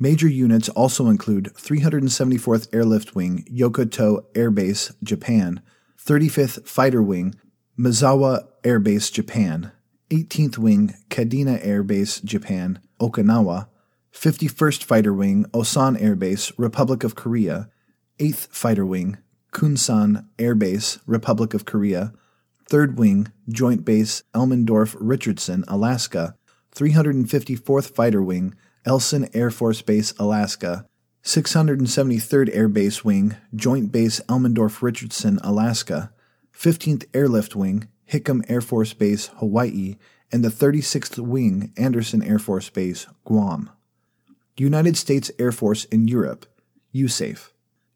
Major 0.00 0.28
units 0.28 0.68
also 0.70 1.08
include 1.08 1.52
374th 1.54 2.72
Airlift 2.72 3.14
Wing, 3.16 3.44
Yokota 3.52 4.24
Air 4.34 4.50
Base, 4.50 4.92
Japan, 5.02 5.60
35th 6.00 6.66
Fighter 6.66 7.02
Wing, 7.02 7.34
Misawa 7.76 8.46
Air 8.62 8.78
Base, 8.78 9.10
Japan, 9.10 9.72
18th 10.10 10.56
Wing, 10.56 10.94
Kadena 11.10 11.58
Air 11.64 11.82
Base, 11.82 12.20
Japan, 12.20 12.78
Okinawa, 13.00 13.68
51st 14.12 14.84
Fighter 14.84 15.12
Wing, 15.12 15.44
Osan 15.46 16.00
Air 16.00 16.14
Base, 16.14 16.52
Republic 16.56 17.02
of 17.02 17.14
Korea, 17.14 17.68
8th 18.18 18.48
Fighter 18.48 18.86
Wing, 18.86 19.18
Kunsan 19.52 20.26
Air 20.38 20.54
Base, 20.54 20.98
Republic 21.06 21.54
of 21.54 21.64
Korea, 21.64 22.12
3rd 22.70 22.96
Wing, 22.96 23.32
Joint 23.48 23.84
Base 23.84 24.22
Elmendorf 24.34 24.96
Richardson, 25.00 25.64
Alaska, 25.66 26.34
354th 26.74 27.94
Fighter 27.94 28.22
Wing, 28.22 28.54
Eielson 28.86 29.28
Air 29.34 29.50
Force 29.50 29.82
Base, 29.82 30.12
Alaska, 30.18 30.86
673rd 31.22 32.50
Air 32.52 32.68
Base 32.68 33.04
Wing, 33.04 33.36
Joint 33.54 33.92
Base 33.92 34.20
Elmendorf 34.28 34.82
Richardson, 34.82 35.38
Alaska, 35.42 36.12
15th 36.54 37.04
Airlift 37.12 37.54
Wing, 37.54 37.88
Hickam 38.10 38.42
Air 38.48 38.60
Force 38.60 38.94
Base, 38.94 39.26
Hawaii, 39.36 39.96
and 40.32 40.44
the 40.44 40.48
36th 40.48 41.18
Wing, 41.18 41.72
Andersen 41.76 42.22
Air 42.22 42.38
Force 42.38 42.70
Base, 42.70 43.06
Guam. 43.24 43.70
United 44.56 44.96
States 44.96 45.30
Air 45.38 45.52
Force 45.52 45.84
in 45.84 46.08
Europe, 46.08 46.46
USAF. 46.94 47.50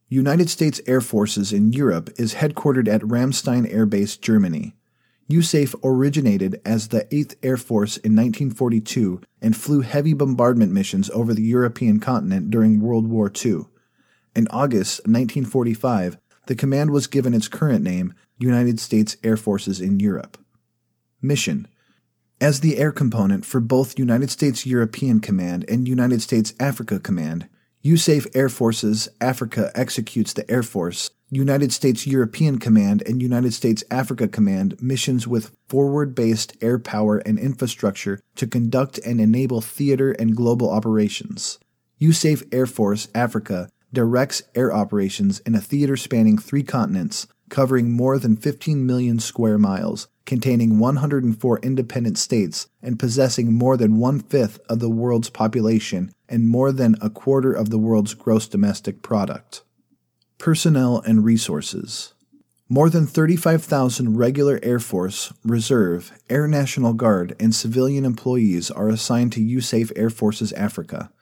United 0.09 0.51
States 0.51 0.81
Air 0.87 1.01
Forces 1.01 1.55
in 1.55 1.73
Europe 1.73 2.11
is 2.19 2.35
headquartered 2.35 2.87
at 2.87 3.01
Ramstein 3.01 3.67
Air 3.73 3.87
Base, 3.87 4.17
Germany. 4.19 4.75
USAF 5.33 5.75
originated 5.83 6.61
as 6.65 6.89
the 6.89 7.05
8th 7.07 7.37
Air 7.43 7.57
Force 7.57 7.97
in 7.97 8.15
1942 8.15 9.23
and 9.41 9.57
flew 9.57 9.81
heavy 9.81 10.13
bombardment 10.13 10.73
missions 10.73 11.09
over 11.11 11.33
the 11.33 11.43
European 11.43 12.01
continent 12.01 12.51
during 12.51 12.81
World 12.81 13.07
War 13.07 13.33
II. 13.45 13.63
In 14.37 14.47
August 14.49 15.01
1945, 15.01 16.19
the 16.47 16.55
command 16.55 16.91
was 16.91 17.07
given 17.07 17.33
its 17.33 17.49
current 17.49 17.83
name, 17.83 18.15
United 18.39 18.79
States 18.79 19.17
Air 19.25 19.39
Forces 19.39 19.81
in 19.81 20.01
Europe. 20.01 20.37
Mission 21.23 21.67
As 22.41 22.61
the 22.61 22.77
air 22.77 22.93
component 22.93 23.47
for 23.47 23.61
both 23.61 23.99
United 23.99 24.31
States 24.31 24.67
European 24.67 25.21
Command 25.21 25.65
and 25.67 25.89
United 25.89 26.21
States 26.21 26.53
Africa 26.61 27.01
Command, 27.01 27.49
USAF 27.85 28.27
Air 28.35 28.49
Forces 28.49 29.09
Africa 29.21 29.71
executes 29.75 30.33
the 30.33 30.49
Air 30.51 30.63
Force, 30.63 31.11
United 31.35 31.73
States 31.73 32.07
European 32.07 32.59
Command, 32.59 33.03
and 33.07 33.23
United 33.23 33.55
States 33.55 33.83
Africa 33.91 34.29
Command 34.29 34.77
missions 34.83 35.27
with 35.27 35.57
forward 35.67 36.15
based 36.15 36.55
air 36.61 36.79
power 36.79 37.19
and 37.25 37.39
infrastructure 37.39 38.21
to 38.37 38.47
conduct 38.47 38.99
and 38.99 39.19
enable 39.19 39.63
theater 39.63 40.13
and 40.13 40.37
global 40.37 40.69
operations. 40.69 41.59
USAF 42.03 42.47
Air 42.53 42.67
Force 42.67 43.09
Africa 43.15 43.71
directs 43.95 44.43
air 44.55 44.75
operations 44.75 45.41
in 45.47 45.55
a 45.55 45.61
theater 45.63 45.97
spanning 45.97 46.37
three 46.37 46.63
continents, 46.63 47.27
covering 47.49 47.91
more 47.91 48.19
than 48.19 48.37
15 48.37 48.85
million 48.85 49.19
square 49.19 49.57
miles, 49.57 50.09
containing 50.27 50.79
104 50.79 51.59
independent 51.61 52.19
states, 52.19 52.69
and 52.83 52.99
possessing 52.99 53.55
more 53.55 53.79
than 53.79 53.97
one 53.97 54.21
fifth 54.21 54.61
of 54.69 54.81
the 54.81 54.91
world's 54.91 55.31
population 55.31 56.13
and 56.29 56.47
more 56.47 56.73
than 56.73 56.95
a 57.01 57.09
quarter 57.09 57.55
of 57.55 57.71
the 57.71 57.79
world's 57.79 58.13
gross 58.13 58.47
domestic 58.47 59.01
product. 59.01 59.63
Personnel 60.43 61.01
and 61.07 61.25
resources. 61.25 62.15
More 62.69 62.91
than 62.91 63.07
35,000 63.07 64.17
regular 64.17 64.59
Air 64.65 64.81
Force, 64.81 65.33
Reserve, 65.45 66.11
Air 66.29 66.49
National 66.49 66.95
Guard, 66.95 67.37
and 67.39 67.55
civilian 67.55 68.05
employees 68.05 68.69
are 68.69 68.89
assigned 68.89 69.31
to 69.35 69.41
USAF 69.41 69.93
Air 69.95 70.11
Forces 70.11 70.53
Africa. 70.55 71.13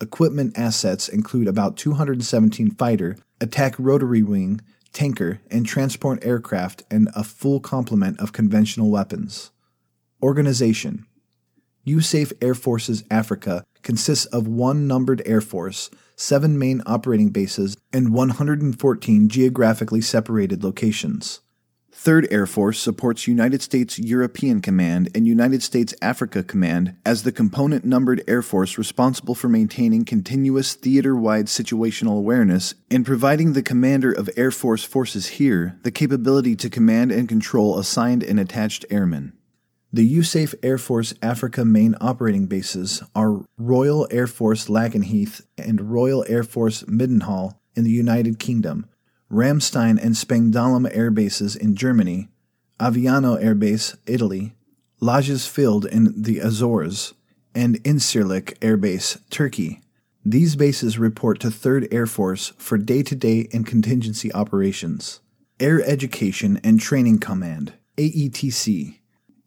Equipment 0.00 0.58
assets 0.58 1.08
include 1.08 1.46
about 1.46 1.76
217 1.76 2.72
fighter, 2.72 3.16
attack 3.40 3.76
rotary 3.78 4.24
wing, 4.24 4.60
tanker, 4.92 5.40
and 5.52 5.64
transport 5.64 6.18
aircraft, 6.24 6.82
and 6.90 7.08
a 7.14 7.22
full 7.22 7.60
complement 7.60 8.18
of 8.18 8.32
conventional 8.32 8.90
weapons. 8.90 9.52
Organization 10.20 11.06
USAF 11.86 12.32
Air 12.42 12.56
Forces 12.56 13.04
Africa 13.08 13.64
consists 13.84 14.26
of 14.26 14.48
one 14.48 14.88
numbered 14.88 15.22
Air 15.24 15.40
Force, 15.40 15.90
seven 16.16 16.58
main 16.58 16.82
operating 16.86 17.28
bases, 17.28 17.76
and 17.92 18.12
114 18.12 19.28
geographically 19.28 20.00
separated 20.00 20.64
locations. 20.64 21.40
3rd 21.94 22.26
Air 22.32 22.46
Force 22.46 22.80
supports 22.80 23.28
United 23.28 23.62
States 23.62 23.98
European 23.98 24.60
Command 24.60 25.08
and 25.14 25.28
United 25.28 25.62
States 25.62 25.94
Africa 26.02 26.42
Command 26.42 26.96
as 27.06 27.22
the 27.22 27.30
component 27.30 27.84
numbered 27.84 28.24
Air 28.26 28.42
Force 28.42 28.76
responsible 28.76 29.34
for 29.34 29.48
maintaining 29.48 30.04
continuous 30.04 30.74
theater 30.74 31.14
wide 31.14 31.46
situational 31.46 32.18
awareness 32.18 32.74
and 32.90 33.06
providing 33.06 33.52
the 33.52 33.62
commander 33.62 34.10
of 34.10 34.28
Air 34.36 34.50
Force 34.50 34.82
forces 34.82 35.28
here 35.38 35.78
the 35.84 35.92
capability 35.92 36.56
to 36.56 36.68
command 36.68 37.12
and 37.12 37.28
control 37.28 37.78
assigned 37.78 38.24
and 38.24 38.40
attached 38.40 38.84
airmen. 38.90 39.33
The 39.94 40.16
USAF 40.18 40.56
Air 40.60 40.76
Force 40.76 41.14
Africa 41.22 41.64
main 41.64 41.94
operating 42.00 42.46
bases 42.46 43.04
are 43.14 43.44
Royal 43.56 44.08
Air 44.10 44.26
Force 44.26 44.66
Lakenheath 44.66 45.42
and 45.56 45.92
Royal 45.92 46.24
Air 46.26 46.42
Force 46.42 46.82
Mildenhall 46.88 47.60
in 47.76 47.84
the 47.84 47.92
United 47.92 48.40
Kingdom, 48.40 48.86
Ramstein 49.30 50.02
and 50.02 50.16
Spangdahlem 50.16 50.90
air 50.92 51.12
bases 51.12 51.54
in 51.54 51.76
Germany, 51.76 52.26
Aviano 52.80 53.40
Air 53.40 53.54
Base, 53.54 53.96
Italy, 54.04 54.56
Lajes 55.00 55.48
Field 55.48 55.86
in 55.86 56.12
the 56.20 56.40
Azores, 56.40 57.14
and 57.54 57.80
Incirlik 57.84 58.56
Air 58.60 58.76
Base, 58.76 59.18
Turkey. 59.30 59.80
These 60.24 60.56
bases 60.56 60.98
report 60.98 61.38
to 61.38 61.50
3rd 61.50 61.94
Air 61.94 62.08
Force 62.08 62.52
for 62.58 62.78
day 62.78 63.04
to 63.04 63.14
day 63.14 63.46
and 63.52 63.64
contingency 63.64 64.34
operations. 64.34 65.20
Air 65.60 65.80
Education 65.84 66.60
and 66.64 66.80
Training 66.80 67.20
Command, 67.20 67.74
AETC. 67.96 68.98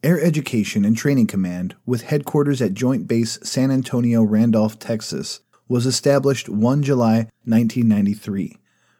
Air 0.04 0.20
Education 0.20 0.84
and 0.84 0.96
Training 0.96 1.26
Command, 1.26 1.74
with 1.84 2.02
headquarters 2.02 2.62
at 2.62 2.72
Joint 2.72 3.08
Base 3.08 3.36
San 3.42 3.72
Antonio 3.72 4.22
Randolph, 4.22 4.78
Texas, 4.78 5.40
was 5.66 5.86
established 5.86 6.48
1 6.48 6.84
July 6.84 7.28
1993 7.46 8.58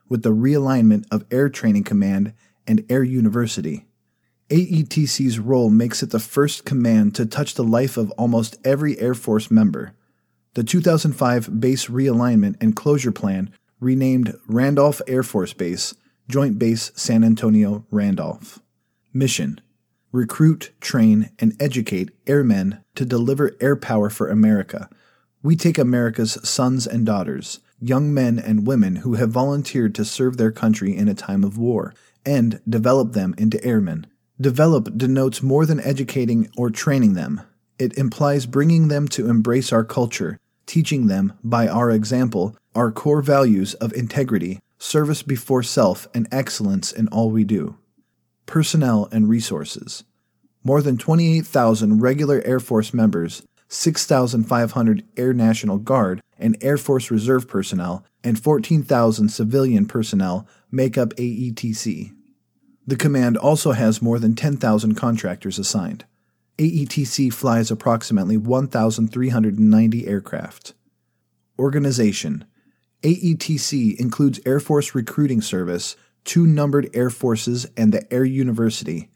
with 0.09 0.25
the 0.25 0.35
realignment 0.35 1.05
of 1.13 1.25
Air 1.31 1.51
Training 1.51 1.85
Command 1.85 2.33
and 2.67 2.85
Air 2.91 3.05
University. 3.05 3.87
AETC's 4.51 5.39
role 5.39 5.71
makes 5.71 6.03
it 6.03 6.11
the 6.11 6.19
first 6.19 6.65
command 6.65 7.15
to 7.15 7.27
touch 7.27 7.55
the 7.55 7.63
life 7.63 7.97
of 7.97 8.11
almost 8.13 8.57
every 8.65 8.99
Air 8.99 9.15
Force 9.15 9.53
member. 9.53 9.93
The 10.55 10.65
2005 10.65 11.61
Base 11.61 11.87
Realignment 11.87 12.57
and 12.61 12.75
Closure 12.75 13.13
Plan 13.13 13.53
renamed 13.79 14.35
Randolph 14.49 15.01
Air 15.07 15.23
Force 15.23 15.53
Base, 15.53 15.95
Joint 16.29 16.59
Base 16.59 16.91
San 16.97 17.23
Antonio 17.23 17.87
Randolph. 17.93 18.59
Mission 19.13 19.61
recruit, 20.13 20.71
train, 20.81 21.31
and 21.39 21.55
educate 21.61 22.11
airmen 22.27 22.83
to 22.95 23.05
deliver 23.05 23.57
air 23.61 23.77
power 23.77 24.11
for 24.11 24.29
America. 24.29 24.89
We 25.43 25.57
take 25.57 25.79
America's 25.79 26.39
sons 26.49 26.87
and 26.87 27.05
daughters, 27.07 27.61
young 27.81 28.13
men 28.13 28.39
and 28.39 28.67
women 28.67 28.97
who 28.97 29.15
have 29.15 29.31
volunteered 29.31 29.95
to 29.95 30.05
serve 30.05 30.37
their 30.37 30.51
country 30.51 30.97
in 30.97 31.09
a 31.09 31.15
time 31.15 31.45
of 31.45 31.59
war, 31.59 31.95
and 32.25 32.61
develop 32.69 33.13
them 33.13 33.35
into 33.39 33.63
airmen. 33.65 34.07
Develop 34.41 34.97
denotes 34.97 35.43
more 35.43 35.67
than 35.67 35.81
educating 35.81 36.51
or 36.57 36.71
training 36.71 37.15
them. 37.15 37.41
It 37.79 37.97
implies 37.97 38.47
bringing 38.47 38.89
them 38.89 39.09
to 39.09 39.29
embrace 39.29 39.73
our 39.73 39.85
culture, 39.85 40.39
teaching 40.67 41.07
them, 41.07 41.33
by 41.45 41.69
our 41.69 41.91
example, 41.91 42.57
our 42.75 42.91
core 42.91 43.23
values 43.23 43.75
of 43.75 43.93
integrity, 43.93 44.61
service 44.79 45.23
before 45.23 45.63
self, 45.63 46.09
and 46.15 46.29
excellence 46.31 46.93
in 46.93 47.09
all 47.09 47.31
we 47.31 47.45
do 47.45 47.77
personnel, 48.49 49.09
and 49.13 49.29
resources. 49.29 50.03
More 50.65 50.83
than 50.83 50.99
28,000 50.99 52.01
regular 52.01 52.43
Air 52.45 52.59
Force 52.59 52.93
members, 52.93 53.45
6,500 53.69 55.05
Air 55.17 55.33
National 55.33 55.79
Guard 55.79 56.21
and 56.37 56.57
Air 56.61 56.79
Force 56.79 57.13
Reserve 57.13 57.47
personnel, 57.47 58.05
and 58.25 58.43
14,000 58.43 59.29
civilian 59.29 59.87
personnel 59.87 60.49
make 60.73 60.99
up 60.99 61.11
AETC. 61.11 62.13
The 62.87 62.97
command 62.97 63.37
also 63.37 63.73
has 63.73 64.03
more 64.03 64.19
than 64.19 64.35
10,000 64.35 64.95
contractors 64.95 65.59
assigned. 65.59 66.07
AETC 66.59 67.33
flies 67.33 67.71
approximately 67.71 68.37
1,390 68.37 70.09
aircraft. 70.09 70.73
Organization 71.59 72.47
AETC 73.03 73.97
includes 74.01 74.41
Air 74.45 74.59
Force 74.59 74.95
Recruiting 74.95 75.41
Service, 75.41 75.97
two 76.25 76.47
numbered 76.47 76.91
air 76.95 77.11
forces, 77.11 77.67
and 77.77 77.93
the 77.93 78.13
Air 78.13 78.25
University. 78.25 79.11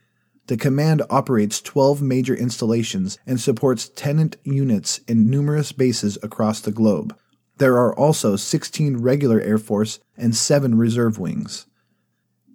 The 0.46 0.56
command 0.56 1.02
operates 1.08 1.60
12 1.60 2.02
major 2.02 2.34
installations 2.34 3.18
and 3.26 3.40
supports 3.40 3.88
tenant 3.88 4.36
units 4.42 4.98
in 5.06 5.30
numerous 5.30 5.72
bases 5.72 6.18
across 6.22 6.60
the 6.60 6.72
globe. 6.72 7.16
There 7.58 7.76
are 7.76 7.94
also 7.94 8.36
16 8.36 8.96
regular 8.96 9.40
Air 9.40 9.58
Force 9.58 10.00
and 10.16 10.34
7 10.34 10.76
reserve 10.76 11.18
wings. 11.18 11.66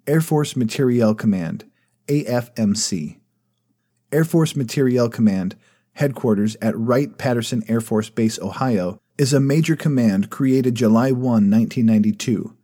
Air 0.06 0.22
Force 0.22 0.56
Materiel 0.56 1.16
Command, 1.16 1.70
AFMC. 2.08 3.20
Air 4.12 4.26
Force 4.26 4.56
Materiel 4.56 5.10
Command, 5.10 5.56
headquarters 5.94 6.58
at 6.62 6.78
Wright 6.78 7.18
Patterson 7.18 7.64
Air 7.68 7.82
Force 7.82 8.10
Base, 8.10 8.40
Ohio, 8.40 9.00
is 9.18 9.34
a 9.34 9.40
major 9.40 9.76
command 9.76 10.30
created 10.30 10.76
July 10.76 11.12
1, 11.12 11.22
1992. 11.22 12.57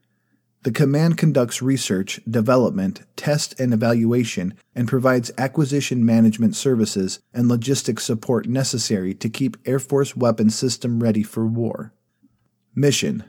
The 0.63 0.71
command 0.71 1.17
conducts 1.17 1.61
research, 1.61 2.21
development, 2.29 3.01
test 3.17 3.59
and 3.59 3.73
evaluation, 3.73 4.53
and 4.73 4.87
provides 4.87 5.29
acquisition 5.37 6.05
management 6.05 6.55
services 6.55 7.19
and 7.33 7.49
logistics 7.49 8.05
support 8.05 8.47
necessary 8.47 9.13
to 9.15 9.27
keep 9.27 9.57
Air 9.65 9.79
Force 9.79 10.15
weapons 10.15 10.55
system 10.55 11.03
ready 11.03 11.21
for 11.21 11.45
war. 11.45 11.93
Mission 12.73 13.25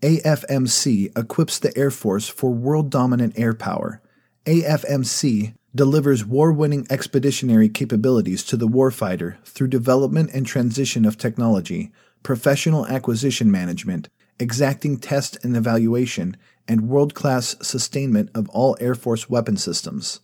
AFMC 0.00 1.16
equips 1.18 1.58
the 1.58 1.76
Air 1.76 1.90
Force 1.90 2.26
for 2.26 2.52
world 2.52 2.88
dominant 2.88 3.38
air 3.38 3.52
power. 3.52 4.00
AFMC 4.46 5.54
delivers 5.74 6.24
war 6.24 6.52
winning 6.52 6.86
expeditionary 6.88 7.68
capabilities 7.68 8.42
to 8.44 8.56
the 8.56 8.68
warfighter 8.68 9.44
through 9.44 9.68
development 9.68 10.30
and 10.32 10.46
transition 10.46 11.04
of 11.04 11.18
technology, 11.18 11.92
professional 12.22 12.86
acquisition 12.86 13.50
management, 13.50 14.08
exacting 14.40 14.96
test 14.96 15.36
and 15.44 15.56
evaluation, 15.56 16.36
and 16.68 16.88
world 16.88 17.14
class 17.14 17.56
sustainment 17.62 18.30
of 18.34 18.48
all 18.50 18.76
Air 18.78 18.94
Force 18.94 19.28
weapon 19.28 19.56
systems. 19.56 20.20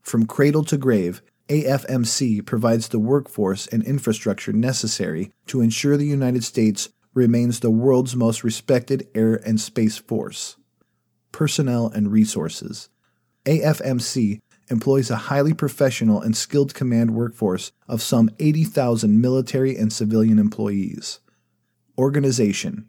From 0.00 0.26
cradle 0.26 0.64
to 0.64 0.76
grave, 0.76 1.22
AFMC 1.48 2.44
provides 2.46 2.88
the 2.88 2.98
workforce 2.98 3.66
and 3.66 3.82
infrastructure 3.84 4.52
necessary 4.52 5.30
to 5.46 5.60
ensure 5.60 5.96
the 5.96 6.06
United 6.06 6.42
States 6.42 6.88
remains 7.14 7.60
the 7.60 7.70
world's 7.70 8.16
most 8.16 8.42
respected 8.42 9.06
air 9.14 9.34
and 9.34 9.60
space 9.60 9.98
force. 9.98 10.56
Personnel 11.30 11.88
and 11.88 12.10
resources. 12.10 12.88
AFMC 13.44 14.40
employs 14.70 15.10
a 15.10 15.16
highly 15.16 15.52
professional 15.52 16.22
and 16.22 16.36
skilled 16.36 16.74
command 16.74 17.10
workforce 17.14 17.72
of 17.86 18.00
some 18.00 18.30
80,000 18.38 19.20
military 19.20 19.76
and 19.76 19.92
civilian 19.92 20.38
employees. 20.38 21.20
Organization 21.98 22.88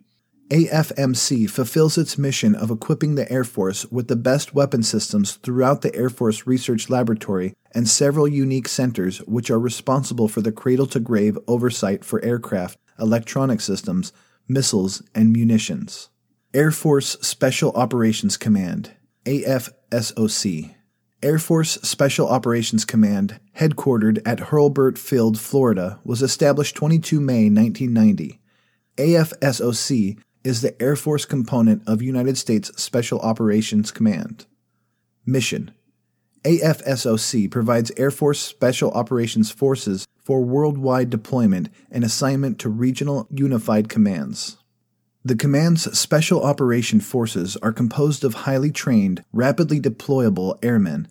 AFMC 0.50 1.50
fulfills 1.50 1.98
its 1.98 2.18
mission 2.18 2.54
of 2.54 2.70
equipping 2.70 3.16
the 3.16 3.32
Air 3.32 3.44
Force 3.44 3.86
with 3.86 4.08
the 4.08 4.16
best 4.16 4.54
weapon 4.54 4.84
systems 4.84 5.36
throughout 5.38 5.82
the 5.82 5.96
Air 5.96 6.10
Force 6.10 6.46
Research 6.46 6.90
Laboratory 6.90 7.54
and 7.74 7.88
several 7.88 8.28
unique 8.28 8.68
centers 8.68 9.20
which 9.20 9.50
are 9.50 9.60
responsible 9.60 10.28
for 10.28 10.42
the 10.42 10.52
cradle 10.52 10.86
to 10.88 11.00
grave 11.00 11.38
oversight 11.48 12.04
for 12.04 12.24
aircraft 12.24 12.78
electronic 13.00 13.62
systems, 13.62 14.12
missiles, 14.48 15.02
and 15.16 15.32
munitions. 15.32 16.10
Air 16.54 16.72
Force 16.72 17.18
Special 17.22 17.72
Operations 17.72 18.38
Command, 18.38 18.92
AFSOC. 19.26 20.76
Air 21.24 21.40
Force 21.40 21.76
Special 21.82 22.28
Operations 22.28 22.84
Command, 22.86 23.40
headquartered 23.58 24.22
at 24.26 24.40
Hurlburt 24.40 24.98
Field, 24.98 25.40
Florida, 25.40 26.00
was 26.04 26.22
established 26.22 26.76
22 26.76 27.22
May 27.22 27.50
1990. 27.50 28.40
AFSOC 28.98 30.20
is 30.44 30.62
the 30.62 30.82
Air 30.82 30.96
Force 30.96 31.26
component 31.26 31.88
of 31.88 32.02
United 32.02 32.38
States 32.38 32.72
Special 32.82 33.20
Operations 33.20 33.92
Command. 33.92 34.46
Mission 35.26 35.72
AFSOC 36.44 37.50
provides 37.50 37.92
Air 37.96 38.12
Force 38.12 38.40
Special 38.40 38.92
Operations 38.92 39.52
Forces 39.52 40.06
for 40.20 40.44
worldwide 40.44 41.10
deployment 41.10 41.70
and 41.90 42.04
assignment 42.04 42.60
to 42.60 42.70
regional 42.70 43.28
unified 43.32 43.88
commands. 43.88 44.58
The 45.24 45.36
command's 45.36 45.98
Special 45.98 46.44
Operation 46.44 47.00
Forces 47.00 47.56
are 47.58 47.72
composed 47.72 48.26
of 48.26 48.34
highly 48.34 48.72
trained, 48.72 49.24
rapidly 49.32 49.80
deployable 49.80 50.58
airmen 50.62 51.08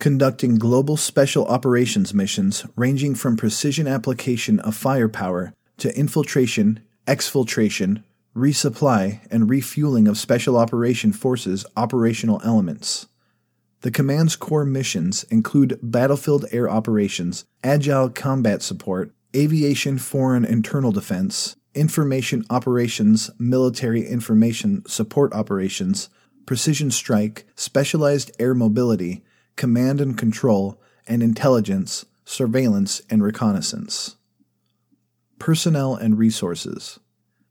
conducting 0.00 0.56
global 0.56 0.96
special 0.96 1.44
operations 1.44 2.14
missions 2.14 2.64
ranging 2.74 3.14
from 3.14 3.36
precision 3.36 3.86
application 3.86 4.58
of 4.60 4.74
firepower 4.74 5.52
to 5.76 5.96
infiltration, 5.96 6.80
exfiltration, 7.06 8.02
resupply, 8.40 9.20
and 9.30 9.48
refueling 9.50 10.08
of 10.08 10.18
Special 10.18 10.56
Operation 10.56 11.12
Forces 11.12 11.64
operational 11.76 12.40
elements. 12.44 13.06
The 13.82 13.90
command's 13.90 14.36
core 14.36 14.64
missions 14.64 15.24
include 15.24 15.78
battlefield 15.82 16.44
air 16.50 16.68
operations, 16.68 17.44
agile 17.62 18.10
combat 18.10 18.62
support, 18.62 19.12
aviation 19.34 19.98
foreign 19.98 20.44
internal 20.44 20.92
defense, 20.92 21.56
information 21.74 22.44
operations, 22.50 23.30
military 23.38 24.06
information 24.06 24.82
support 24.86 25.32
operations, 25.32 26.10
precision 26.46 26.90
strike, 26.90 27.46
specialized 27.54 28.30
air 28.38 28.54
mobility, 28.54 29.22
command 29.56 30.00
and 30.00 30.18
control, 30.18 30.80
and 31.06 31.22
intelligence, 31.22 32.04
surveillance, 32.24 33.02
and 33.08 33.22
reconnaissance. 33.22 34.16
Personnel 35.38 35.94
and 35.94 36.18
resources. 36.18 36.98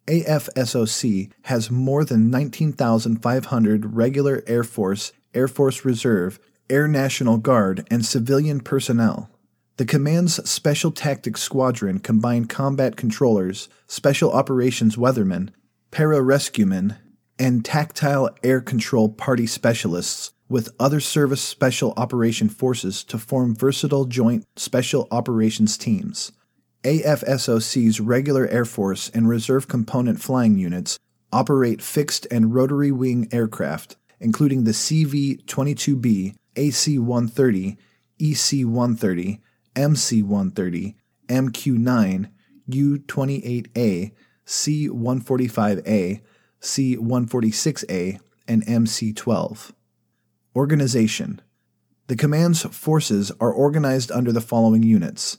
AFSOC 0.09 1.31
has 1.43 1.69
more 1.69 2.03
than 2.03 2.31
19,500 2.31 3.95
regular 3.95 4.43
Air 4.47 4.63
Force 4.63 5.11
Air 5.35 5.47
Force 5.47 5.85
Reserve, 5.85 6.39
Air 6.69 6.87
National 6.87 7.37
Guard, 7.37 7.87
and 7.91 8.03
civilian 8.03 8.59
personnel. 8.59 9.29
The 9.77 9.85
command's 9.85 10.49
Special 10.49 10.91
Tactics 10.91 11.41
Squadron 11.41 11.99
combined 11.99 12.49
combat 12.49 12.97
controllers, 12.97 13.69
special 13.87 14.31
operations 14.31 14.95
weathermen, 14.95 15.49
pararescuemen, 15.91 16.97
and 17.37 17.63
tactical 17.63 18.31
air 18.43 18.61
control 18.61 19.09
party 19.09 19.45
specialists 19.45 20.31
with 20.49 20.73
other 20.79 20.99
service 20.99 21.41
special 21.41 21.93
operation 21.95 22.49
forces 22.49 23.03
to 23.03 23.19
form 23.19 23.55
versatile 23.55 24.05
joint 24.05 24.43
special 24.55 25.07
operations 25.11 25.77
teams. 25.77 26.31
AFSOC's 26.83 27.99
regular 27.99 28.47
Air 28.47 28.63
Force 28.63 29.09
and 29.09 29.27
reserve 29.27 29.67
component 29.67 30.21
flying 30.21 30.57
units 30.57 30.97
operate 31.31 31.81
fixed 31.81 32.25
and 32.31 32.53
rotary 32.53 32.91
wing 32.91 33.27
aircraft, 33.31 33.97
including 34.19 34.63
the 34.63 34.71
CV 34.71 35.43
22B, 35.43 36.35
AC 36.55 36.97
130, 36.97 37.77
EC 38.19 38.65
130, 38.65 39.41
MC 39.75 40.23
130, 40.23 40.95
MQ 41.27 41.77
9, 41.77 42.29
U 42.67 42.99
28A, 42.99 44.11
C 44.45 44.87
145A, 44.87 46.21
C 46.61 46.97
146A, 46.97 48.19
and 48.47 48.67
MC 48.67 49.13
12. 49.13 49.73
Organization 50.55 51.41
The 52.07 52.15
command's 52.15 52.63
forces 52.63 53.33
are 53.41 53.51
organized 53.51 54.11
under 54.11 54.31
the 54.31 54.41
following 54.41 54.83
units 54.83 55.37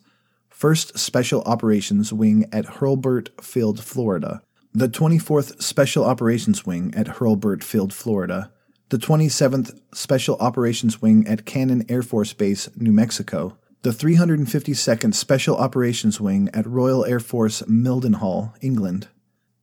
1st 0.61 0.99
Special 0.99 1.41
Operations 1.45 2.13
Wing 2.13 2.45
at 2.53 2.67
Hurlburt 2.67 3.31
Field, 3.43 3.83
Florida, 3.83 4.43
the 4.75 4.91
24th 4.91 5.63
Special 5.63 6.05
Operations 6.05 6.67
Wing 6.67 6.93
at 6.95 7.07
Hurlburt 7.07 7.65
Field, 7.65 7.95
Florida, 7.95 8.53
the 8.91 8.99
27th 8.99 9.81
Special 9.95 10.37
Operations 10.37 11.01
Wing 11.01 11.27
at 11.27 11.47
Cannon 11.47 11.87
Air 11.89 12.03
Force 12.03 12.35
Base, 12.35 12.69
New 12.77 12.93
Mexico, 12.93 13.57
the 13.81 13.91
352nd 13.91 15.15
Special 15.15 15.57
Operations 15.57 16.21
Wing 16.21 16.51
at 16.53 16.67
Royal 16.67 17.07
Air 17.07 17.21
Force 17.21 17.63
Mildenhall, 17.63 18.53
England, 18.61 19.09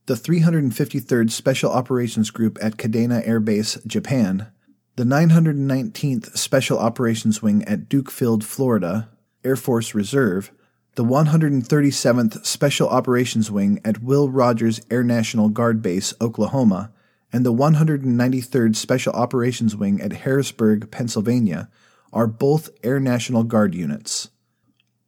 the 0.08 0.16
353rd 0.16 1.30
Special 1.30 1.72
Operations 1.72 2.32
Group 2.32 2.58
at 2.60 2.78
Kadena 2.78 3.22
Air 3.24 3.40
Base, 3.40 3.78
Japan, 3.86 4.48
the 4.96 5.04
919th 5.04 6.36
Special 6.36 6.80
Operations 6.80 7.44
Wing 7.44 7.64
at 7.66 7.88
Duke 7.88 8.10
Field, 8.10 8.44
Florida, 8.44 9.10
Air 9.44 9.56
Force 9.56 9.94
Reserve, 9.94 10.52
the 10.98 11.06
137th 11.06 12.44
Special 12.44 12.90
Operations 12.90 13.52
Wing 13.52 13.80
at 13.86 14.02
Will 14.02 14.32
Rogers 14.32 14.82
Air 14.90 15.04
National 15.04 15.48
Guard 15.48 15.80
Base, 15.80 16.12
Oklahoma, 16.20 16.92
and 17.32 17.46
the 17.46 17.54
193rd 17.54 18.76
Special 18.76 19.14
Operations 19.14 19.76
Wing 19.76 20.02
at 20.02 20.12
Harrisburg, 20.12 20.90
Pennsylvania, 20.90 21.70
are 22.12 22.26
both 22.26 22.72
Air 22.82 23.00
National 23.00 23.44
Guard 23.44 23.76
units. 23.76 24.32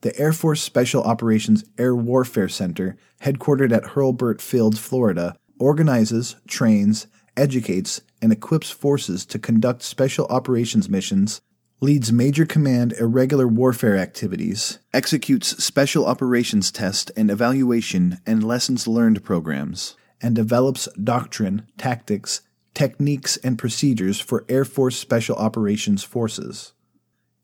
The 0.01 0.15
Air 0.19 0.31
Force 0.31 0.61
Special 0.61 1.01
Operations 1.01 1.63
Air 1.79 1.95
Warfare 1.95 2.49
Center, 2.49 2.95
headquartered 3.23 3.71
at 3.71 3.95
Hurlburt 3.95 4.41
Field, 4.41 4.77
Florida, 4.77 5.35
organizes, 5.59 6.35
trains, 6.47 7.07
educates, 7.35 8.01
and 8.21 8.31
equips 8.31 8.69
forces 8.69 9.25
to 9.25 9.39
conduct 9.39 9.81
special 9.81 10.27
operations 10.27 10.87
missions, 10.87 11.41
leads 11.81 12.11
major 12.11 12.45
command 12.45 12.93
irregular 12.99 13.47
warfare 13.47 13.97
activities, 13.97 14.79
executes 14.93 15.63
special 15.63 16.05
operations 16.05 16.71
test 16.71 17.11
and 17.15 17.31
evaluation 17.31 18.19
and 18.25 18.43
lessons 18.43 18.87
learned 18.87 19.23
programs, 19.23 19.95
and 20.21 20.35
develops 20.35 20.89
doctrine, 21.01 21.65
tactics, 21.77 22.41
techniques, 22.73 23.37
and 23.37 23.57
procedures 23.57 24.19
for 24.19 24.45
Air 24.49 24.65
Force 24.65 24.97
Special 24.97 25.35
Operations 25.37 26.03
Forces. 26.03 26.73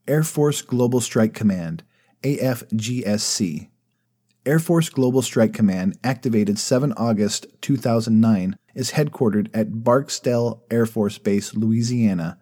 Air 0.08 0.24
Force 0.24 0.62
Global 0.62 1.00
Strike 1.00 1.34
Command, 1.34 1.84
AFGSC. 2.24 3.70
Air 4.46 4.60
Force 4.60 4.90
Global 4.90 5.22
Strike 5.22 5.54
Command, 5.54 5.98
activated 6.04 6.60
7 6.60 6.94
August 6.94 7.48
2009, 7.62 8.56
is 8.76 8.92
headquartered 8.92 9.50
at 9.54 9.84
Barksdale 9.84 10.64
Air 10.70 10.86
Force 10.86 11.18
Base, 11.18 11.56
Louisiana. 11.56 12.38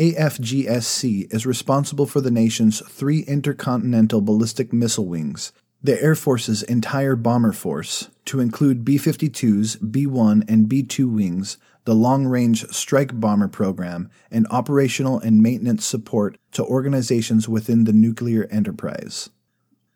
AFGSC 0.00 1.30
is 1.30 1.44
responsible 1.44 2.06
for 2.06 2.22
the 2.22 2.30
nation's 2.30 2.80
three 2.88 3.20
intercontinental 3.20 4.22
ballistic 4.22 4.72
missile 4.72 5.04
wings, 5.04 5.52
the 5.82 6.02
Air 6.02 6.14
Force's 6.14 6.62
entire 6.62 7.16
bomber 7.16 7.52
force, 7.52 8.08
to 8.24 8.40
include 8.40 8.82
B 8.82 8.96
52s, 8.96 9.92
B 9.92 10.06
1, 10.06 10.44
and 10.48 10.70
B 10.70 10.82
2 10.82 11.06
wings, 11.06 11.58
the 11.84 11.94
Long 11.94 12.24
Range 12.24 12.66
Strike 12.70 13.20
Bomber 13.20 13.48
Program, 13.48 14.08
and 14.30 14.46
operational 14.50 15.18
and 15.18 15.42
maintenance 15.42 15.84
support 15.84 16.38
to 16.52 16.64
organizations 16.64 17.46
within 17.46 17.84
the 17.84 17.92
nuclear 17.92 18.48
enterprise. 18.50 19.28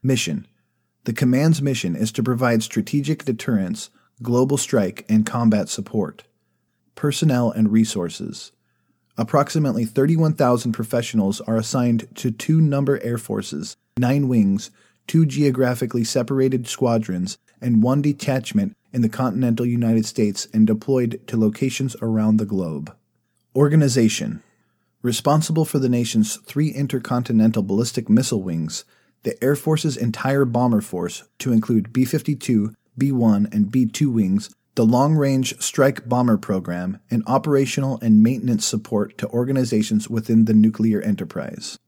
Mission 0.03 0.47
The 1.05 1.15
command's 1.15 1.63
mission 1.63 1.97
is 1.97 2.13
to 2.13 2.23
provide 2.23 2.63
strategic 2.63 3.25
deterrence, 3.25 3.89
global 4.23 4.59
strike, 4.59 5.07
and 5.09 5.25
combat 5.25 5.71
support. 5.71 6.25
Personnel 6.95 7.51
and 7.51 7.73
Resources. 7.73 8.53
Approximately 9.17 9.85
31,000 9.85 10.73
professionals 10.73 11.41
are 11.43 11.57
assigned 11.57 12.09
to 12.17 12.33
two 12.33 12.61
number 12.61 13.01
air 13.03 13.19
forces, 13.19 13.77
nine 13.97 14.27
wings, 14.27 14.71
two 15.07 15.25
geographically 15.25 16.03
separated 16.03 16.67
squadrons, 16.67 17.39
and 17.61 17.83
one 17.83 18.03
detachment 18.03 18.75
in 18.93 19.03
the 19.03 19.09
continental 19.09 19.65
United 19.65 20.05
States 20.05 20.49
and 20.53 20.67
deployed 20.67 21.21
to 21.29 21.37
locations 21.37 21.95
around 22.03 22.39
the 22.39 22.45
globe. 22.45 22.95
Organization 23.55 24.43
Responsible 25.01 25.65
for 25.65 25.79
the 25.79 25.89
nation's 25.89 26.37
three 26.37 26.71
intercontinental 26.71 27.63
ballistic 27.63 28.09
missile 28.09 28.43
wings, 28.43 28.85
the 29.23 29.43
Air 29.45 29.55
Force's 29.55 29.97
entire 29.97 30.45
bomber 30.45 30.81
force, 30.81 31.25
to 31.39 31.53
include 31.53 31.93
B 31.93 32.05
52, 32.05 32.75
B 32.97 33.13
1, 33.13 33.49
and 33.53 33.71
B 33.71 33.87
2 33.87 34.11
wings, 34.11 34.51
the 34.75 34.85
Long 34.85 35.15
Range 35.15 35.61
Strike 35.63 36.09
Bomber 36.09 36.37
Program, 36.37 36.99
and 37.11 37.23
operational 37.27 37.99
and 38.01 38.23
maintenance 38.23 38.67
support 38.67 39.17
to 39.19 39.29
organizations 39.29 40.11
within 40.11 40.47
the 40.47 40.55
nuclear 40.55 41.01
enterprise. 41.01 41.79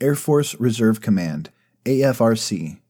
Air 0.00 0.16
Force 0.16 0.54
Reserve 0.56 1.00
Command, 1.00 1.50
AFRC. 1.84 2.80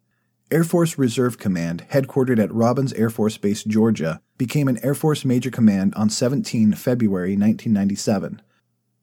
Air 0.51 0.65
Force 0.65 0.97
Reserve 0.97 1.39
Command, 1.39 1.85
headquartered 1.91 2.43
at 2.43 2.53
Robins 2.53 2.93
Air 2.95 3.11
Force 3.11 3.37
Base, 3.37 3.65
Georgia, 3.65 4.21
became 4.39 4.69
an 4.69 4.79
Air 4.83 4.95
Force 4.95 5.25
Major 5.25 5.51
Command 5.51 5.95
on 5.95 6.09
17 6.09 6.73
February 6.73 7.37
1997. 7.37 8.41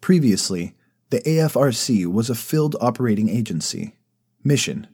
Previously, 0.01 0.75
the 1.11 1.19
AFRC 1.21 2.07
was 2.07 2.29
a 2.29 2.35
field 2.35 2.75
operating 2.81 3.29
agency. 3.29 3.95
Mission 4.43 4.87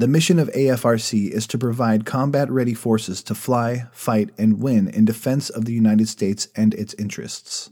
The 0.00 0.08
mission 0.08 0.38
of 0.38 0.48
AFRC 0.52 1.28
is 1.30 1.46
to 1.48 1.58
provide 1.58 2.06
combat 2.06 2.50
ready 2.50 2.72
forces 2.72 3.22
to 3.24 3.34
fly, 3.34 3.84
fight, 3.92 4.30
and 4.38 4.58
win 4.58 4.88
in 4.88 5.04
defense 5.04 5.50
of 5.50 5.66
the 5.66 5.74
United 5.74 6.08
States 6.08 6.48
and 6.56 6.72
its 6.72 6.94
interests. 6.94 7.70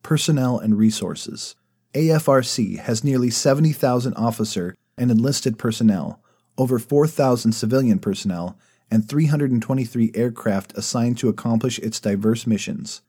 Personnel 0.00 0.56
and 0.56 0.78
Resources 0.78 1.56
AFRC 1.92 2.78
has 2.78 3.02
nearly 3.02 3.28
70,000 3.28 4.14
officer 4.14 4.76
and 4.96 5.10
enlisted 5.10 5.58
personnel, 5.58 6.22
over 6.56 6.78
4,000 6.78 7.50
civilian 7.50 7.98
personnel, 7.98 8.56
and 8.88 9.08
323 9.08 10.12
aircraft 10.14 10.78
assigned 10.78 11.18
to 11.18 11.28
accomplish 11.28 11.80
its 11.80 11.98
diverse 11.98 12.46
missions. 12.46 13.02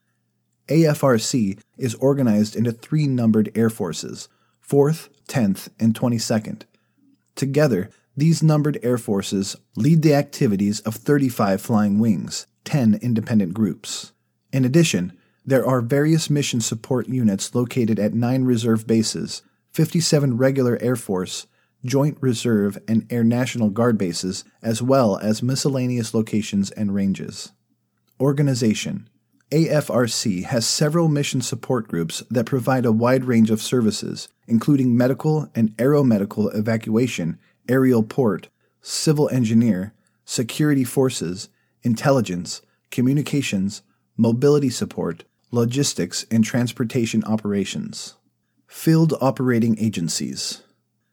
AFRC 0.69 1.59
is 1.77 1.93
organized 1.93 2.55
into 2.55 2.71
three 2.71 3.05
numbered 3.05 3.51
air 3.53 3.69
forces 3.69 4.27
4th, 4.67 5.09
10th, 5.29 5.69
and 5.79 5.93
22nd. 5.93 6.63
Together, 7.35 7.91
these 8.17 8.41
numbered 8.41 8.79
air 8.81 8.97
forces 8.97 9.55
lead 9.75 10.01
the 10.01 10.13
activities 10.13 10.79
of 10.81 10.95
35 10.95 11.61
flying 11.61 11.99
wings, 11.99 12.47
10 12.63 12.99
independent 13.01 13.53
groups. 13.53 14.13
In 14.53 14.63
addition, 14.63 15.17
there 15.45 15.65
are 15.65 15.81
various 15.81 16.29
mission 16.29 16.61
support 16.61 17.07
units 17.07 17.53
located 17.53 17.99
at 17.99 18.13
nine 18.13 18.45
reserve 18.45 18.87
bases, 18.87 19.43
57 19.71 20.37
regular 20.37 20.77
Air 20.81 20.95
Force, 20.95 21.45
Joint 21.83 22.17
Reserve, 22.21 22.77
and 22.87 23.05
Air 23.11 23.23
National 23.23 23.69
Guard 23.69 23.97
bases, 23.97 24.43
as 24.63 24.81
well 24.81 25.17
as 25.17 25.43
miscellaneous 25.43 26.13
locations 26.13 26.71
and 26.71 26.95
ranges. 26.95 27.51
Organization 28.19 29.09
AFRC 29.51 30.45
has 30.45 30.65
several 30.65 31.07
mission 31.07 31.41
support 31.41 31.87
groups 31.87 32.23
that 32.31 32.47
provide 32.47 32.85
a 32.85 32.91
wide 32.91 33.25
range 33.25 33.51
of 33.51 33.61
services, 33.61 34.29
including 34.47 34.97
medical 34.97 35.51
and 35.53 35.69
aeromedical 35.77 36.53
evacuation, 36.57 37.37
aerial 37.69 38.03
port, 38.03 38.49
civil 38.81 39.29
engineer, 39.29 39.93
security 40.25 40.83
forces, 40.83 41.49
intelligence, 41.83 42.61
communications, 42.91 43.81
mobility 44.17 44.69
support, 44.69 45.23
logistics, 45.51 46.25
and 46.31 46.43
transportation 46.43 47.23
operations. 47.25 48.15
Field 48.67 49.13
Operating 49.21 49.77
Agencies 49.79 50.61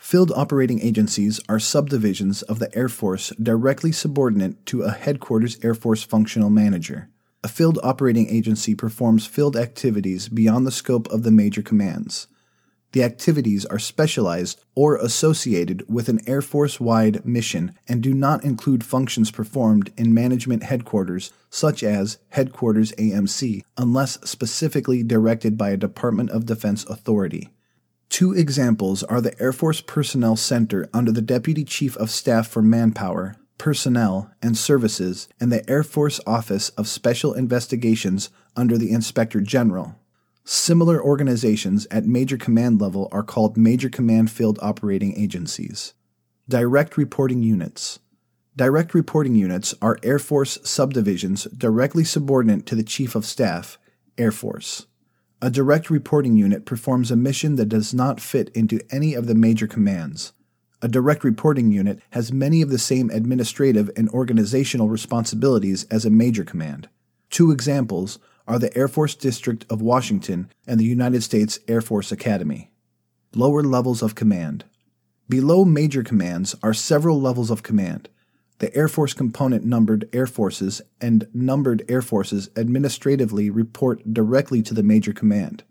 Field 0.03 0.33
operating 0.35 0.81
agencies 0.81 1.41
are 1.49 1.61
subdivisions 1.61 2.43
of 2.43 2.59
the 2.59 2.77
Air 2.77 2.89
Force 2.89 3.33
directly 3.41 3.93
subordinate 3.93 4.67
to 4.67 4.83
a 4.83 4.91
Headquarters 4.91 5.57
Air 5.63 5.75
Force 5.75 6.03
Functional 6.03 6.51
Manager. 6.51 7.09
A 7.45 7.49
field 7.49 7.79
operating 7.85 8.29
agency 8.29 8.75
performs 8.75 9.27
field 9.27 9.57
activities 9.57 10.29
beyond 10.29 10.67
the 10.67 10.73
scope 10.73 11.09
of 11.11 11.23
the 11.23 11.31
major 11.31 11.63
commands. 11.63 12.27
The 12.93 13.03
activities 13.03 13.65
are 13.67 13.79
specialized 13.79 14.61
or 14.75 14.97
associated 14.97 15.85
with 15.89 16.11
an 16.11 16.21
Air 16.27 16.43
Force 16.43 16.79
wide 16.79 17.25
mission 17.25 17.75
and 17.89 18.03
do 18.03 18.13
not 18.13 18.45
include 18.45 18.85
functions 18.85 19.31
performed 19.31 19.91
in 19.97 20.13
management 20.13 20.65
headquarters, 20.65 21.33
such 21.49 21.83
as 21.83 22.19
Headquarters 22.29 22.93
AMC, 22.93 23.63
unless 23.79 24.21
specifically 24.29 25.03
directed 25.03 25.57
by 25.57 25.71
a 25.71 25.77
Department 25.79 26.31
of 26.31 26.45
Defense 26.45 26.85
authority. 26.85 27.49
Two 28.11 28.33
examples 28.33 29.03
are 29.03 29.23
the 29.23 29.41
Air 29.41 29.55
Force 29.55 29.81
Personnel 29.81 30.37
Center 30.37 30.87
under 30.93 31.11
the 31.11 31.23
Deputy 31.23 31.65
Chief 31.65 31.97
of 31.97 32.11
Staff 32.11 32.47
for 32.47 32.61
Manpower, 32.61 33.37
Personnel, 33.57 34.31
and 34.43 34.55
Services, 34.55 35.29
and 35.41 35.51
the 35.51 35.69
Air 35.71 35.83
Force 35.83 36.21
Office 36.27 36.69
of 36.71 36.89
Special 36.89 37.33
Investigations 37.33 38.29
under 38.55 38.77
the 38.77 38.91
Inspector 38.91 39.41
General. 39.41 39.97
Similar 40.45 41.03
organizations 41.03 41.87
at 41.91 42.05
major 42.05 42.37
command 42.37 42.81
level 42.81 43.09
are 43.13 43.23
called 43.23 43.57
Major 43.57 43.89
Command 43.89 44.31
Field 44.31 44.59
Operating 44.61 45.17
Agencies. 45.17 45.95
Direct 46.49 46.97
Reporting 46.97 47.43
Units 47.43 48.01
Direct 48.55 48.93
reporting 48.93 49.35
units 49.35 49.75
are 49.81 49.99
Air 50.03 50.19
Force 50.19 50.59
subdivisions 50.63 51.45
directly 51.45 52.05
subordinate 52.05 52.67
to 52.67 52.75
the 52.75 52.83
Chief 52.83 53.15
of 53.15 53.25
Staff, 53.25 53.79
Air 54.19 54.31
Force. 54.31 54.87
A 55.41 55.49
direct 55.49 55.89
reporting 55.89 56.37
unit 56.37 56.67
performs 56.67 57.11
a 57.11 57.17
mission 57.17 57.57
that 57.57 57.71
does 57.71 57.95
not 57.95 58.21
fit 58.21 58.51
into 58.51 58.81
any 58.91 59.15
of 59.15 59.27
the 59.27 59.35
major 59.35 59.67
commands. 59.67 60.35
A 60.83 60.89
direct 60.89 61.25
reporting 61.25 61.73
unit 61.73 62.01
has 62.11 62.31
many 62.31 62.61
of 62.61 62.69
the 62.69 62.79
same 62.79 63.09
administrative 63.09 63.91
and 63.97 64.11
organizational 64.11 64.91
responsibilities 64.91 65.85
as 65.85 66.05
a 66.05 66.11
major 66.11 66.45
command. 66.45 66.91
Two 67.31 67.53
examples 67.53 68.19
are 68.53 68.59
the 68.59 68.77
Air 68.77 68.87
Force 68.87 69.15
District 69.15 69.65
of 69.71 69.81
Washington 69.81 70.51
and 70.67 70.79
the 70.79 70.85
United 70.85 71.23
States 71.23 71.59
Air 71.67 71.81
Force 71.81 72.13
Academy. 72.13 72.71
Lower 73.35 73.63
levels 73.63 74.03
of 74.03 74.15
command. 74.15 74.67
Below 75.27 75.65
major 75.65 76.03
commands 76.03 76.55
are 76.63 76.75
several 76.75 77.19
levels 77.19 77.51
of 77.51 77.63
command 77.63 78.11
the 78.59 78.77
Air 78.77 78.89
Force 78.89 79.15
component 79.15 79.65
numbered 79.65 80.07
Air 80.13 80.27
Forces 80.27 80.83
and 81.01 81.27
numbered 81.33 81.83
Air 81.89 82.03
Forces 82.03 82.51
administratively 82.55 83.49
report 83.49 84.13
directly 84.13 84.63
to 84.63 84.75
the 84.75 84.85
Major 84.85 85.15
Command. 85.15 85.65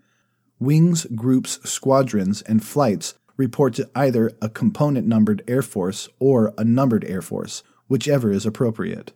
Wings, 0.60 1.06
groups, 1.16 1.60
squadrons, 1.64 2.42
and 2.42 2.62
flights 2.62 3.14
report 3.38 3.76
to 3.76 3.90
either 3.96 4.32
a 4.42 4.50
component 4.50 5.08
numbered 5.08 5.42
Air 5.48 5.62
Force 5.62 6.10
or 6.20 6.54
a 6.58 6.66
numbered 6.66 7.06
Air 7.06 7.22
Force, 7.22 7.64
whichever 7.88 8.32
is 8.32 8.46
appropriate. 8.46 9.14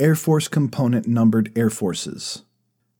Air 0.00 0.16
Force 0.16 0.48
component 0.48 1.06
numbered 1.06 1.52
Air 1.54 1.70
Forces. 1.70 2.42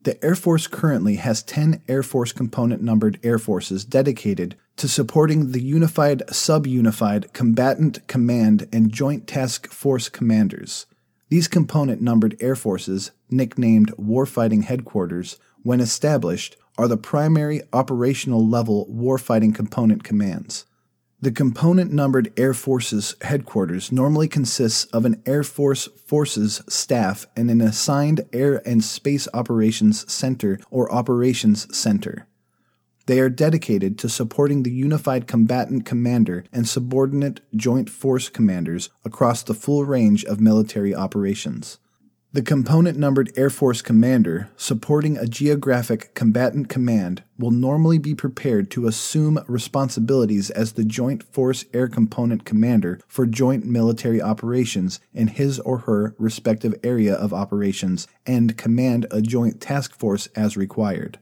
The 0.05 0.23
Air 0.25 0.35
Force 0.35 0.67
currently 0.67 1.15
has 1.17 1.45
10 1.45 1.81
Air 1.87 2.03
Force 2.03 2.33
component 2.33 2.83
numbered 2.83 3.21
Air 3.23 3.39
Forces 3.39 3.85
dedicated 3.85 4.57
to 4.77 4.89
supporting 4.89 5.53
the 5.53 5.63
Unified 5.63 6.25
Sub-Unified 6.29 7.33
Combatant 7.33 8.05
Command 8.09 8.69
and 8.73 8.91
Joint 8.91 9.29
Task 9.29 9.69
Force 9.69 10.09
commanders. 10.09 10.87
These 11.29 11.47
component 11.47 12.03
numbered 12.03 12.37
Air 12.41 12.57
Forces, 12.57 13.13
nicknamed 13.31 13.93
Warfighting 13.93 14.65
Headquarters, 14.65 15.39
when 15.63 15.81
established, 15.81 16.57
are 16.77 16.89
the 16.89 16.97
primary 16.97 17.63
operational 17.73 18.45
level 18.45 18.89
warfighting 18.91 19.55
component 19.55 20.03
commands. 20.03 20.67
The 21.23 21.31
component 21.31 21.93
numbered 21.93 22.33
Air 22.37 22.53
Forces 22.53 23.15
headquarters 23.23 23.93
normally 23.93 24.27
consists 24.27 24.87
of 24.87 25.05
an 25.05 25.23
Air 25.25 25.45
Force 25.45 25.87
Forces 26.05 26.63
staff 26.69 27.27
and 27.37 27.49
an 27.49 27.61
assigned 27.61 28.23
Air 28.33 28.61
and 28.67 28.83
Space 28.83 29.29
Operations 29.33 30.13
Center 30.13 30.59
or 30.69 30.93
Operations 30.93 31.73
Center. 31.79 32.27
They 33.07 33.21
are 33.21 33.29
dedicated 33.29 33.99
to 33.99 34.09
supporting 34.09 34.65
the 34.65 34.73
Unified 34.73 35.29
Combatant 35.29 35.87
Commander 35.87 36.43
and 36.53 36.67
subordinate 36.67 37.41
Joint 37.55 37.89
Force 37.89 38.29
commanders 38.29 38.91
across 39.05 39.45
the 39.45 39.55
full 39.55 39.85
range 39.85 40.25
of 40.25 40.41
military 40.41 40.93
operations. 40.93 41.79
The 42.35 42.41
component 42.41 42.97
numbered 42.97 43.31
Air 43.37 43.51
Force 43.51 43.83
commander 43.83 44.49
supporting 44.57 45.19
a 45.19 45.27
geographic 45.27 46.15
combatant 46.15 46.71
command 46.71 47.23
will 47.37 47.51
normally 47.51 47.99
be 47.99 48.15
prepared 48.15 48.71
to 48.71 48.87
assume 48.87 49.45
responsibilities 49.47 50.49
as 50.49 50.73
the 50.73 50.85
Joint 50.85 51.23
Force 51.23 51.67
Air 51.75 51.89
Component 51.89 52.47
Commander 52.47 52.99
for 53.07 53.27
joint 53.27 53.67
military 53.67 54.23
operations 54.23 54.99
in 55.13 55.27
his 55.27 55.61
or 55.61 55.81
her 55.81 56.15
respective 56.19 56.75
area 56.83 57.15
of 57.15 57.35
operations 57.35 58.09
and 58.25 58.57
command 58.57 59.07
a 59.11 59.21
joint 59.21 59.61
task 59.61 59.93
force 59.95 60.29
as 60.29 60.57
required. 60.57 61.19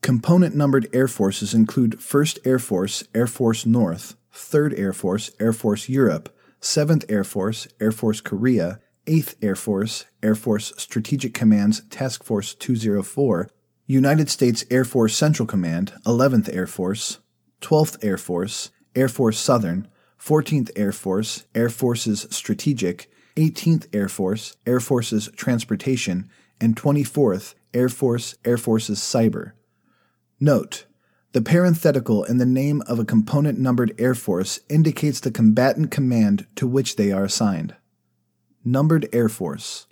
Component 0.00 0.56
numbered 0.56 0.88
air 0.94 1.08
forces 1.08 1.52
include 1.52 1.98
1st 1.98 2.38
Air 2.46 2.58
Force, 2.58 3.04
Air 3.14 3.26
Force 3.26 3.66
North, 3.66 4.16
3rd 4.32 4.78
Air 4.78 4.94
Force, 4.94 5.30
Air 5.38 5.52
Force 5.52 5.90
Europe, 5.90 6.34
7th 6.62 7.04
Air 7.10 7.24
Force, 7.24 7.68
Air 7.78 7.92
Force 7.92 8.22
Korea, 8.22 8.80
8th 9.08 9.34
Air 9.42 9.56
Force, 9.56 10.04
Air 10.22 10.34
Force 10.34 10.72
Strategic 10.76 11.32
Command's 11.32 11.80
Task 11.88 12.22
Force 12.22 12.54
204, 12.54 13.48
United 13.86 14.28
States 14.28 14.66
Air 14.70 14.84
Force 14.84 15.16
Central 15.16 15.46
Command, 15.46 15.94
11th 16.04 16.54
Air 16.54 16.66
Force, 16.66 17.18
12th 17.62 18.04
Air 18.04 18.18
Force, 18.18 18.70
Air 18.94 19.08
Force 19.08 19.38
Southern, 19.38 19.88
14th 20.20 20.70
Air 20.76 20.92
Force, 20.92 21.46
Air 21.54 21.70
Forces 21.70 22.26
Strategic, 22.30 23.10
18th 23.36 23.86
Air 23.94 24.08
Force, 24.08 24.56
Air 24.66 24.78
Forces 24.78 25.30
Transportation, 25.36 26.28
and 26.60 26.76
24th 26.76 27.54
Air 27.72 27.88
Force, 27.88 28.34
Air 28.44 28.58
Forces 28.58 28.98
Cyber. 28.98 29.52
Note, 30.38 30.84
the 31.32 31.40
parenthetical 31.40 32.24
in 32.24 32.36
the 32.36 32.46
name 32.46 32.82
of 32.86 32.98
a 32.98 33.04
component 33.04 33.58
numbered 33.58 33.94
Air 33.98 34.14
Force 34.14 34.60
indicates 34.68 35.20
the 35.20 35.30
combatant 35.30 35.90
command 35.90 36.46
to 36.56 36.66
which 36.66 36.96
they 36.96 37.10
are 37.10 37.24
assigned. 37.24 37.74
Numbered 38.70 39.08
Air 39.14 39.30
Force. 39.30 39.86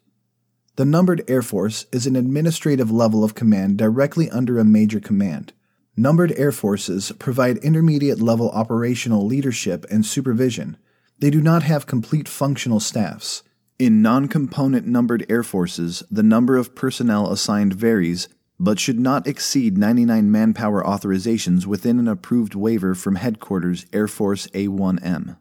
The 0.74 0.84
numbered 0.84 1.24
Air 1.28 1.40
Force 1.40 1.86
is 1.92 2.06
an 2.06 2.14
administrative 2.14 2.90
level 2.90 3.24
of 3.24 3.34
command 3.34 3.78
directly 3.78 4.28
under 4.28 4.58
a 4.58 4.66
major 4.66 5.00
command. 5.00 5.54
Numbered 5.96 6.34
Air 6.36 6.52
Forces 6.52 7.10
provide 7.12 7.56
intermediate 7.58 8.20
level 8.20 8.50
operational 8.50 9.24
leadership 9.24 9.86
and 9.90 10.04
supervision. 10.04 10.76
They 11.18 11.30
do 11.30 11.40
not 11.40 11.62
have 11.62 11.86
complete 11.86 12.28
functional 12.28 12.78
staffs. 12.78 13.42
In 13.78 14.02
non 14.02 14.28
component 14.28 14.86
numbered 14.86 15.24
Air 15.30 15.42
Forces, 15.42 16.02
the 16.10 16.22
number 16.22 16.58
of 16.58 16.74
personnel 16.74 17.32
assigned 17.32 17.72
varies, 17.72 18.28
but 18.60 18.78
should 18.78 19.00
not 19.00 19.26
exceed 19.26 19.78
99 19.78 20.30
manpower 20.30 20.84
authorizations 20.84 21.64
within 21.64 21.98
an 21.98 22.08
approved 22.08 22.54
waiver 22.54 22.94
from 22.94 23.14
Headquarters 23.14 23.86
Air 23.94 24.06
Force 24.06 24.48
A1M. 24.48 25.38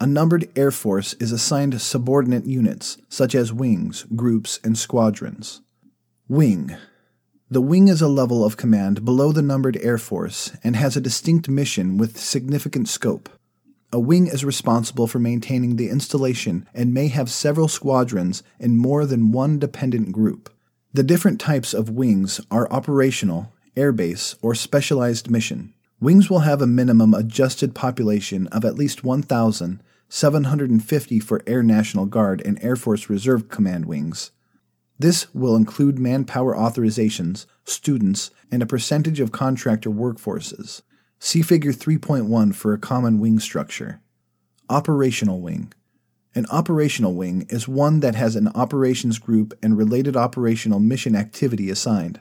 A 0.00 0.06
numbered 0.06 0.48
Air 0.54 0.70
Force 0.70 1.14
is 1.14 1.32
assigned 1.32 1.80
subordinate 1.80 2.46
units, 2.46 2.98
such 3.08 3.34
as 3.34 3.52
wings, 3.52 4.06
groups, 4.14 4.60
and 4.62 4.78
squadrons. 4.78 5.60
Wing. 6.28 6.76
The 7.50 7.60
wing 7.60 7.88
is 7.88 8.00
a 8.00 8.06
level 8.06 8.44
of 8.44 8.56
command 8.56 9.04
below 9.04 9.32
the 9.32 9.42
numbered 9.42 9.76
Air 9.82 9.98
Force 9.98 10.52
and 10.62 10.76
has 10.76 10.96
a 10.96 11.00
distinct 11.00 11.48
mission 11.48 11.96
with 11.96 12.16
significant 12.16 12.88
scope. 12.88 13.28
A 13.92 13.98
wing 13.98 14.28
is 14.28 14.44
responsible 14.44 15.08
for 15.08 15.18
maintaining 15.18 15.74
the 15.74 15.88
installation 15.88 16.68
and 16.72 16.94
may 16.94 17.08
have 17.08 17.28
several 17.28 17.66
squadrons 17.66 18.44
in 18.60 18.76
more 18.76 19.04
than 19.04 19.32
one 19.32 19.58
dependent 19.58 20.12
group. 20.12 20.48
The 20.92 21.02
different 21.02 21.40
types 21.40 21.74
of 21.74 21.90
wings 21.90 22.40
are 22.52 22.70
operational, 22.70 23.52
airbase, 23.76 24.36
or 24.42 24.54
specialized 24.54 25.28
mission. 25.28 25.74
Wings 26.00 26.30
will 26.30 26.40
have 26.40 26.62
a 26.62 26.66
minimum 26.68 27.14
adjusted 27.14 27.74
population 27.74 28.46
of 28.48 28.64
at 28.64 28.76
least 28.76 29.02
1,750 30.10 31.20
for 31.20 31.42
Air 31.46 31.62
National 31.62 32.06
Guard 32.06 32.40
and 32.46 32.58
Air 32.62 32.76
Force 32.76 33.10
Reserve 33.10 33.50
Command 33.50 33.84
wings. 33.84 34.30
This 34.98 35.32
will 35.34 35.54
include 35.54 35.98
manpower 35.98 36.56
authorizations, 36.56 37.44
students, 37.64 38.30
and 38.50 38.62
a 38.62 38.66
percentage 38.66 39.20
of 39.20 39.32
contractor 39.32 39.90
workforces. 39.90 40.80
See 41.18 41.42
Figure 41.42 41.72
3.1 41.72 42.54
for 42.54 42.72
a 42.72 42.78
common 42.78 43.20
wing 43.20 43.38
structure. 43.38 44.00
Operational 44.70 45.42
Wing 45.42 45.74
An 46.34 46.46
operational 46.46 47.14
wing 47.14 47.46
is 47.50 47.68
one 47.68 48.00
that 48.00 48.14
has 48.14 48.34
an 48.34 48.48
operations 48.54 49.18
group 49.18 49.52
and 49.62 49.76
related 49.76 50.16
operational 50.16 50.80
mission 50.80 51.14
activity 51.14 51.68
assigned. 51.68 52.20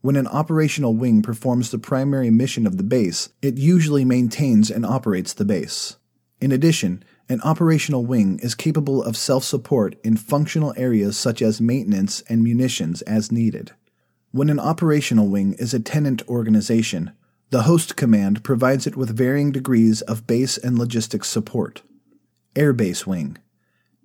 When 0.00 0.16
an 0.16 0.26
operational 0.26 0.94
wing 0.94 1.22
performs 1.22 1.70
the 1.70 1.78
primary 1.78 2.30
mission 2.30 2.66
of 2.66 2.78
the 2.78 2.82
base, 2.82 3.28
it 3.40 3.58
usually 3.58 4.04
maintains 4.04 4.72
and 4.72 4.84
operates 4.84 5.32
the 5.32 5.44
base. 5.44 5.96
In 6.40 6.50
addition, 6.50 7.04
an 7.28 7.40
operational 7.42 8.04
wing 8.04 8.38
is 8.42 8.54
capable 8.54 9.02
of 9.02 9.16
self 9.16 9.44
support 9.44 9.96
in 10.04 10.16
functional 10.16 10.74
areas 10.76 11.16
such 11.16 11.40
as 11.40 11.60
maintenance 11.60 12.22
and 12.28 12.42
munitions 12.42 13.02
as 13.02 13.32
needed. 13.32 13.72
When 14.32 14.50
an 14.50 14.58
operational 14.58 15.28
wing 15.28 15.54
is 15.54 15.74
a 15.74 15.80
tenant 15.80 16.26
organization, 16.28 17.12
the 17.50 17.62
host 17.62 17.96
command 17.96 18.42
provides 18.42 18.86
it 18.86 18.96
with 18.96 19.16
varying 19.16 19.52
degrees 19.52 20.00
of 20.02 20.26
base 20.26 20.56
and 20.56 20.78
logistics 20.78 21.28
support. 21.28 21.82
Airbase 22.54 23.06
Wing 23.06 23.38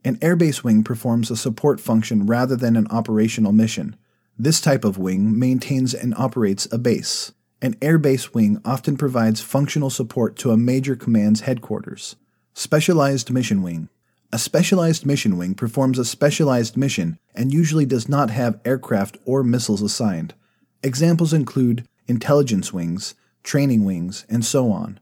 An 0.04 0.18
airbase 0.18 0.64
wing 0.64 0.84
performs 0.84 1.32
a 1.32 1.38
support 1.38 1.80
function 1.80 2.26
rather 2.26 2.56
than 2.56 2.76
an 2.76 2.88
operational 2.88 3.54
mission. 3.54 3.96
This 4.38 4.62
type 4.62 4.84
of 4.84 4.98
wing 4.98 5.38
maintains 5.40 5.94
and 5.94 6.14
operates 6.16 6.68
a 6.72 6.78
base. 6.78 7.32
An 7.62 7.76
airbase 7.76 8.34
wing 8.34 8.62
often 8.64 8.98
provides 8.98 9.42
functional 9.42 9.90
support 9.90 10.36
to 10.38 10.52
a 10.52 10.58
major 10.58 10.96
command's 10.96 11.42
headquarters. 11.42 12.16
Specialized 12.60 13.30
Mission 13.30 13.62
Wing 13.62 13.88
A 14.34 14.40
specialized 14.40 15.06
mission 15.06 15.38
wing 15.38 15.54
performs 15.54 16.00
a 16.00 16.04
specialized 16.04 16.76
mission 16.76 17.20
and 17.36 17.54
usually 17.54 17.86
does 17.86 18.10
not 18.10 18.32
have 18.32 18.60
aircraft 18.66 19.16
or 19.26 19.44
missiles 19.44 19.84
assigned. 19.84 20.34
Examples 20.82 21.34
include 21.34 21.88
intelligence 22.08 22.74
wings, 22.74 23.14
training 23.44 23.86
wings, 23.86 24.26
and 24.28 24.44
so 24.44 24.72
on. 24.72 25.00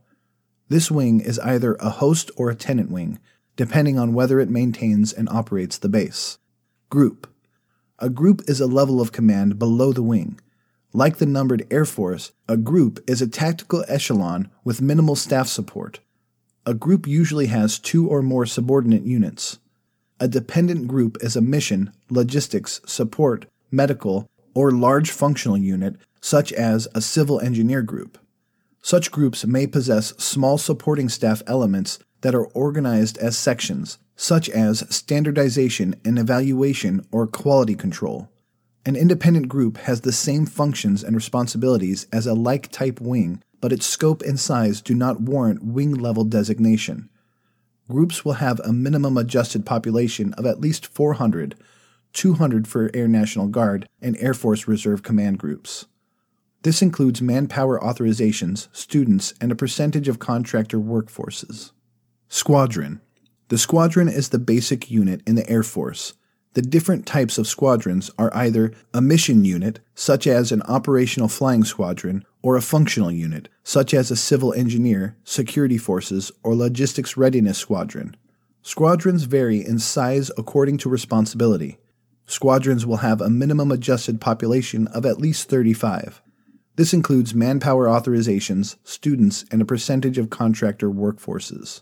This 0.68 0.91
wing 0.91 1.22
is 1.22 1.39
either 1.39 1.76
a 1.76 1.91
host 1.91 2.30
or 2.36 2.49
a 2.49 2.56
tenant 2.56 2.91
wing, 2.91 3.20
depending 3.56 3.97
on 3.97 4.14
whether 4.14 4.41
it 4.41 4.49
maintains 4.49 5.14
and 5.14 5.30
operates 5.30 5.78
the 5.78 5.88
base. 5.88 6.38
Group 6.89 7.26
a 7.99 8.10
group 8.10 8.41
is 8.49 8.60
a 8.60 8.68
level 8.68 8.99
of 8.99 9.14
command 9.14 9.58
below 9.58 9.93
the 9.93 10.03
wing. 10.03 10.41
Like 10.91 11.20
the 11.20 11.26
numbered 11.26 11.66
Air 11.72 11.86
Force, 11.86 12.34
a 12.49 12.58
group 12.58 13.01
is 13.08 13.22
a 13.22 13.30
tactical 13.30 13.86
echelon 13.88 14.51
with 14.66 14.82
minimal 14.82 15.16
staff 15.16 15.47
support. 15.47 16.01
A 16.68 16.74
group 16.74 17.05
usually 17.05 17.45
has 17.47 17.78
two 17.78 18.07
or 18.07 18.24
more 18.24 18.47
subordinate 18.47 19.03
units. 19.03 19.59
A 20.20 20.28
dependent 20.28 20.88
group 20.88 21.18
is 21.22 21.36
a 21.36 21.41
mission, 21.41 21.91
logistics, 22.09 22.82
support, 22.88 23.45
medical, 23.70 24.26
or 24.55 24.72
large 24.72 25.11
functional 25.11 25.57
unit, 25.57 25.95
such 26.22 26.51
as 26.53 26.88
a 26.95 27.01
civil 27.01 27.39
engineer 27.39 27.84
group. 27.84 28.18
Such 28.82 29.11
groups 29.11 29.45
may 29.45 29.68
possess 29.68 30.16
small 30.18 30.57
supporting 30.57 31.07
staff 31.07 31.43
elements 31.45 31.99
that 32.22 32.34
are 32.34 32.47
organized 32.47 33.20
as 33.20 33.38
sections, 33.38 33.99
such 34.16 34.49
as 34.49 34.86
standardization 34.89 35.95
and 36.03 36.18
evaluation 36.18 37.05
or 37.11 37.28
quality 37.28 37.76
control. 37.76 38.30
An 38.88 38.95
independent 38.95 39.49
group 39.49 39.78
has 39.78 40.01
the 40.01 40.11
same 40.11 40.47
functions 40.47 41.03
and 41.03 41.16
responsibilities 41.16 42.07
as 42.11 42.26
a 42.26 42.34
like 42.34 42.72
type 42.72 42.99
wing, 42.99 43.43
but 43.62 43.72
its 43.72 43.86
scope 43.86 44.22
and 44.22 44.39
size 44.39 44.82
do 44.82 44.93
not 44.93 45.22
warrant 45.22 45.64
wing 45.64 45.93
level 45.93 46.24
designation. 46.24 47.10
Groups 47.89 48.26
will 48.26 48.34
have 48.34 48.60
a 48.62 48.74
minimum 48.74 49.18
adjusted 49.18 49.66
population 49.66 50.34
of 50.34 50.45
at 50.45 50.60
least 50.60 50.88
400, 50.88 51.56
200 52.14 52.68
for 52.68 52.89
Air 52.93 53.08
National 53.08 53.47
Guard 53.47 53.88
and 54.01 54.18
Air 54.18 54.34
Force 54.34 54.68
Reserve 54.68 55.03
Command 55.03 55.38
groups. 55.38 55.86
This 56.64 56.82
includes 56.82 57.22
manpower 57.22 57.80
authorizations, 57.80 58.70
students, 58.72 59.34
and 59.39 59.51
a 59.51 59.56
percentage 59.56 60.08
of 60.08 60.18
contractor 60.18 60.80
workforces. 60.80 61.72
Squadron 62.28 63.01
the 63.49 63.58
squadron 63.60 64.10
is 64.10 64.30
the 64.30 64.39
basic 64.39 64.89
unit 64.89 65.22
in 65.28 65.36
the 65.36 65.47
Air 65.47 65.62
Force. 65.62 66.14
The 66.53 66.64
different 66.64 67.06
types 67.06 67.38
of 67.38 67.45
squadrons 67.45 68.10
are 68.18 68.36
either 68.36 68.72
a 68.91 69.01
mission 69.01 69.45
unit, 69.45 69.82
such 69.93 70.26
as 70.26 70.51
an 70.51 70.64
operational 70.64 71.28
flying 71.28 71.64
squadron, 71.64 72.26
or 72.46 72.56
a 72.56 72.62
functional 72.62 73.12
unit, 73.12 73.50
such 73.64 73.91
as 73.91 74.12
a 74.12 74.16
civil 74.16 74.54
engineer, 74.54 75.18
security 75.24 75.80
forces, 75.80 76.32
or 76.43 76.54
logistics 76.54 77.18
readiness 77.18 77.58
squadron. 77.58 78.16
Squadrons 78.62 79.24
vary 79.24 79.66
in 79.66 79.80
size 79.80 80.30
according 80.38 80.78
to 80.78 80.88
responsibility. 80.88 81.80
Squadrons 82.28 82.86
will 82.86 82.98
have 82.98 83.20
a 83.20 83.32
minimum 83.32 83.72
adjusted 83.72 84.22
population 84.22 84.86
of 84.89 85.08
at 85.08 85.20
least 85.20 85.50
35. 85.50 86.22
This 86.76 86.93
includes 86.93 87.34
manpower 87.34 87.88
authorizations, 87.88 88.76
students, 88.84 89.43
and 89.50 89.60
a 89.60 89.66
percentage 89.66 90.20
of 90.20 90.30
contractor 90.30 90.91
workforces. 90.91 91.82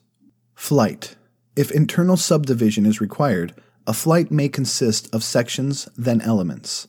Flight 0.55 1.17
if 1.57 1.71
internal 1.71 2.15
subdivision 2.15 2.85
is 2.85 3.01
required, 3.01 3.53
a 3.85 3.91
flight 3.91 4.31
may 4.31 4.47
consist 4.47 5.13
of 5.13 5.25
sections, 5.25 5.89
then 5.97 6.21
elements. 6.21 6.87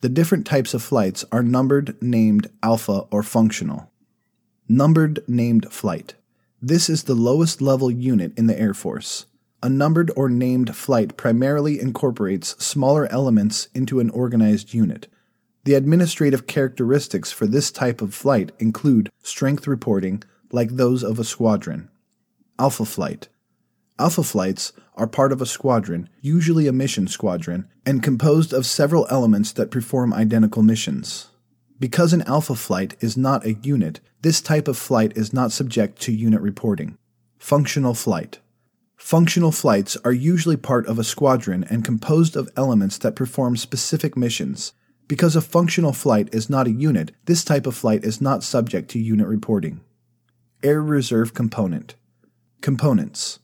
The 0.00 0.08
different 0.08 0.46
types 0.46 0.74
of 0.74 0.82
flights 0.82 1.24
are 1.32 1.42
numbered, 1.42 2.00
named, 2.00 2.48
alpha, 2.62 3.06
or 3.10 3.24
functional. 3.24 3.90
Numbered 4.68 5.24
named 5.26 5.72
flight. 5.72 6.14
This 6.62 6.88
is 6.88 7.04
the 7.04 7.14
lowest 7.14 7.60
level 7.60 7.90
unit 7.90 8.32
in 8.38 8.46
the 8.46 8.58
Air 8.58 8.74
Force. 8.74 9.26
A 9.60 9.68
numbered 9.68 10.12
or 10.14 10.28
named 10.28 10.76
flight 10.76 11.16
primarily 11.16 11.80
incorporates 11.80 12.54
smaller 12.64 13.06
elements 13.06 13.68
into 13.74 13.98
an 13.98 14.10
organized 14.10 14.72
unit. 14.72 15.08
The 15.64 15.74
administrative 15.74 16.46
characteristics 16.46 17.32
for 17.32 17.48
this 17.48 17.72
type 17.72 18.00
of 18.00 18.14
flight 18.14 18.52
include 18.60 19.10
strength 19.22 19.66
reporting, 19.66 20.22
like 20.52 20.70
those 20.70 21.02
of 21.02 21.18
a 21.18 21.24
squadron. 21.24 21.90
Alpha 22.56 22.84
flight 22.84 23.28
Alpha 23.98 24.22
flights 24.22 24.72
are 24.94 25.08
part 25.08 25.32
of 25.32 25.42
a 25.42 25.46
squadron, 25.46 26.08
usually 26.20 26.68
a 26.68 26.72
mission 26.72 27.08
squadron, 27.08 27.68
and 27.84 28.02
composed 28.02 28.52
of 28.52 28.64
several 28.64 29.06
elements 29.10 29.52
that 29.52 29.70
perform 29.70 30.12
identical 30.12 30.62
missions. 30.62 31.28
Because 31.80 32.12
an 32.12 32.22
alpha 32.22 32.54
flight 32.54 32.96
is 33.00 33.16
not 33.16 33.44
a 33.44 33.54
unit, 33.54 34.00
this 34.22 34.40
type 34.40 34.68
of 34.68 34.76
flight 34.76 35.16
is 35.16 35.32
not 35.32 35.52
subject 35.52 36.00
to 36.02 36.12
unit 36.12 36.40
reporting. 36.40 36.96
Functional 37.38 37.94
flight. 37.94 38.38
Functional 38.96 39.52
flights 39.52 39.96
are 40.04 40.12
usually 40.12 40.56
part 40.56 40.86
of 40.86 40.98
a 40.98 41.04
squadron 41.04 41.64
and 41.70 41.84
composed 41.84 42.36
of 42.36 42.50
elements 42.56 42.98
that 42.98 43.14
perform 43.16 43.56
specific 43.56 44.16
missions. 44.16 44.72
Because 45.06 45.36
a 45.36 45.40
functional 45.40 45.92
flight 45.92 46.28
is 46.32 46.50
not 46.50 46.66
a 46.66 46.72
unit, 46.72 47.12
this 47.24 47.44
type 47.44 47.66
of 47.66 47.76
flight 47.76 48.04
is 48.04 48.20
not 48.20 48.42
subject 48.42 48.90
to 48.90 48.98
unit 48.98 49.26
reporting. 49.26 49.80
Air 50.62 50.82
Reserve 50.82 51.32
Component 51.32 51.94
Components 52.60 53.38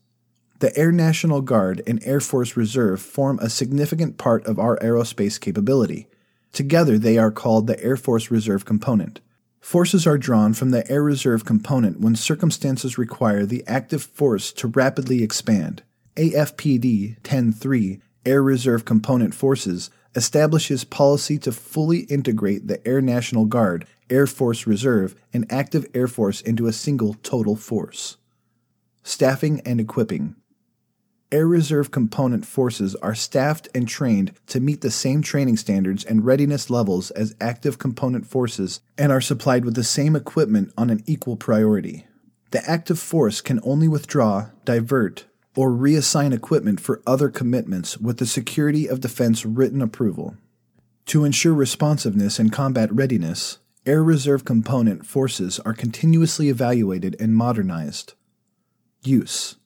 The 0.61 0.77
Air 0.79 0.93
National 0.93 1.43
Guard 1.43 1.83
and 1.87 2.01
Air 2.05 2.21
Force 2.21 2.57
Reserve 2.57 3.03
form 3.03 3.39
a 3.41 3.51
significant 3.51 4.19
part 4.19 4.47
of 4.47 4.59
our 4.59 4.79
aerospace 4.79 5.41
capability. 5.41 6.07
Together, 6.53 6.97
they 6.97 7.19
are 7.19 7.33
called 7.33 7.67
the 7.67 7.83
Air 7.83 7.97
Force 7.97 8.31
Reserve 8.31 8.65
Component. 8.65 9.21
Forces 9.61 10.07
are 10.07 10.17
drawn 10.17 10.55
from 10.55 10.71
the 10.71 10.89
Air 10.91 11.03
Reserve 11.03 11.45
Component 11.45 11.99
when 11.99 12.15
circumstances 12.15 12.97
require 12.97 13.45
the 13.45 13.65
active 13.67 14.05
force 14.05 14.53
to 14.53 14.69
rapidly 14.69 15.23
expand. 15.23 15.83
AFPD 16.17 17.21
10-3 17.23 18.01
Air 18.25 18.43
Reserve 18.43 18.85
Component 18.85 19.35
Forces 19.35 19.91
establishes 20.15 20.85
policy 20.85 21.37
to 21.39 21.51
fully 21.51 22.01
integrate 22.03 22.69
the 22.69 22.87
Air 22.87 23.01
National 23.01 23.47
Guard, 23.47 23.87
Air 24.09 24.29
Force 24.29 24.67
Reserve, 24.67 25.17
and 25.33 25.51
active 25.51 25.87
Air 25.95 26.07
Force 26.07 26.41
into 26.41 26.69
a 26.69 26.73
single 26.73 27.15
total 27.23 27.57
force. 27.57 28.19
Staffing 29.03 29.61
and 29.67 29.81
equipping. 29.81 30.37
Air 31.35 31.49
Reserve 31.49 31.91
component 31.91 32.47
forces 32.47 32.95
are 33.03 33.17
staffed 33.17 33.69
and 33.75 33.89
trained 33.89 34.35
to 34.47 34.61
meet 34.61 34.83
the 34.83 34.91
same 34.93 35.21
training 35.21 35.57
standards 35.57 36.05
and 36.05 36.25
readiness 36.25 36.71
levels 36.71 37.11
as 37.11 37.35
active 37.41 37.77
component 37.77 38.25
forces 38.25 38.79
and 38.97 39.11
are 39.11 39.21
supplied 39.21 39.65
with 39.65 39.75
the 39.75 39.83
same 39.83 40.15
equipment 40.15 40.73
on 40.79 40.91
an 40.91 41.03
equal 41.07 41.35
priority. 41.35 42.07
The 42.53 42.63
active 42.71 43.01
force 43.01 43.41
can 43.41 43.59
only 43.65 43.89
withdraw, 43.89 44.51
divert, 44.65 45.25
or 45.57 45.73
reassign 45.73 46.33
equipment 46.33 46.79
for 46.79 47.03
other 47.05 47.31
commitments 47.31 47.99
with 47.99 48.19
the 48.19 48.27
Secretary 48.27 48.87
of 48.87 49.01
Defense 49.01 49.45
written 49.45 49.83
approval. 49.83 50.37
To 51.07 51.25
ensure 51.25 51.53
responsiveness 51.53 52.39
and 52.39 52.53
combat 52.53 52.95
readiness, 52.95 53.59
Air 53.85 54.05
Reserve 54.05 54.45
component 54.45 55.05
forces 55.05 55.59
are 55.59 55.75
continuously 55.75 56.49
evaluated 56.49 57.17
and 57.19 57.35
modernized. 57.35 58.15
Use 59.03 59.57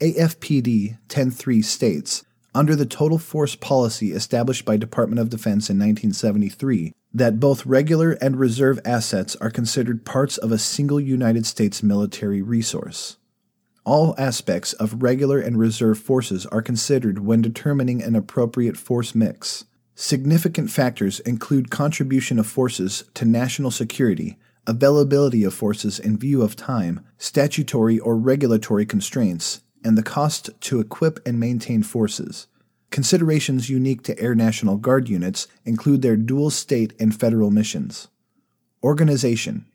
AFPD 0.00 0.98
10.3 1.08 1.64
states, 1.64 2.24
under 2.52 2.74
the 2.74 2.86
total 2.86 3.18
force 3.18 3.54
policy 3.54 4.10
established 4.12 4.64
by 4.64 4.76
Department 4.76 5.20
of 5.20 5.30
Defense 5.30 5.70
in 5.70 5.78
1973, 5.78 6.92
that 7.12 7.38
both 7.38 7.64
regular 7.64 8.12
and 8.12 8.36
reserve 8.36 8.80
assets 8.84 9.36
are 9.36 9.50
considered 9.50 10.04
parts 10.04 10.36
of 10.36 10.50
a 10.50 10.58
single 10.58 11.00
United 11.00 11.46
States 11.46 11.80
military 11.80 12.42
resource. 12.42 13.18
All 13.84 14.16
aspects 14.18 14.72
of 14.72 15.02
regular 15.02 15.38
and 15.38 15.58
reserve 15.58 15.98
forces 15.98 16.44
are 16.46 16.62
considered 16.62 17.20
when 17.20 17.40
determining 17.40 18.02
an 18.02 18.16
appropriate 18.16 18.76
force 18.76 19.14
mix. 19.14 19.64
Significant 19.94 20.70
factors 20.70 21.20
include 21.20 21.70
contribution 21.70 22.40
of 22.40 22.48
forces 22.48 23.04
to 23.14 23.24
national 23.24 23.70
security, 23.70 24.38
availability 24.66 25.44
of 25.44 25.54
forces 25.54 26.00
in 26.00 26.18
view 26.18 26.42
of 26.42 26.56
time, 26.56 27.04
statutory 27.16 28.00
or 28.00 28.16
regulatory 28.16 28.86
constraints, 28.86 29.60
and 29.84 29.98
the 29.98 30.02
cost 30.02 30.50
to 30.62 30.80
equip 30.80 31.20
and 31.26 31.38
maintain 31.38 31.82
forces. 31.82 32.48
Considerations 32.90 33.68
unique 33.68 34.02
to 34.04 34.18
Air 34.18 34.34
National 34.34 34.76
Guard 34.76 35.08
units 35.08 35.46
include 35.64 36.00
their 36.00 36.16
dual 36.16 36.50
state 36.50 36.94
and 36.98 37.14
federal 37.14 37.50
missions. 37.50 38.08
Organization 38.82 39.66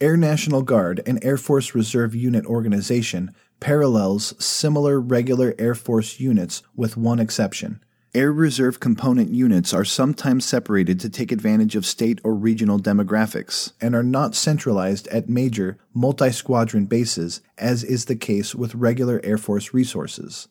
Air 0.00 0.16
National 0.16 0.62
Guard 0.62 1.02
and 1.06 1.22
Air 1.24 1.36
Force 1.36 1.74
Reserve 1.74 2.14
Unit 2.14 2.44
organization 2.46 3.34
parallels 3.60 4.34
similar 4.44 5.00
regular 5.00 5.54
Air 5.58 5.74
Force 5.74 6.18
units 6.18 6.62
with 6.74 6.96
one 6.96 7.20
exception. 7.20 7.83
Air 8.16 8.32
Reserve 8.32 8.78
component 8.78 9.30
units 9.30 9.74
are 9.74 9.84
sometimes 9.84 10.44
separated 10.44 11.00
to 11.00 11.10
take 11.10 11.32
advantage 11.32 11.74
of 11.74 11.84
state 11.84 12.20
or 12.22 12.32
regional 12.32 12.78
demographics 12.78 13.72
and 13.80 13.92
are 13.92 14.04
not 14.04 14.36
centralized 14.36 15.08
at 15.08 15.28
major 15.28 15.78
multi 15.92 16.30
squadron 16.30 16.86
bases, 16.86 17.40
as 17.58 17.82
is 17.82 18.04
the 18.04 18.14
case 18.14 18.54
with 18.54 18.76
regular 18.76 19.20
Air 19.24 19.36
Force 19.36 19.74
resources. 19.74 20.46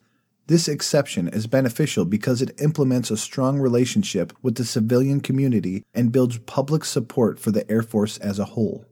This 0.47 0.67
exception 0.67 1.29
is 1.29 1.47
beneficial 1.47 2.03
because 2.03 2.41
it 2.41 2.59
implements 2.59 3.09
a 3.09 3.15
strong 3.15 3.59
relationship 3.59 4.33
with 4.41 4.55
the 4.55 4.65
civilian 4.65 5.21
community 5.21 5.83
and 5.93 6.11
builds 6.11 6.39
public 6.39 6.83
support 6.83 7.39
for 7.39 7.51
the 7.51 7.69
Air 7.71 7.81
Force 7.81 8.17
as 8.17 8.39
a 8.39 8.45
whole. 8.45 8.85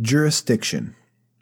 Jurisdiction 0.00 0.96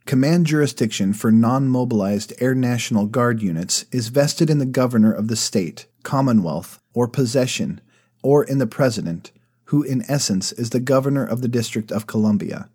Command 0.06 0.46
jurisdiction 0.46 1.12
for 1.12 1.32
non 1.32 1.68
mobilized 1.68 2.32
Air 2.38 2.54
National 2.54 3.06
Guard 3.06 3.42
units 3.42 3.86
is 3.90 4.06
vested 4.06 4.48
in 4.48 4.58
the 4.58 4.64
governor 4.64 5.12
of 5.12 5.26
the 5.26 5.34
state, 5.34 5.86
commonwealth, 6.04 6.80
or 6.94 7.08
possession, 7.08 7.80
or 8.22 8.44
in 8.44 8.58
the 8.58 8.68
president, 8.68 9.32
who 9.64 9.82
in 9.82 10.04
essence 10.08 10.52
is 10.52 10.70
the 10.70 10.78
governor 10.78 11.24
of 11.26 11.42
the 11.42 11.48
District 11.48 11.90
of 11.90 12.06
Columbia. 12.06 12.68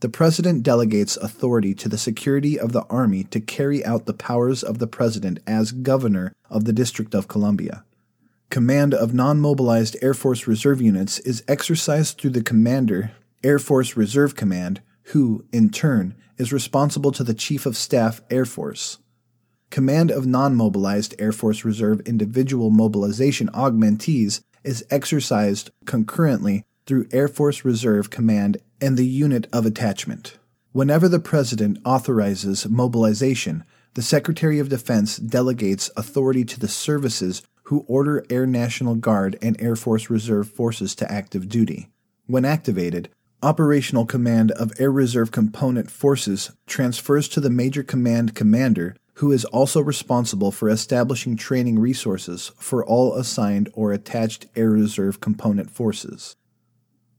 The 0.00 0.08
president 0.08 0.62
delegates 0.62 1.16
authority 1.16 1.74
to 1.74 1.88
the 1.88 1.98
secretary 1.98 2.56
of 2.56 2.70
the 2.70 2.84
army 2.84 3.24
to 3.24 3.40
carry 3.40 3.84
out 3.84 4.06
the 4.06 4.14
powers 4.14 4.62
of 4.62 4.78
the 4.78 4.86
president 4.86 5.40
as 5.48 5.72
governor 5.72 6.32
of 6.48 6.64
the 6.64 6.72
District 6.72 7.12
of 7.12 7.26
Columbia. 7.26 7.82
Command 8.50 8.94
of 8.94 9.12
non 9.12 9.40
mobilized 9.40 9.96
Air 10.00 10.14
Force 10.14 10.46
Reserve 10.46 10.80
units 10.80 11.18
is 11.18 11.42
exercised 11.48 12.18
through 12.18 12.30
the 12.30 12.42
Commander, 12.44 13.10
Air 13.42 13.58
Force 13.58 13.96
Reserve 13.96 14.36
Command, 14.36 14.80
who, 15.06 15.44
in 15.50 15.70
turn, 15.70 16.14
is 16.38 16.52
responsible 16.52 17.12
to 17.12 17.24
the 17.24 17.34
Chief 17.34 17.66
of 17.66 17.76
Staff 17.76 18.20
Air 18.30 18.44
Force. 18.44 18.98
Command 19.70 20.10
of 20.10 20.26
non 20.26 20.54
mobilized 20.54 21.14
Air 21.18 21.32
Force 21.32 21.64
Reserve 21.64 22.00
individual 22.06 22.70
mobilization 22.70 23.48
augmentees 23.48 24.40
is 24.64 24.84
exercised 24.90 25.70
concurrently 25.84 26.64
through 26.86 27.08
Air 27.12 27.28
Force 27.28 27.64
Reserve 27.64 28.08
Command 28.08 28.56
and 28.80 28.96
the 28.96 29.06
unit 29.06 29.46
of 29.52 29.66
attachment. 29.66 30.38
Whenever 30.72 31.08
the 31.08 31.18
President 31.18 31.78
authorizes 31.84 32.68
mobilization, 32.68 33.64
the 33.94 34.02
Secretary 34.02 34.58
of 34.58 34.68
Defense 34.68 35.16
delegates 35.16 35.90
authority 35.96 36.44
to 36.44 36.60
the 36.60 36.68
services 36.68 37.42
who 37.64 37.84
order 37.88 38.24
Air 38.30 38.46
National 38.46 38.94
Guard 38.94 39.38
and 39.42 39.60
Air 39.60 39.76
Force 39.76 40.08
Reserve 40.08 40.48
forces 40.48 40.94
to 40.94 41.12
active 41.12 41.48
duty. 41.48 41.88
When 42.26 42.44
activated, 42.44 43.10
Operational 43.40 44.04
command 44.04 44.50
of 44.50 44.72
Air 44.80 44.90
Reserve 44.90 45.30
Component 45.30 45.92
Forces 45.92 46.50
transfers 46.66 47.28
to 47.28 47.40
the 47.40 47.48
Major 47.48 47.84
Command 47.84 48.34
Commander, 48.34 48.96
who 49.14 49.30
is 49.30 49.44
also 49.44 49.80
responsible 49.80 50.50
for 50.50 50.68
establishing 50.68 51.36
training 51.36 51.78
resources 51.78 52.50
for 52.58 52.84
all 52.84 53.14
assigned 53.14 53.70
or 53.74 53.92
attached 53.92 54.46
Air 54.56 54.70
Reserve 54.70 55.20
Component 55.20 55.70
Forces. 55.70 56.34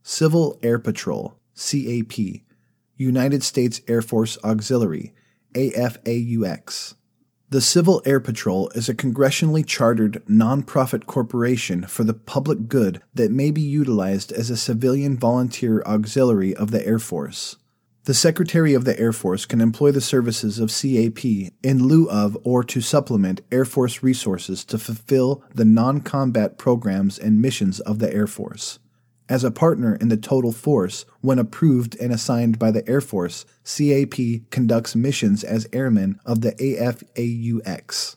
Civil 0.04 0.60
Air 0.62 0.78
Patrol, 0.78 1.40
CAP, 1.56 2.42
United 2.98 3.42
States 3.42 3.80
Air 3.88 4.02
Force 4.02 4.38
Auxiliary, 4.44 5.14
AFAUX. 5.54 6.96
The 7.52 7.62
Civil 7.62 8.04
Air 8.06 8.20
Patrol 8.20 8.70
is 8.76 8.90
a 8.90 8.94
congressionally 8.94 9.66
chartered 9.66 10.22
nonprofit 10.30 11.08
corporation 11.08 11.82
for 11.88 12.04
the 12.04 12.14
public 12.14 12.68
good 12.68 13.02
that 13.16 13.32
may 13.32 13.50
be 13.50 13.60
utilized 13.60 14.32
as 14.32 14.52
a 14.52 14.58
civilian 14.58 15.18
volunteer 15.18 15.82
auxiliary 15.82 16.56
of 16.56 16.70
the 16.70 16.86
Air 16.86 17.00
Force. 17.00 17.56
The 18.04 18.14
Secretary 18.14 18.76
of 18.76 18.86
the 18.86 19.00
Air 19.00 19.12
Force 19.12 19.48
can 19.48 19.62
employ 19.62 19.92
the 19.92 20.00
services 20.00 20.60
of 20.60 20.70
CAP 20.70 21.26
in 21.64 21.88
lieu 21.88 22.08
of 22.12 22.38
or 22.44 22.64
to 22.66 22.82
supplement 22.82 23.42
Air 23.52 23.66
Force 23.66 24.04
resources 24.04 24.64
to 24.66 24.78
fulfill 24.78 25.44
the 25.52 25.66
non 25.66 26.02
combat 26.02 26.60
programs 26.60 27.18
and 27.18 27.42
missions 27.42 27.80
of 27.80 27.98
the 27.98 28.14
Air 28.14 28.28
Force. 28.28 28.78
As 29.30 29.44
a 29.44 29.52
partner 29.52 29.96
in 29.96 30.10
the 30.10 30.18
total 30.18 30.52
force, 30.52 31.06
when 31.22 31.38
approved 31.38 31.96
and 32.02 32.12
assigned 32.12 32.58
by 32.58 32.72
the 32.72 32.88
Air 32.90 33.00
Force, 33.00 33.46
CAP 33.64 34.50
conducts 34.50 34.96
missions 34.96 35.44
as 35.44 35.68
airmen 35.72 36.20
of 36.26 36.42
the 36.42 36.54
AFAUX. 36.54 38.16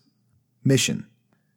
Mission 0.64 1.06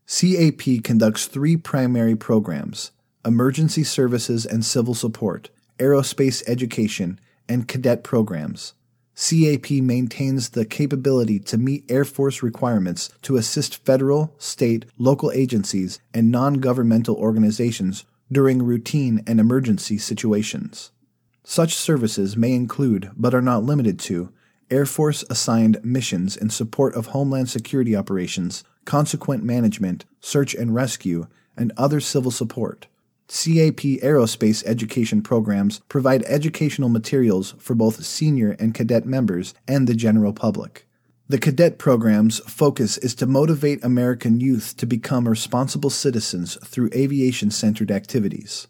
CAP 0.08 0.84
conducts 0.84 1.26
three 1.28 1.56
primary 1.56 2.18
programs 2.18 2.91
emergency 3.24 3.84
services 3.84 4.45
and 4.45 4.66
civil 4.66 4.93
support, 4.93 5.49
aerospace 5.80 6.43
education, 6.47 7.18
and 7.47 7.68
cadet 7.68 8.03
programs. 8.03 8.74
CAP 9.16 9.72
maintains 9.72 10.49
the 10.49 10.66
capability 10.66 11.39
to 11.39 11.58
meet 11.58 11.89
Air 11.89 12.03
Force 12.03 12.43
requirements 12.43 13.10
to 13.22 13.38
assist 13.38 13.86
federal, 13.86 14.36
state, 14.38 14.84
local 14.97 15.32
agencies, 15.32 16.01
and 16.14 16.30
non 16.30 16.56
governmental 16.56 17.16
organizations 17.16 18.03
during 18.36 18.61
routine 18.61 19.23
and 19.25 19.39
emergency 19.39 19.97
situations. 19.97 20.91
Such 21.45 21.73
services 21.73 22.36
may 22.36 22.51
include, 22.51 23.09
but 23.15 23.33
are 23.33 23.41
not 23.41 23.63
limited 23.63 23.97
to, 23.99 24.29
Air 24.69 24.86
Force 24.86 25.23
assigned 25.29 25.79
missions 25.86 26.36
in 26.36 26.49
support 26.49 26.95
of 26.95 27.07
Homeland 27.07 27.49
Security 27.49 27.95
operations, 27.95 28.65
consequence 28.83 29.41
management, 29.41 30.03
search 30.19 30.53
and 30.53 30.75
rescue, 30.75 31.27
and 31.55 31.71
other 31.77 32.01
civil 32.01 32.29
support. 32.29 32.88
CAP 33.29 34.01
aerospace 34.03 34.65
education 34.65 35.21
programs 35.21 35.79
provide 35.88 36.23
educational 36.23 36.89
materials 36.89 37.55
for 37.57 37.73
both 37.73 38.03
senior 38.03 38.57
and 38.59 38.73
cadet 38.73 39.05
members 39.05 39.53
and 39.65 39.88
the 39.88 39.95
general 39.95 40.33
public. 40.33 40.86
The 41.28 41.39
cadet 41.39 41.80
program's 41.80 42.38
focus 42.41 42.99
is 42.99 43.15
to 43.15 43.26
motivate 43.26 43.84
American 43.84 44.39
youth 44.39 44.78
to 44.78 44.86
become 44.86 45.28
responsible 45.28 45.89
citizens 45.89 46.55
through 46.63 46.91
aviation 46.93 47.49
centered 47.49 47.89
activities. 47.89 48.67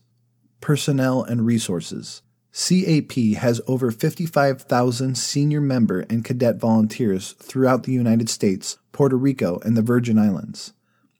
Personnel 0.61 1.21
and 1.21 1.45
Resources. 1.45 2.21
CAP 2.53 3.11
has 3.39 3.59
over 3.67 3.91
55,000 3.91 5.17
senior 5.17 5.59
member 5.59 6.05
and 6.09 6.23
cadet 6.23 6.55
volunteers 6.55 7.33
throughout 7.33 7.83
the 7.83 7.91
United 7.91 8.29
States, 8.29 8.77
Puerto 8.93 9.17
Rico, 9.17 9.59
and 9.65 9.75
the 9.75 9.81
Virgin 9.81 10.17
Islands. 10.17 10.71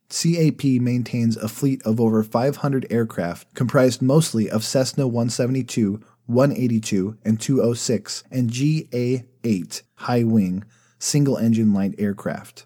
CAP 0.07 0.63
maintains 0.63 1.35
a 1.35 1.49
fleet 1.49 1.81
of 1.83 1.99
over 1.99 2.23
500 2.23 2.87
aircraft 2.89 3.53
comprised 3.53 4.01
mostly 4.01 4.49
of 4.49 4.63
Cessna 4.63 5.05
172, 5.05 5.99
182, 6.27 7.17
and 7.25 7.41
206, 7.41 8.23
and 8.31 8.49
GA 8.49 9.25
8 9.43 9.83
high 9.95 10.23
wing, 10.23 10.63
single 11.05 11.37
engine 11.37 11.71
light 11.71 11.93
aircraft. 11.99 12.65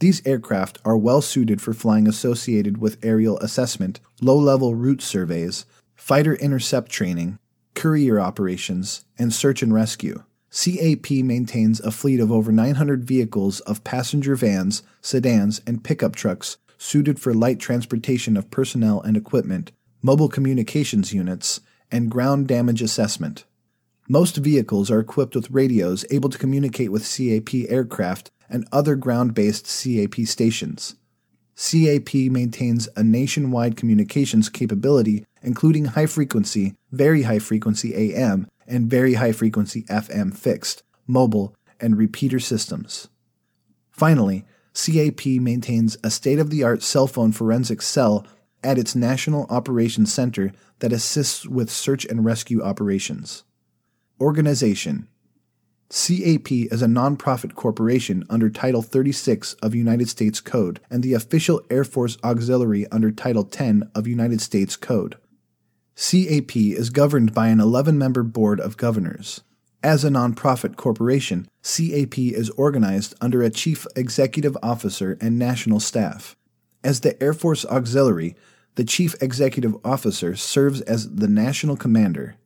These 0.00 0.26
aircraft 0.26 0.78
are 0.84 0.96
well 0.96 1.22
suited 1.22 1.62
for 1.62 1.72
flying 1.72 2.06
associated 2.06 2.78
with 2.78 3.02
aerial 3.02 3.38
assessment, 3.38 4.00
low 4.20 4.36
level 4.36 4.74
route 4.74 5.00
surveys, 5.00 5.64
fighter 5.94 6.34
intercept 6.34 6.90
training, 6.90 7.38
courier 7.74 8.20
operations, 8.20 9.04
and 9.18 9.32
search 9.32 9.62
and 9.62 9.72
rescue. 9.72 10.22
CAP 10.50 11.10
maintains 11.22 11.80
a 11.80 11.90
fleet 11.90 12.20
of 12.20 12.30
over 12.30 12.52
900 12.52 13.04
vehicles 13.04 13.60
of 13.60 13.84
passenger 13.84 14.34
vans, 14.36 14.82
sedans, 15.00 15.62
and 15.66 15.84
pickup 15.84 16.14
trucks 16.14 16.58
suited 16.78 17.18
for 17.18 17.32
light 17.32 17.58
transportation 17.58 18.36
of 18.36 18.50
personnel 18.50 19.00
and 19.00 19.16
equipment, 19.16 19.72
mobile 20.02 20.28
communications 20.28 21.14
units, 21.14 21.60
and 21.90 22.10
ground 22.10 22.46
damage 22.48 22.82
assessment. 22.82 23.45
Most 24.08 24.36
vehicles 24.36 24.88
are 24.88 25.00
equipped 25.00 25.34
with 25.34 25.50
radios 25.50 26.04
able 26.10 26.28
to 26.28 26.38
communicate 26.38 26.92
with 26.92 27.02
CAP 27.02 27.68
aircraft 27.68 28.30
and 28.48 28.66
other 28.70 28.94
ground 28.94 29.34
based 29.34 29.66
CAP 29.66 30.14
stations. 30.26 30.94
CAP 31.56 32.14
maintains 32.14 32.88
a 32.94 33.02
nationwide 33.02 33.76
communications 33.76 34.48
capability, 34.48 35.24
including 35.42 35.86
high 35.86 36.06
frequency, 36.06 36.74
very 36.92 37.22
high 37.22 37.40
frequency 37.40 38.14
AM, 38.14 38.46
and 38.68 38.88
very 38.88 39.14
high 39.14 39.32
frequency 39.32 39.82
FM 39.84 40.36
fixed, 40.36 40.84
mobile, 41.08 41.56
and 41.80 41.96
repeater 41.96 42.38
systems. 42.38 43.08
Finally, 43.90 44.44
CAP 44.72 45.26
maintains 45.26 45.96
a 46.04 46.10
state 46.10 46.38
of 46.38 46.50
the 46.50 46.62
art 46.62 46.82
cell 46.82 47.08
phone 47.08 47.32
forensic 47.32 47.82
cell 47.82 48.24
at 48.62 48.78
its 48.78 48.94
National 48.94 49.46
Operations 49.48 50.12
Center 50.12 50.52
that 50.78 50.92
assists 50.92 51.46
with 51.46 51.70
search 51.70 52.04
and 52.04 52.24
rescue 52.24 52.62
operations. 52.62 53.42
Organization 54.18 55.08
CAP 55.90 56.50
is 56.50 56.80
a 56.80 56.86
nonprofit 56.86 57.54
corporation 57.54 58.24
under 58.30 58.48
Title 58.48 58.80
36 58.80 59.52
of 59.54 59.74
United 59.74 60.08
States 60.08 60.40
Code 60.40 60.80
and 60.90 61.02
the 61.02 61.12
official 61.12 61.60
Air 61.68 61.84
Force 61.84 62.16
Auxiliary 62.24 62.86
under 62.90 63.10
Title 63.10 63.44
10 63.44 63.90
of 63.94 64.06
United 64.06 64.40
States 64.40 64.74
Code. 64.74 65.16
CAP 65.96 66.56
is 66.56 66.88
governed 66.88 67.34
by 67.34 67.48
an 67.48 67.60
11 67.60 67.98
member 67.98 68.22
board 68.22 68.58
of 68.58 68.78
governors. 68.78 69.42
As 69.82 70.02
a 70.02 70.08
nonprofit 70.08 70.76
corporation, 70.76 71.46
CAP 71.62 72.18
is 72.18 72.48
organized 72.50 73.14
under 73.20 73.42
a 73.42 73.50
chief 73.50 73.86
executive 73.94 74.56
officer 74.62 75.18
and 75.20 75.38
national 75.38 75.78
staff. 75.78 76.34
As 76.82 77.00
the 77.00 77.22
Air 77.22 77.34
Force 77.34 77.66
Auxiliary, 77.66 78.34
the 78.76 78.84
chief 78.84 79.14
executive 79.20 79.76
officer 79.84 80.34
serves 80.36 80.80
as 80.80 81.16
the 81.16 81.28
national 81.28 81.76
commander. 81.76 82.36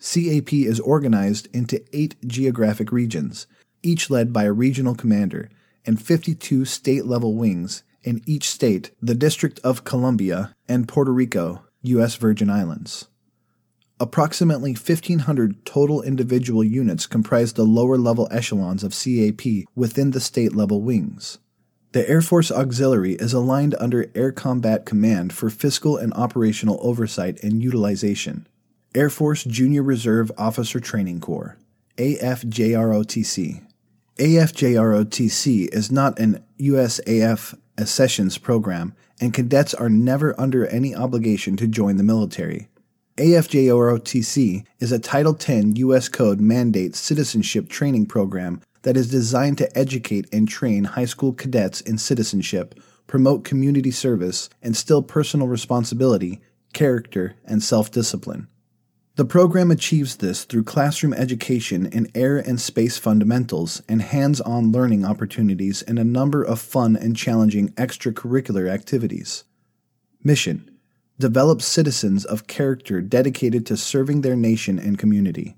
CAP 0.00 0.52
is 0.52 0.80
organized 0.80 1.48
into 1.54 1.82
eight 1.92 2.16
geographic 2.26 2.92
regions, 2.92 3.46
each 3.82 4.10
led 4.10 4.32
by 4.32 4.44
a 4.44 4.52
regional 4.52 4.94
commander, 4.94 5.48
and 5.84 6.00
52 6.00 6.64
state 6.64 7.06
level 7.06 7.34
wings 7.34 7.82
in 8.02 8.22
each 8.26 8.48
state, 8.50 8.92
the 9.02 9.14
District 9.14 9.58
of 9.64 9.84
Columbia, 9.84 10.54
and 10.68 10.86
Puerto 10.86 11.12
Rico, 11.12 11.64
U.S. 11.82 12.16
Virgin 12.16 12.50
Islands. 12.50 13.08
Approximately 13.98 14.72
1,500 14.72 15.64
total 15.64 16.02
individual 16.02 16.62
units 16.62 17.06
comprise 17.06 17.54
the 17.54 17.64
lower 17.64 17.96
level 17.96 18.28
echelons 18.30 18.84
of 18.84 18.92
CAP 18.92 19.64
within 19.74 20.10
the 20.10 20.20
state 20.20 20.54
level 20.54 20.82
wings. 20.82 21.38
The 21.92 22.08
Air 22.08 22.20
Force 22.20 22.52
Auxiliary 22.52 23.14
is 23.14 23.32
aligned 23.32 23.74
under 23.80 24.10
Air 24.14 24.32
Combat 24.32 24.84
Command 24.84 25.32
for 25.32 25.48
fiscal 25.48 25.96
and 25.96 26.12
operational 26.12 26.78
oversight 26.82 27.42
and 27.42 27.62
utilization. 27.62 28.46
Air 28.96 29.10
Force 29.10 29.44
Junior 29.44 29.82
Reserve 29.82 30.32
Officer 30.38 30.80
Training 30.80 31.20
Corps, 31.20 31.58
AFJROTC. 31.98 33.62
AFJROTC 34.16 35.68
is 35.70 35.92
not 35.92 36.18
an 36.18 36.42
USAF 36.58 37.58
accessions 37.76 38.38
program, 38.38 38.94
and 39.20 39.34
cadets 39.34 39.74
are 39.74 39.90
never 39.90 40.34
under 40.40 40.66
any 40.68 40.96
obligation 40.96 41.58
to 41.58 41.66
join 41.66 41.98
the 41.98 42.02
military. 42.02 42.68
AFJROTC 43.18 44.64
is 44.78 44.92
a 44.92 44.98
Title 44.98 45.36
X 45.38 45.78
U.S. 45.78 46.08
Code 46.08 46.40
mandate 46.40 46.96
citizenship 46.96 47.68
training 47.68 48.06
program 48.06 48.62
that 48.80 48.96
is 48.96 49.10
designed 49.10 49.58
to 49.58 49.78
educate 49.78 50.26
and 50.32 50.48
train 50.48 50.84
high 50.84 51.04
school 51.04 51.34
cadets 51.34 51.82
in 51.82 51.98
citizenship, 51.98 52.74
promote 53.06 53.44
community 53.44 53.90
service, 53.90 54.48
and 54.62 54.68
instill 54.70 55.02
personal 55.02 55.48
responsibility, 55.48 56.40
character, 56.72 57.34
and 57.44 57.62
self 57.62 57.90
discipline. 57.90 58.48
The 59.16 59.24
program 59.24 59.70
achieves 59.70 60.16
this 60.16 60.44
through 60.44 60.64
classroom 60.64 61.14
education 61.14 61.86
in 61.86 62.10
air 62.14 62.36
and 62.36 62.60
space 62.60 62.98
fundamentals 62.98 63.82
and 63.88 64.02
hands 64.02 64.42
on 64.42 64.72
learning 64.72 65.06
opportunities 65.06 65.80
in 65.80 65.96
a 65.96 66.04
number 66.04 66.42
of 66.42 66.60
fun 66.60 66.96
and 66.96 67.16
challenging 67.16 67.70
extracurricular 67.70 68.68
activities. 68.68 69.44
Mission 70.22 70.70
develop 71.18 71.62
citizens 71.62 72.26
of 72.26 72.46
character 72.46 73.00
dedicated 73.00 73.64
to 73.64 73.76
serving 73.78 74.20
their 74.20 74.36
nation 74.36 74.78
and 74.78 74.98
community. 74.98 75.56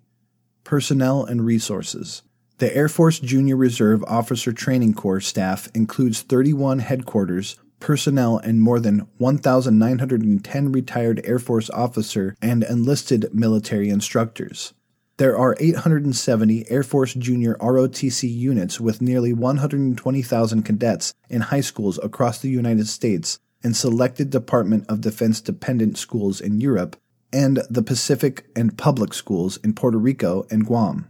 Personnel 0.62 1.24
and 1.24 1.44
resources. 1.44 2.22
The 2.58 2.72
Air 2.76 2.88
Force 2.88 3.18
Junior 3.18 3.56
Reserve 3.56 4.04
Officer 4.06 4.52
Training 4.52 4.94
Corps 4.94 5.20
staff 5.20 5.68
includes 5.74 6.22
31 6.22 6.78
headquarters, 6.78 7.56
personnel, 7.80 8.38
and 8.38 8.62
more 8.62 8.80
than 8.80 9.06
1,910 9.18 10.72
retired 10.72 11.20
Air 11.24 11.38
Force 11.38 11.70
officer 11.70 12.34
and 12.40 12.64
enlisted 12.64 13.28
military 13.32 13.88
instructors. 13.88 14.74
There 15.18 15.36
are 15.36 15.56
870 15.58 16.70
Air 16.70 16.84
Force 16.84 17.14
Junior 17.14 17.56
ROTC 17.56 18.32
units 18.32 18.78
with 18.80 19.02
nearly 19.02 19.32
120,000 19.32 20.62
cadets 20.62 21.12
in 21.28 21.40
high 21.40 21.60
schools 21.60 21.98
across 22.02 22.38
the 22.38 22.48
United 22.48 22.86
States 22.86 23.40
and 23.64 23.76
selected 23.76 24.30
Department 24.30 24.84
of 24.88 25.00
Defense 25.00 25.40
dependent 25.40 25.98
schools 25.98 26.40
in 26.40 26.60
Europe, 26.60 26.96
and 27.32 27.62
the 27.68 27.82
Pacific 27.82 28.46
and 28.54 28.78
public 28.78 29.12
schools 29.12 29.56
in 29.58 29.74
Puerto 29.74 29.98
Rico 29.98 30.46
and 30.50 30.64
Guam. 30.64 31.08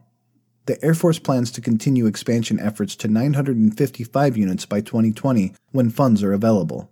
The 0.69 0.85
Air 0.85 0.93
Force 0.93 1.19
plans 1.19 1.51
to 1.53 1.63
continue 1.63 2.05
expansion 2.05 2.61
efforts 2.61 2.95
to 2.97 3.09
955 3.09 4.37
units 4.37 4.67
by 4.67 4.83
2020 4.83 5.55
when 5.73 5.89
funds 5.89 6.23
are 6.23 6.35
available. 6.35 6.91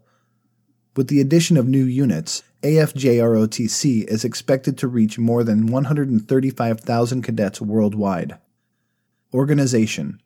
With 0.96 1.08
the 1.08 1.20
addition 1.20 1.58
of 1.58 1.68
new 1.68 1.84
units, 1.84 2.42
AFJROTC 2.62 4.04
is 4.04 4.24
expected 4.24 4.78
to 4.78 4.88
reach 4.88 5.18
more 5.18 5.44
than 5.44 5.66
135,000 5.66 7.20
cadets 7.20 7.60
worldwide. 7.60 8.38
Organization 9.34 10.22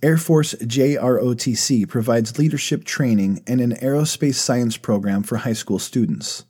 Air 0.00 0.16
Force 0.16 0.54
JROTC 0.54 1.88
provides 1.88 2.38
leadership 2.38 2.84
training 2.84 3.42
and 3.48 3.60
an 3.60 3.74
aerospace 3.82 4.36
science 4.36 4.76
program 4.76 5.24
for 5.24 5.38
high 5.38 5.52
school 5.52 5.80
students. 5.80 6.44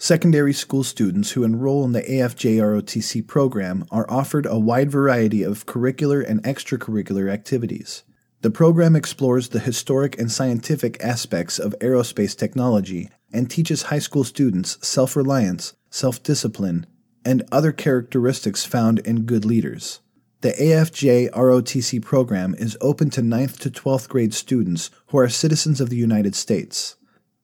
Secondary 0.00 0.52
school 0.52 0.84
students 0.84 1.32
who 1.32 1.42
enroll 1.42 1.84
in 1.84 1.90
the 1.90 2.02
AFJROTC 2.02 3.26
program 3.26 3.84
are 3.90 4.08
offered 4.08 4.46
a 4.46 4.56
wide 4.56 4.92
variety 4.92 5.42
of 5.42 5.66
curricular 5.66 6.24
and 6.24 6.40
extracurricular 6.44 7.28
activities. 7.28 8.04
The 8.42 8.52
program 8.52 8.94
explores 8.94 9.48
the 9.48 9.58
historic 9.58 10.16
and 10.16 10.30
scientific 10.30 11.02
aspects 11.02 11.58
of 11.58 11.74
aerospace 11.80 12.36
technology 12.38 13.10
and 13.32 13.50
teaches 13.50 13.82
high 13.82 13.98
school 13.98 14.22
students 14.22 14.78
self 14.86 15.16
reliance, 15.16 15.74
self 15.90 16.22
discipline, 16.22 16.86
and 17.24 17.42
other 17.50 17.72
characteristics 17.72 18.64
found 18.64 19.00
in 19.00 19.22
good 19.22 19.44
leaders. 19.44 19.98
The 20.42 20.52
AFJ 20.52 21.32
ROTC 21.32 22.00
program 22.04 22.54
is 22.56 22.78
open 22.80 23.10
to 23.10 23.20
9th 23.20 23.58
to 23.58 23.70
12th 23.70 24.08
grade 24.08 24.32
students 24.32 24.92
who 25.08 25.18
are 25.18 25.28
citizens 25.28 25.80
of 25.80 25.90
the 25.90 25.96
United 25.96 26.36
States. 26.36 26.94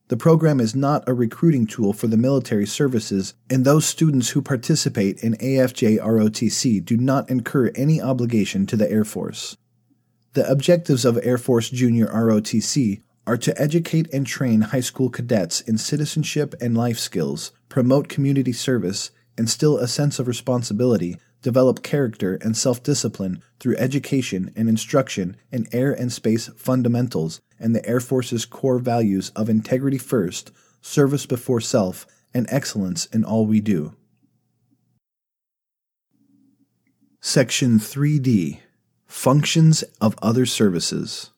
The 0.09 0.17
program 0.19 0.61
is 0.61 0.75
not 0.75 1.09
a 1.09 1.15
recruiting 1.15 1.67
tool 1.67 1.95
for 1.95 2.09
the 2.09 2.19
military 2.19 2.67
services, 2.67 3.33
and 3.49 3.65
those 3.65 3.87
students 3.87 4.31
who 4.31 4.43
participate 4.43 5.23
in 5.23 5.33
AFJ 5.39 5.99
ROTC 5.99 6.85
do 6.85 6.99
not 6.99 7.31
incur 7.31 7.71
any 7.75 8.03
obligation 8.03 8.67
to 8.67 8.77
the 8.77 8.91
Air 8.91 9.05
Force. 9.05 9.57
The 10.35 10.47
objectives 10.51 11.07
of 11.07 11.19
Air 11.23 11.39
Force 11.39 11.71
Junior 11.71 12.07
ROTC 12.09 13.01
are 13.27 13.39
to 13.39 13.59
educate 13.59 14.13
and 14.13 14.27
train 14.27 14.61
high 14.61 14.81
school 14.81 15.09
cadets 15.09 15.63
in 15.63 15.79
citizenship 15.79 16.55
and 16.61 16.77
life 16.77 16.99
skills, 16.99 17.53
promote 17.71 18.09
community 18.09 18.53
service, 18.53 19.11
instill 19.39 19.79
a 19.79 19.89
sense 19.89 20.19
of 20.19 20.29
responsibility, 20.29 21.17
develop 21.41 21.83
character 21.83 22.39
and 22.43 22.57
self 22.57 22.83
discipline 22.83 23.43
through 23.59 23.77
education 23.77 24.53
and 24.55 24.69
instruction 24.69 25.37
in 25.51 25.67
air 25.73 25.93
and 25.93 26.13
space 26.13 26.49
fundamentals 26.57 27.41
and 27.65 27.75
the 27.75 27.85
Air 27.89 27.99
Force's 27.99 28.45
core 28.45 28.79
values 28.79 29.31
of 29.35 29.49
integrity 29.49 29.97
first, 29.97 30.53
service 30.83 31.25
before 31.25 31.63
self, 31.63 32.07
and 32.35 32.47
excellence 32.51 33.07
in 33.07 33.25
all 33.25 33.47
we 33.47 33.61
do. 33.61 33.97
Section 37.23 37.79
3D 37.79 38.61
Functions 39.07 39.83
of 39.99 40.15
Other 40.21 40.45
Services 40.45 41.31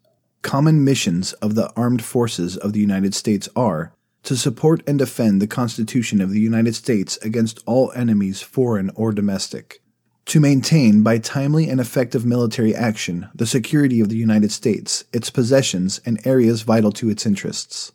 Common 0.43 0.83
missions 0.83 1.33
of 1.35 1.55
the 1.55 1.73
armed 1.77 2.03
forces 2.03 2.57
of 2.57 2.73
the 2.73 2.81
United 2.81 3.15
States 3.15 3.49
are 3.55 3.93
to 4.25 4.37
support 4.37 4.83
and 4.85 4.99
defend 4.99 5.41
the 5.41 5.47
Constitution 5.47 6.21
of 6.21 6.31
the 6.31 6.41
United 6.41 6.75
States 6.75 7.17
against 7.19 7.63
all 7.67 7.93
enemies, 7.95 8.43
foreign 8.43 8.91
or 8.97 9.13
domestic, 9.13 9.81
to 10.27 10.41
maintain, 10.41 11.03
by 11.03 11.19
timely 11.19 11.69
and 11.69 11.81
effective 11.81 12.27
military 12.27 12.75
action, 12.75 13.29
the 13.35 13.47
security 13.47 14.01
of 14.01 14.09
the 14.09 14.17
United 14.17 14.51
States, 14.51 15.05
its 15.13 15.31
possessions, 15.31 16.01
and 16.05 16.25
areas 16.27 16.63
vital 16.63 16.91
to 16.93 17.09
its 17.09 17.25
interests, 17.25 17.93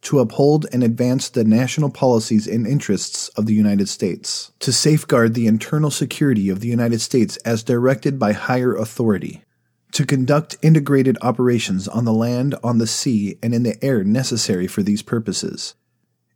to 0.00 0.20
uphold 0.20 0.66
and 0.72 0.84
advance 0.84 1.28
the 1.28 1.42
national 1.42 1.90
policies 1.90 2.46
and 2.46 2.66
interests 2.66 3.28
of 3.30 3.46
the 3.46 3.54
United 3.54 3.88
States, 3.88 4.52
to 4.60 4.72
safeguard 4.72 5.34
the 5.34 5.48
internal 5.48 5.90
security 5.90 6.48
of 6.48 6.60
the 6.60 6.68
United 6.68 7.00
States 7.00 7.36
as 7.38 7.64
directed 7.64 8.20
by 8.20 8.32
higher 8.32 8.76
authority, 8.76 9.42
to 9.90 10.06
conduct 10.06 10.56
integrated 10.62 11.18
operations 11.22 11.88
on 11.88 12.04
the 12.04 12.12
land, 12.12 12.54
on 12.62 12.78
the 12.78 12.86
sea, 12.86 13.36
and 13.42 13.52
in 13.52 13.64
the 13.64 13.82
air 13.84 14.04
necessary 14.04 14.68
for 14.68 14.82
these 14.82 15.02
purposes. 15.02 15.74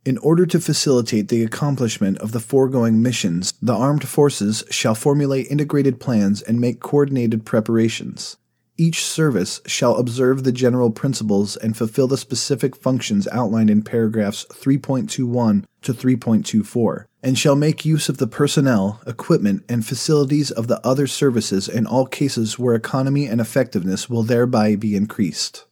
In 0.09 0.17
order 0.17 0.47
to 0.47 0.59
facilitate 0.59 1.27
the 1.27 1.43
accomplishment 1.43 2.17
of 2.17 2.31
the 2.31 2.39
foregoing 2.39 2.99
missions, 2.99 3.53
the 3.61 3.75
armed 3.75 4.07
forces 4.07 4.63
shall 4.71 4.95
formulate 4.95 5.51
integrated 5.51 5.99
plans 5.99 6.41
and 6.41 6.59
make 6.59 6.79
coordinated 6.79 7.45
preparations. 7.45 8.35
Each 8.75 9.05
service 9.05 9.61
shall 9.67 9.97
observe 9.97 10.43
the 10.43 10.51
general 10.51 10.89
principles 10.89 11.57
and 11.57 11.77
fulfill 11.77 12.07
the 12.07 12.17
specific 12.17 12.75
functions 12.75 13.27
outlined 13.27 13.69
in 13.69 13.83
paragraphs 13.83 14.47
3.21 14.51 15.65
to 15.83 15.93
3.24, 15.93 17.05
and 17.21 17.37
shall 17.37 17.55
make 17.55 17.85
use 17.85 18.09
of 18.09 18.17
the 18.17 18.25
personnel, 18.25 19.01
equipment, 19.05 19.63
and 19.69 19.85
facilities 19.85 20.49
of 20.49 20.67
the 20.67 20.83
other 20.83 21.05
services 21.05 21.69
in 21.69 21.85
all 21.85 22.07
cases 22.07 22.57
where 22.57 22.73
economy 22.73 23.27
and 23.27 23.39
effectiveness 23.39 24.09
will 24.09 24.23
thereby 24.23 24.75
be 24.75 24.95
increased. 24.95 25.65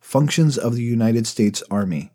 Functions 0.00 0.56
of 0.56 0.74
the 0.74 0.82
United 0.82 1.26
States 1.26 1.62
Army. 1.70 2.12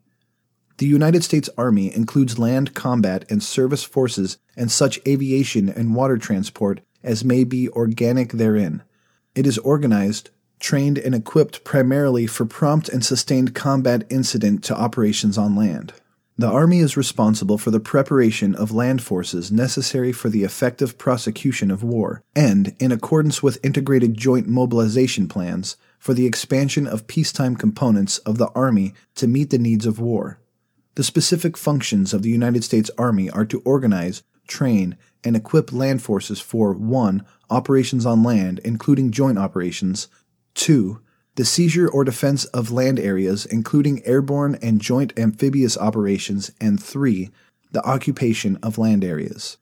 The 0.77 0.87
United 0.87 1.23
States 1.23 1.49
Army 1.57 1.93
includes 1.93 2.39
land 2.39 2.73
combat 2.73 3.25
and 3.29 3.43
service 3.43 3.83
forces 3.83 4.37
and 4.55 4.71
such 4.71 4.99
aviation 5.07 5.69
and 5.69 5.95
water 5.95 6.17
transport 6.17 6.81
as 7.03 7.23
may 7.23 7.43
be 7.43 7.69
organic 7.69 8.31
therein 8.33 8.83
it 9.35 9.47
is 9.47 9.57
organized, 9.59 10.29
trained, 10.59 10.97
and 10.97 11.15
equipped 11.15 11.63
primarily 11.63 12.27
for 12.27 12.45
prompt 12.45 12.87
and 12.87 13.03
sustained 13.03 13.55
combat 13.55 14.05
incident 14.09 14.63
to 14.65 14.77
operations 14.77 15.37
on 15.37 15.55
land. 15.55 15.93
The 16.37 16.47
Army 16.47 16.79
is 16.79 16.97
responsible 16.97 17.57
for 17.57 17.71
the 17.71 17.79
preparation 17.79 18.55
of 18.55 18.71
land 18.71 19.01
forces 19.01 19.51
necessary 19.51 20.11
for 20.11 20.29
the 20.29 20.43
effective 20.43 20.97
prosecution 20.97 21.69
of 21.69 21.83
war, 21.83 22.23
and, 22.35 22.75
in 22.79 22.91
accordance 22.91 23.43
with 23.43 23.63
integrated 23.63 24.15
joint 24.15 24.47
mobilization 24.47 25.27
plans, 25.27 25.77
for 25.99 26.13
the 26.13 26.25
expansion 26.25 26.87
of 26.87 27.07
peacetime 27.07 27.55
components 27.55 28.17
of 28.19 28.37
the 28.37 28.49
Army 28.49 28.93
to 29.15 29.27
meet 29.27 29.51
the 29.51 29.59
needs 29.59 29.85
of 29.85 29.99
war. 29.99 30.39
The 30.95 31.03
specific 31.03 31.57
functions 31.57 32.13
of 32.13 32.21
the 32.21 32.29
United 32.29 32.63
States 32.63 32.91
Army 32.97 33.29
are 33.29 33.45
to 33.45 33.61
organize, 33.65 34.21
train, 34.47 34.95
and 35.23 35.35
equip 35.35 35.73
land 35.73 36.03
forces 36.03 36.39
for 36.39 36.73
1 36.73 37.25
operations 37.49 38.05
on 38.05 38.23
land, 38.23 38.59
including 38.63 39.11
joint 39.11 39.39
operations, 39.39 40.07
2. 40.55 40.99
The 41.35 41.45
seizure 41.45 41.89
or 41.89 42.03
defense 42.03 42.45
of 42.45 42.71
land 42.71 42.99
areas, 42.99 43.47
including 43.47 44.05
airborne 44.05 44.55
and 44.61 44.79
joint 44.79 45.17
amphibious 45.17 45.77
operations, 45.77 46.51
and 46.61 46.81
3. 46.81 47.31
The 47.71 47.83
occupation 47.83 48.57
of 48.57 48.77
land 48.77 49.03
areas. 49.03 49.57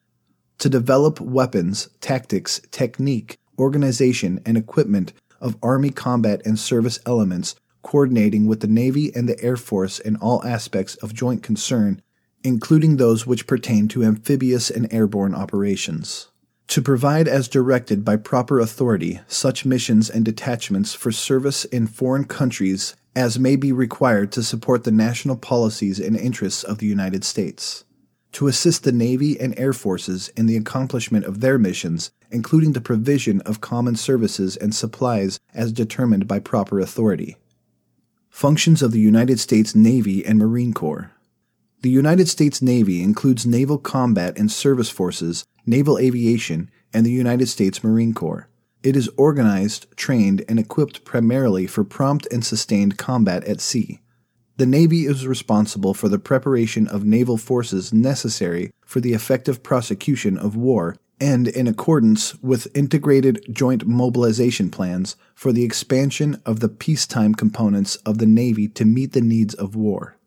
To 0.58 0.70
develop 0.70 1.22
weapons, 1.22 1.88
tactics, 2.02 2.60
technique, 2.72 3.38
organization, 3.58 4.42
and 4.46 4.58
equipment 4.58 5.14
of 5.40 5.58
Army 5.64 5.92
combat 5.92 6.42
and 6.46 6.60
service 6.60 7.00
elements, 7.06 7.56
coordinating 7.82 8.48
with 8.48 8.60
the 8.60 8.68
Navy 8.68 9.12
and 9.16 9.28
the 9.28 9.42
Air 9.44 9.58
Force 9.58 10.00
in 10.00 10.16
all 10.18 10.46
aspects 10.46 10.96
of 10.96 11.14
joint 11.14 11.44
concern, 11.44 12.02
including 12.44 12.98
those 12.98 13.28
which 13.28 13.48
pertain 13.48 13.88
to 13.90 14.04
amphibious 14.04 14.70
and 14.70 14.92
airborne 14.94 15.36
operations 15.36 16.32
to 16.72 16.82
provide 16.82 17.28
as 17.28 17.50
directed 17.50 18.06
by 18.06 18.16
proper 18.16 18.58
authority 18.58 19.20
such 19.28 19.66
missions 19.66 20.10
and 20.10 20.24
detachments 20.24 20.94
for 20.94 21.12
service 21.12 21.66
in 21.66 21.86
foreign 21.86 22.24
countries 22.24 22.96
as 23.14 23.38
may 23.38 23.58
be 23.58 23.74
required 23.74 24.32
to 24.32 24.42
support 24.42 24.86
the 24.86 24.92
national 24.92 25.36
policies 25.36 26.00
and 26.00 26.16
interests 26.16 26.64
of 26.64 26.78
the 26.78 26.86
United 26.86 27.26
States, 27.26 27.84
to 28.32 28.48
assist 28.48 28.86
the 28.86 28.94
Navy 28.94 29.38
and 29.38 29.54
Air 29.60 29.74
Forces 29.74 30.30
in 30.38 30.46
the 30.46 30.56
accomplishment 30.56 31.26
of 31.26 31.42
their 31.42 31.60
missions, 31.60 32.12
including 32.32 32.72
the 32.72 32.80
provision 32.80 33.42
of 33.42 33.60
common 33.60 33.98
services 33.98 34.56
and 34.56 34.74
supplies 34.74 35.42
as 35.54 35.74
determined 35.74 36.26
by 36.26 36.40
proper 36.40 36.80
authority. 36.80 37.36
Functions 38.32 38.82
of 38.82 38.92
the 38.92 39.00
United 39.00 39.40
States 39.40 39.76
Navy 39.76 40.26
and 40.26 40.40
Marine 40.40 40.74
Corps. 40.74 41.12
The 41.82 41.90
United 41.90 42.30
States 42.30 42.62
Navy 42.62 43.04
includes 43.04 43.46
naval 43.46 43.78
combat 43.78 44.38
and 44.38 44.52
service 44.52 44.90
forces 44.90 45.46
naval 45.66 46.00
aviation, 46.00 46.72
and 46.94 47.06
the 47.06 47.12
United 47.12 47.48
States 47.48 47.84
Marine 47.84 48.14
Corps. 48.14 48.48
It 48.82 48.96
is 48.96 49.10
organized, 49.16 49.86
trained, 49.96 50.44
and 50.50 50.58
equipped 50.58 51.04
primarily 51.04 51.68
for 51.68 51.84
prompt 51.84 52.26
and 52.32 52.44
sustained 52.44 52.98
combat 52.98 53.44
at 53.44 53.62
sea. 53.62 54.02
The 54.58 54.66
Navy 54.66 55.06
is 55.06 55.28
responsible 55.28 55.94
for 55.94 56.10
the 56.10 56.18
preparation 56.18 56.88
of 56.88 57.04
naval 57.04 57.38
forces 57.38 57.94
necessary 57.94 58.72
for 58.86 59.02
the 59.02 59.14
effective 59.14 59.62
prosecution 59.62 60.38
of 60.38 60.56
war 60.56 60.96
and 61.22 61.48
in 61.48 61.68
accordance 61.68 62.36
with 62.42 62.76
integrated 62.76 63.46
joint 63.52 63.86
mobilization 63.86 64.72
plans 64.72 65.16
for 65.36 65.52
the 65.54 65.64
expansion 65.64 66.42
of 66.48 66.62
the 66.62 66.68
peacetime 66.68 67.36
components 67.36 67.96
of 67.98 68.18
the 68.18 68.26
Navy 68.26 68.68
to 68.68 68.84
meet 68.84 69.14
the 69.14 69.22
needs 69.22 69.54
of 69.54 69.76
war. 69.76 70.18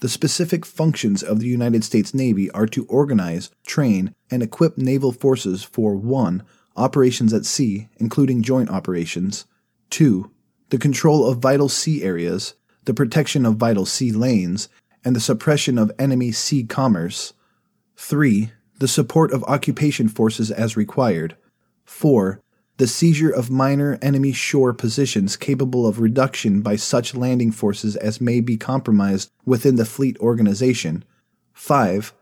The 0.00 0.10
specific 0.10 0.66
functions 0.66 1.22
of 1.22 1.40
the 1.40 1.46
United 1.46 1.84
States 1.84 2.12
Navy 2.12 2.50
are 2.50 2.66
to 2.66 2.84
organize, 2.86 3.50
train, 3.64 4.14
and 4.30 4.42
equip 4.42 4.76
naval 4.76 5.10
forces 5.10 5.64
for 5.64 5.96
1. 5.96 6.42
Operations 6.76 7.32
at 7.32 7.46
sea, 7.46 7.88
including 7.96 8.42
joint 8.42 8.68
operations, 8.68 9.46
2. 9.88 10.30
The 10.68 10.78
control 10.78 11.26
of 11.26 11.38
vital 11.38 11.70
sea 11.70 12.02
areas, 12.02 12.54
the 12.84 12.94
protection 12.94 13.46
of 13.46 13.56
vital 13.56 13.86
sea 13.86 14.12
lanes, 14.12 14.68
and 15.02 15.16
the 15.16 15.20
suppression 15.20 15.78
of 15.78 15.92
enemy 15.98 16.30
sea 16.30 16.64
commerce, 16.64 17.32
3. 17.96 18.52
The 18.82 18.88
support 18.88 19.30
of 19.30 19.44
occupation 19.44 20.08
forces 20.08 20.50
as 20.50 20.76
required, 20.76 21.36
4 21.84 22.40
the 22.78 22.88
seizure 22.88 23.30
of 23.30 23.48
minor 23.48 23.96
enemy 24.02 24.32
shore 24.32 24.74
positions 24.74 25.36
capable 25.36 25.86
of 25.86 26.00
reduction 26.00 26.62
by 26.62 26.74
such 26.74 27.14
landing 27.14 27.52
forces 27.52 27.94
as 27.94 28.20
may 28.20 28.40
be 28.40 28.56
compromised 28.56 29.30
within 29.44 29.76
the 29.76 29.84
fleet 29.84 30.18
organization. 30.18 31.04
5. 31.52 32.12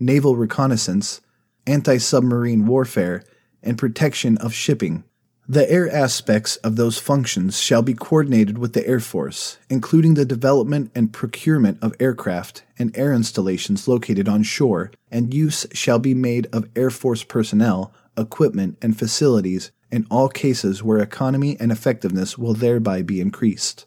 Naval 0.00 0.36
reconnaissance, 0.36 1.20
anti 1.66 1.98
submarine 1.98 2.64
warfare, 2.64 3.22
and 3.62 3.76
protection 3.76 4.38
of 4.38 4.54
shipping. 4.54 5.04
The 5.48 5.70
air 5.70 5.88
aspects 5.88 6.56
of 6.56 6.74
those 6.74 6.98
functions 6.98 7.60
shall 7.60 7.80
be 7.80 7.94
coordinated 7.94 8.58
with 8.58 8.72
the 8.72 8.84
Air 8.84 8.98
Force, 8.98 9.58
including 9.70 10.14
the 10.14 10.24
development 10.24 10.90
and 10.92 11.12
procurement 11.12 11.78
of 11.80 11.94
aircraft 12.00 12.64
and 12.80 12.96
air 12.98 13.12
installations 13.12 13.86
located 13.86 14.28
on 14.28 14.42
shore, 14.42 14.90
and 15.08 15.32
use 15.32 15.64
shall 15.72 16.00
be 16.00 16.14
made 16.14 16.48
of 16.52 16.68
Air 16.74 16.90
Force 16.90 17.22
personnel, 17.22 17.92
equipment, 18.18 18.76
and 18.82 18.98
facilities 18.98 19.70
in 19.92 20.04
all 20.10 20.28
cases 20.28 20.82
where 20.82 20.98
economy 20.98 21.56
and 21.60 21.70
effectiveness 21.70 22.36
will 22.36 22.54
thereby 22.54 23.02
be 23.02 23.20
increased. 23.20 23.86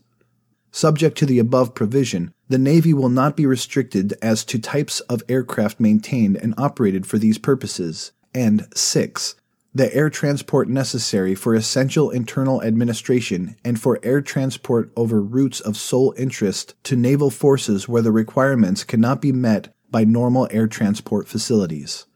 Subject 0.72 1.18
to 1.18 1.26
the 1.26 1.40
above 1.40 1.76
provision, 1.76 2.34
the 2.48 2.58
Navy 2.58 2.94
will 2.94 3.10
not 3.10 3.36
be 3.36 3.46
restricted 3.46 4.14
as 4.22 4.46
to 4.46 4.60
types 4.60 5.02
of 5.02 5.24
aircraft 5.28 5.82
maintained 5.82 6.38
and 6.38 6.54
operated 6.58 7.06
for 7.06 7.18
these 7.18 7.38
purposes. 7.38 8.14
And 8.34 8.68
6. 8.76 9.36
The 9.74 9.94
air 9.94 10.10
transport 10.10 10.68
necessary 10.68 11.36
for 11.36 11.54
essential 11.54 12.10
internal 12.10 12.64
administration 12.64 13.56
and 13.64 13.80
for 13.80 14.00
air 14.02 14.20
transport 14.20 14.92
over 14.96 15.22
routes 15.22 15.60
of 15.60 15.78
sole 15.78 16.16
interest 16.18 16.74
to 16.86 16.96
naval 16.96 17.30
forces 17.30 17.88
where 17.88 18.02
the 18.02 18.12
requirements 18.12 18.84
cannot 18.84 19.22
be 19.22 19.32
met 19.32 19.72
by 19.92 20.06
normal 20.06 20.48
air 20.50 20.66
transport 20.66 21.28
facilities. 21.28 22.08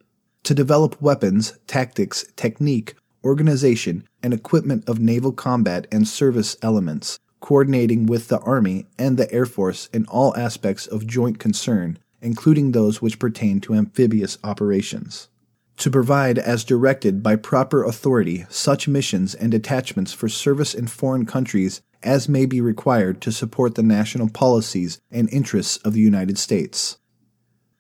To 0.45 0.55
develop 0.55 0.99
weapons, 0.99 1.53
tactics, 1.67 2.25
technique, 2.35 2.95
organization, 3.23 4.07
and 4.23 4.33
equipment 4.33 4.89
of 4.89 4.99
naval 4.99 5.31
combat 5.31 5.85
and 5.91 6.07
service 6.07 6.57
elements, 6.63 7.19
coordinating 7.39 8.07
with 8.07 8.29
the 8.29 8.39
Army 8.39 8.87
and 8.97 9.15
the 9.15 9.31
Air 9.31 9.45
Force 9.45 9.89
in 9.93 10.07
all 10.07 10.35
aspects 10.35 10.87
of 10.87 11.05
joint 11.05 11.37
concern, 11.37 11.99
including 12.19 12.71
those 12.71 12.99
which 12.99 13.19
pertain 13.19 13.61
to 13.61 13.75
amphibious 13.75 14.39
operations. 14.43 15.29
To 15.77 15.91
provide, 15.91 16.37
as 16.37 16.63
directed 16.63 17.21
by 17.23 17.35
proper 17.35 17.83
authority, 17.83 18.45
such 18.49 18.87
missions 18.87 19.35
and 19.35 19.51
detachments 19.51 20.13
for 20.13 20.29
service 20.29 20.73
in 20.73 20.87
foreign 20.87 21.25
countries 21.25 21.81
as 22.03 22.29
may 22.29 22.45
be 22.45 22.61
required 22.61 23.21
to 23.21 23.31
support 23.31 23.75
the 23.75 23.83
national 23.83 24.29
policies 24.29 24.99
and 25.11 25.29
interests 25.31 25.77
of 25.77 25.93
the 25.93 26.01
United 26.01 26.37
States. 26.37 26.97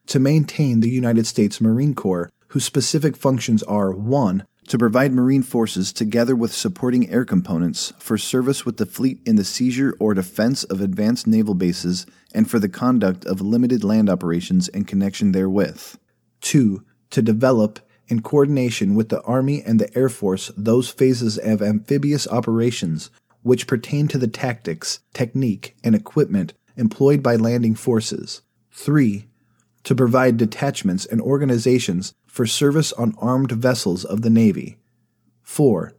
to 0.07 0.19
maintain 0.19 0.79
the 0.79 0.89
United 0.89 1.25
States 1.25 1.61
Marine 1.61 1.93
Corps, 1.93 2.29
whose 2.49 2.65
specific 2.65 3.15
functions 3.15 3.63
are 3.63 3.91
1 3.91 4.45
to 4.67 4.77
provide 4.77 5.11
Marine 5.11 5.43
forces 5.43 5.91
together 5.91 6.35
with 6.35 6.53
supporting 6.53 7.09
air 7.09 7.25
components 7.25 7.91
for 7.99 8.17
service 8.17 8.65
with 8.65 8.77
the 8.77 8.85
fleet 8.85 9.19
in 9.25 9.35
the 9.35 9.43
seizure 9.43 9.93
or 9.99 10.13
defense 10.13 10.63
of 10.65 10.79
advanced 10.79 11.27
naval 11.27 11.53
bases 11.53 12.05
and 12.33 12.49
for 12.49 12.59
the 12.59 12.69
conduct 12.69 13.25
of 13.25 13.41
limited 13.41 13.83
land 13.83 14.09
operations 14.09 14.69
in 14.69 14.85
connection 14.85 15.33
therewith. 15.33 15.95
2. 16.41 16.83
To 17.13 17.21
develop, 17.21 17.79
in 18.07 18.23
coordination 18.23 18.95
with 18.95 19.09
the 19.09 19.21
Army 19.21 19.61
and 19.61 19.79
the 19.79 19.95
Air 19.95 20.09
Force, 20.09 20.51
those 20.57 20.89
phases 20.89 21.37
of 21.37 21.61
amphibious 21.61 22.27
operations 22.27 23.11
which 23.43 23.67
pertain 23.67 24.07
to 24.07 24.17
the 24.17 24.27
tactics, 24.27 24.99
technique, 25.13 25.75
and 25.83 25.93
equipment 25.93 26.53
employed 26.75 27.21
by 27.21 27.35
landing 27.35 27.75
forces. 27.75 28.41
3. 28.71 29.27
To 29.83 29.93
provide 29.93 30.37
detachments 30.37 31.05
and 31.05 31.21
organizations 31.21 32.15
for 32.25 32.47
service 32.47 32.91
on 32.93 33.13
armed 33.19 33.51
vessels 33.51 34.03
of 34.03 34.23
the 34.23 34.31
Navy. 34.31 34.79
4. 35.43 35.93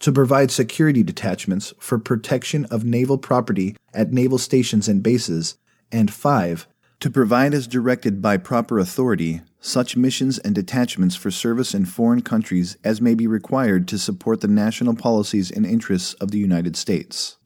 To 0.00 0.12
provide 0.12 0.50
security 0.50 1.02
detachments 1.02 1.72
for 1.78 1.98
protection 1.98 2.66
of 2.66 2.84
naval 2.84 3.16
property 3.16 3.78
at 3.94 4.12
naval 4.12 4.36
stations 4.36 4.88
and 4.88 5.02
bases. 5.02 5.56
And 5.90 6.12
5. 6.12 6.68
To 7.00 7.10
provide 7.10 7.54
as 7.54 7.66
directed 7.66 8.20
by 8.20 8.36
proper 8.36 8.78
authority 8.78 9.40
such 9.58 9.96
missions 9.96 10.38
and 10.38 10.54
detachments 10.54 11.16
for 11.16 11.30
service 11.30 11.74
in 11.74 11.86
foreign 11.86 12.20
countries 12.22 12.76
as 12.84 13.00
may 13.00 13.14
be 13.14 13.26
required 13.26 13.88
to 13.88 13.98
support 13.98 14.40
the 14.40 14.48
national 14.48 14.94
policies 14.94 15.50
and 15.50 15.66
interests 15.66 16.14
of 16.14 16.30
the 16.30 16.38
United 16.38 16.76
States 16.76 17.38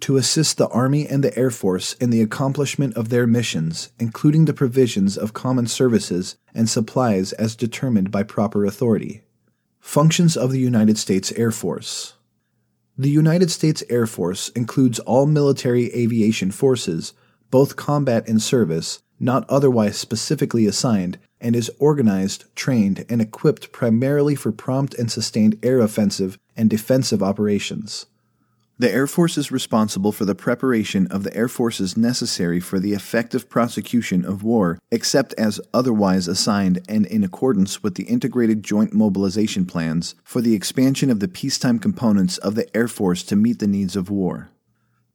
to 0.00 0.16
assist 0.16 0.58
the 0.58 0.68
Army 0.68 1.06
and 1.08 1.24
the 1.24 1.36
Air 1.36 1.50
Force 1.50 1.94
in 1.94 2.10
the 2.10 2.22
accomplishment 2.22 2.96
of 2.96 3.08
their 3.08 3.26
missions, 3.26 3.90
including 3.98 4.44
the 4.44 4.52
provisions 4.52 5.16
of 5.16 5.32
common 5.32 5.66
services 5.66 6.36
and 6.54 6.68
supplies 6.68 7.32
as 7.32 7.56
determined 7.56 8.10
by 8.10 8.22
proper 8.22 8.64
authority. 8.64 9.22
Functions 9.80 10.36
of 10.36 10.52
the 10.52 10.60
United 10.60 10.98
States 10.98 11.32
Air 11.32 11.50
Force 11.50 12.14
The 12.96 13.10
United 13.10 13.50
States 13.50 13.82
Air 13.88 14.06
Force 14.06 14.50
includes 14.50 14.98
all 15.00 15.26
military 15.26 15.92
aviation 15.94 16.50
forces, 16.50 17.12
both 17.50 17.76
combat 17.76 18.28
and 18.28 18.42
service, 18.42 19.00
not 19.20 19.48
otherwise 19.48 19.96
specifically 19.96 20.66
assigned, 20.66 21.18
and 21.40 21.54
is 21.54 21.70
organized, 21.78 22.44
trained, 22.54 23.04
and 23.08 23.20
equipped 23.20 23.72
primarily 23.72 24.34
for 24.34 24.52
prompt 24.52 24.94
and 24.94 25.10
sustained 25.10 25.58
air 25.62 25.78
offensive 25.80 26.38
and 26.56 26.68
defensive 26.68 27.22
operations. 27.22 28.06
The 28.80 28.92
Air 28.92 29.08
Force 29.08 29.36
is 29.36 29.50
responsible 29.50 30.12
for 30.12 30.24
the 30.24 30.36
preparation 30.36 31.08
of 31.08 31.24
the 31.24 31.36
air 31.36 31.48
forces 31.48 31.96
necessary 31.96 32.60
for 32.60 32.78
the 32.78 32.92
effective 32.92 33.50
prosecution 33.50 34.24
of 34.24 34.44
war, 34.44 34.78
except 34.92 35.34
as 35.34 35.60
otherwise 35.74 36.28
assigned 36.28 36.80
and 36.88 37.04
in 37.06 37.24
accordance 37.24 37.82
with 37.82 37.96
the 37.96 38.04
integrated 38.04 38.62
joint 38.62 38.92
mobilization 38.92 39.66
plans 39.66 40.14
for 40.22 40.40
the 40.40 40.54
expansion 40.54 41.10
of 41.10 41.18
the 41.18 41.26
peacetime 41.26 41.80
components 41.80 42.38
of 42.38 42.54
the 42.54 42.76
Air 42.76 42.86
Force 42.86 43.24
to 43.24 43.34
meet 43.34 43.58
the 43.58 43.66
needs 43.66 43.96
of 43.96 44.10
war. 44.10 44.48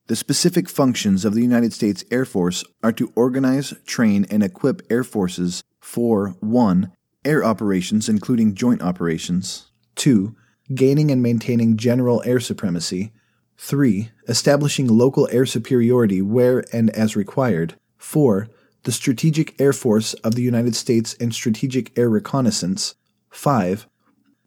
The 0.07 0.17
specific 0.17 0.67
functions 0.67 1.23
of 1.23 1.33
the 1.33 1.41
United 1.41 1.71
States 1.71 2.03
Air 2.11 2.25
Force 2.25 2.65
are 2.83 2.91
to 2.91 3.13
organize, 3.15 3.73
train, 3.85 4.25
and 4.29 4.43
equip 4.43 4.81
air 4.91 5.03
forces 5.05 5.63
for 5.79 6.35
1. 6.41 6.91
Air 7.23 7.41
operations, 7.45 8.09
including 8.09 8.53
joint 8.53 8.81
operations, 8.81 9.71
2. 9.95 10.35
Gaining 10.75 11.09
and 11.09 11.23
maintaining 11.23 11.77
general 11.77 12.21
air 12.25 12.41
supremacy, 12.41 13.13
3. 13.57 14.09
Establishing 14.27 14.87
local 14.87 15.29
air 15.31 15.45
superiority 15.45 16.21
where 16.21 16.65
and 16.73 16.89
as 16.89 17.15
required. 17.15 17.75
4. 17.97 18.49
The 18.83 18.91
Strategic 18.91 19.59
Air 19.61 19.71
Force 19.71 20.15
of 20.15 20.35
the 20.35 20.41
United 20.41 20.75
States 20.75 21.15
and 21.17 21.33
Strategic 21.33 21.97
Air 21.97 22.09
Reconnaissance. 22.09 22.95
5. 23.29 23.87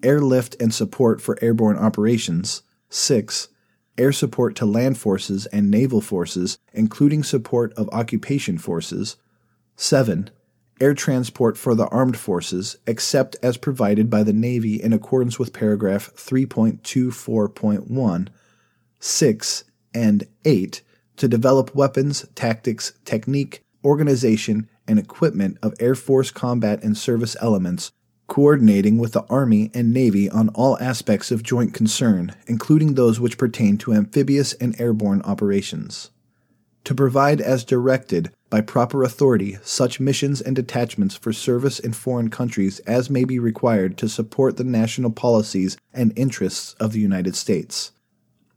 Airlift 0.03 0.55
and 0.61 0.75
support 0.75 1.23
for 1.23 1.39
airborne 1.41 1.79
operations. 1.79 2.63
6. 2.91 3.49
Air 3.99 4.13
support 4.13 4.55
to 4.57 4.67
land 4.67 4.99
forces 4.99 5.47
and 5.47 5.71
naval 5.71 6.01
forces, 6.01 6.59
including 6.73 7.23
support 7.23 7.73
of 7.75 7.89
occupation 7.91 8.59
forces. 8.59 9.17
7. 9.77 10.31
Air 10.81 10.93
transport 10.93 11.57
for 11.57 11.75
the 11.75 11.87
armed 11.89 12.19
forces, 12.19 12.77
except 12.87 13.37
as 13.43 13.57
provided 13.57 14.11
by 14.11 14.23
the 14.23 14.35
Navy 14.35 14.83
in 14.83 14.93
accordance 14.93 15.39
with 15.39 15.55
paragraph 15.55 16.11
3.24.1. 16.15 18.29
6, 18.99 19.65
and 19.95 20.27
8 20.45 20.83
to 21.17 21.29
develop 21.29 21.75
weapons, 21.75 22.27
tactics, 22.35 22.93
technique, 23.05 23.65
organization, 23.83 24.69
and 24.87 24.99
equipment 24.99 25.57
of 25.63 25.73
Air 25.81 25.95
Force 25.95 26.31
combat 26.31 26.83
and 26.83 26.95
service 26.97 27.37
elements, 27.41 27.93
coordinating 28.27 28.99
with 28.99 29.13
the 29.13 29.25
Army 29.31 29.71
and 29.75 29.93
Navy 29.93 30.29
on 30.29 30.49
all 30.51 30.79
aspects 30.81 31.31
of 31.31 31.43
joint 31.43 31.73
concern, 31.75 32.35
including 32.47 32.95
those 32.95 33.21
which 33.21 33.39
pertain 33.39 33.79
to 33.79 33.93
amphibious 33.93 34.53
and 34.55 34.79
airborne 34.81 35.23
operations. 35.23 36.11
To 36.85 36.95
provide 36.95 37.41
as 37.41 37.65
directed 37.65 38.31
by 38.49 38.61
proper 38.61 39.03
authority 39.03 39.59
such 39.63 40.01
missions 40.01 40.41
and 40.41 40.55
detachments 40.55 41.17
for 41.17 41.33
service 41.33 41.79
in 41.79 41.93
foreign 41.93 42.31
countries 42.31 42.79
as 42.81 43.11
may 43.11 43.25
be 43.25 43.39
required 43.39 43.97
to 43.99 44.09
support 44.09 44.57
the 44.57 44.65
national 44.65 45.11
policies 45.11 45.77
and 45.93 46.13
interests 46.17 46.75
of 46.75 46.93
the 46.93 47.01
United 47.01 47.35
States 47.35 47.91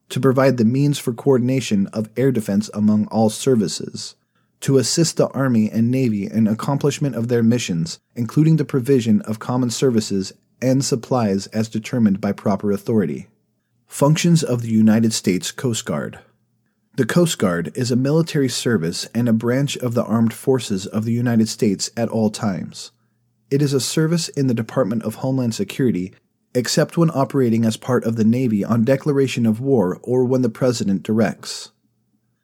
to 0.09 0.19
provide 0.19 0.57
the 0.57 0.65
means 0.65 0.99
for 0.99 1.13
coordination 1.13 1.87
of 1.87 2.09
air 2.17 2.31
defense 2.31 2.69
among 2.73 3.05
all 3.07 3.29
services, 3.29 4.15
to 4.61 4.77
assist 4.77 5.17
the 5.17 5.29
Army 5.29 5.69
and 5.69 5.89
Navy 5.89 6.25
in 6.25 6.47
accomplishment 6.47 7.15
of 7.15 7.27
their 7.27 7.43
missions, 7.43 7.99
including 8.15 8.57
the 8.57 8.65
provision 8.65 9.21
of 9.21 9.39
common 9.39 9.69
services 9.69 10.33
and 10.61 10.83
supplies 10.83 11.47
as 11.47 11.69
determined 11.69 12.19
by 12.19 12.31
proper 12.31 12.71
authority. 12.71 13.27
Functions 13.87 14.43
of 14.43 14.61
the 14.61 14.71
United 14.71 15.13
States 15.13 15.51
Coast 15.51 15.85
Guard 15.85 16.19
The 16.95 17.05
Coast 17.05 17.39
Guard 17.39 17.71
is 17.75 17.91
a 17.91 17.95
military 17.95 18.49
service 18.49 19.07
and 19.15 19.29
a 19.29 19.33
branch 19.33 19.77
of 19.77 19.93
the 19.93 20.03
armed 20.03 20.33
forces 20.33 20.85
of 20.85 21.05
the 21.05 21.13
United 21.13 21.49
States 21.49 21.89
at 21.95 22.09
all 22.09 22.29
times. 22.29 22.91
It 23.49 23.61
is 23.61 23.73
a 23.73 23.79
service 23.79 24.29
in 24.29 24.47
the 24.47 24.53
Department 24.53 25.03
of 25.03 25.15
Homeland 25.15 25.55
Security 25.55 26.13
except 26.53 26.97
when 26.97 27.11
operating 27.11 27.65
as 27.65 27.77
part 27.77 28.03
of 28.03 28.15
the 28.15 28.23
Navy 28.23 28.63
on 28.63 28.83
declaration 28.83 29.45
of 29.45 29.59
war 29.59 29.99
or 30.03 30.25
when 30.25 30.41
the 30.41 30.49
President 30.49 31.03
directs. 31.03 31.71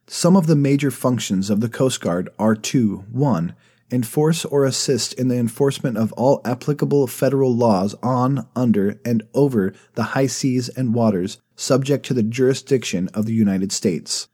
Some 0.08 0.36
of 0.36 0.46
the 0.46 0.56
major 0.56 0.92
functions 0.92 1.50
of 1.50 1.62
the 1.62 1.70
Coast 1.70 2.00
Guard 2.00 2.30
are 2.38 2.56
to 2.56 3.06
1. 3.12 3.56
Enforce 3.92 4.46
or 4.46 4.64
assist 4.64 5.14
in 5.14 5.30
the 5.30 5.38
enforcement 5.38 5.98
of 5.98 6.14
all 6.14 6.42
applicable 6.46 7.08
federal 7.08 7.56
laws 7.56 7.96
on, 8.04 8.48
under, 8.56 9.00
and 9.04 9.24
over 9.34 9.74
the 9.96 10.04
high 10.04 10.28
seas 10.28 10.70
and 10.70 10.94
waters 10.94 11.40
subject 11.56 12.06
to 12.06 12.14
the 12.14 12.24
jurisdiction 12.24 13.10
of 13.16 13.26
the 13.26 13.34
United 13.34 13.72
States. 13.72 14.28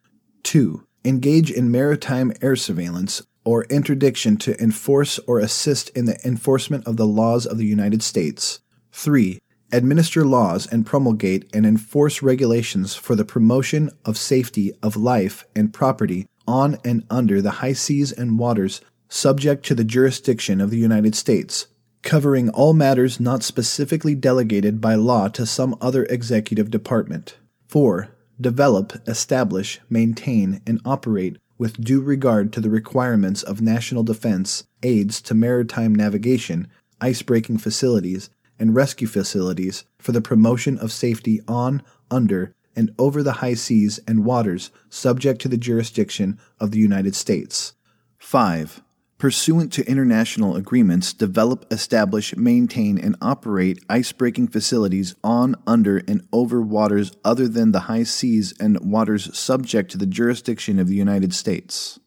2. 0.43 0.85
Engage 1.05 1.49
in 1.49 1.71
maritime 1.71 2.33
air 2.41 2.57
surveillance 2.57 3.23
or 3.45 3.63
interdiction 3.65 4.35
to 4.37 4.61
enforce 4.61 5.19
or 5.19 5.39
assist 5.39 5.89
in 5.91 6.05
the 6.05 6.19
enforcement 6.25 6.85
of 6.85 6.97
the 6.97 7.07
laws 7.07 7.45
of 7.45 7.57
the 7.57 7.65
United 7.65 8.03
States. 8.03 8.59
3 8.91 9.39
administer 9.71 10.25
laws 10.25 10.67
and 10.67 10.85
promulgate 10.85 11.49
and 11.53 11.65
enforce 11.65 12.21
regulations 12.21 12.95
for 12.95 13.15
the 13.15 13.25
promotion 13.25 13.89
of 14.05 14.17
safety 14.17 14.73
of 14.83 14.95
life 14.97 15.45
and 15.55 15.73
property 15.73 16.27
on 16.47 16.77
and 16.83 17.05
under 17.09 17.41
the 17.41 17.51
high 17.51 17.73
seas 17.73 18.11
and 18.11 18.37
waters 18.37 18.81
subject 19.07 19.65
to 19.65 19.75
the 19.75 19.83
jurisdiction 19.83 20.61
of 20.61 20.69
the 20.69 20.77
United 20.77 21.15
States, 21.15 21.67
covering 22.01 22.49
all 22.49 22.73
matters 22.73 23.19
not 23.19 23.43
specifically 23.43 24.15
delegated 24.15 24.79
by 24.81 24.95
law 24.95 25.27
to 25.27 25.45
some 25.45 25.75
other 25.81 26.05
executive 26.05 26.71
department. 26.71 27.37
4. 27.67 28.09
Develop, 28.39 29.07
establish, 29.07 29.79
maintain, 29.89 30.61
and 30.65 30.81
operate 30.83 31.37
with 31.57 31.79
due 31.79 32.01
regard 32.01 32.51
to 32.51 32.59
the 32.59 32.71
requirements 32.71 33.43
of 33.43 33.61
national 33.61 34.03
defense, 34.03 34.63
aids 34.81 35.21
to 35.21 35.35
maritime 35.35 35.93
navigation, 35.93 36.67
ice-breaking 36.99 37.57
facilities, 37.57 38.29
and 38.61 38.75
rescue 38.75 39.07
facilities 39.07 39.83
for 39.97 40.11
the 40.11 40.21
promotion 40.21 40.77
of 40.77 40.91
safety 40.91 41.41
on, 41.47 41.81
under, 42.11 42.53
and 42.75 42.93
over 42.97 43.23
the 43.23 43.33
high 43.33 43.55
seas 43.55 43.99
and 44.07 44.23
waters 44.23 44.69
subject 44.87 45.41
to 45.41 45.47
the 45.47 45.57
jurisdiction 45.57 46.39
of 46.59 46.71
the 46.71 46.79
United 46.79 47.15
States. 47.15 47.73
5. 48.19 48.81
Pursuant 49.17 49.73
to 49.73 49.87
international 49.87 50.55
agreements, 50.55 51.11
develop, 51.11 51.65
establish, 51.71 52.35
maintain, 52.37 52.97
and 52.97 53.15
operate 53.21 53.83
ice-breaking 53.89 54.47
facilities 54.47 55.15
on, 55.23 55.55
under, 55.67 55.97
and 56.07 56.27
over 56.31 56.61
waters 56.61 57.11
other 57.25 57.47
than 57.47 57.71
the 57.71 57.81
high 57.81 58.03
seas 58.03 58.53
and 58.59 58.79
waters 58.79 59.37
subject 59.37 59.91
to 59.91 59.97
the 59.97 60.05
jurisdiction 60.05 60.79
of 60.79 60.87
the 60.87 60.95
United 60.95 61.33
States. 61.33 61.99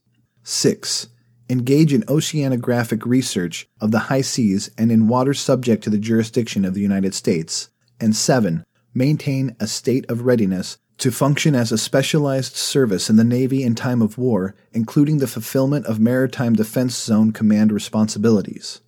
6 0.45 1.09
engage 1.49 1.93
in 1.93 2.03
oceanographic 2.03 3.05
research 3.05 3.69
of 3.81 3.91
the 3.91 3.99
high 4.11 4.21
seas 4.21 4.71
and 4.79 4.91
in 4.91 5.09
waters 5.09 5.41
subject 5.41 5.85
to 5.85 5.91
the 5.91 5.99
jurisdiction 5.99 6.65
of 6.65 6.75
the 6.75 6.81
United 6.81 7.15
States, 7.15 7.71
and 8.01 8.17
7. 8.17 8.65
Maintain 8.95 9.57
a 9.61 9.67
state 9.67 10.09
of 10.11 10.23
readiness 10.23 10.79
to 10.99 11.11
function 11.11 11.55
as 11.55 11.73
a 11.73 11.79
specialized 11.79 12.55
service 12.55 13.11
in 13.11 13.17
the 13.17 13.25
Navy 13.25 13.63
in 13.63 13.75
time 13.75 14.01
of 14.01 14.17
war, 14.17 14.55
including 14.73 15.19
the 15.19 15.27
fulfillment 15.27 15.87
of 15.87 15.99
Maritime 15.99 16.55
Defense 16.55 16.97
Zone 16.97 17.33
Command 17.33 17.73
responsibilities. 17.73 18.81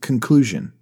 Conclusion 0.00 0.72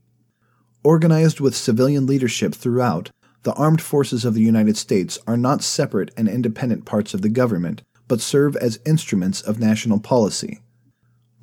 Organized 0.82 1.40
with 1.40 1.56
civilian 1.56 2.06
leadership 2.06 2.54
throughout, 2.54 3.10
the 3.44 3.54
armed 3.54 3.80
forces 3.80 4.24
of 4.24 4.34
the 4.34 4.42
United 4.42 4.76
States 4.76 5.18
are 5.26 5.36
not 5.36 5.62
separate 5.62 6.10
and 6.16 6.28
independent 6.28 6.84
parts 6.84 7.14
of 7.14 7.22
the 7.22 7.28
government, 7.28 7.82
but 8.08 8.20
serve 8.20 8.56
as 8.56 8.80
instruments 8.84 9.40
of 9.40 9.60
national 9.60 10.00
policy. 10.00 10.60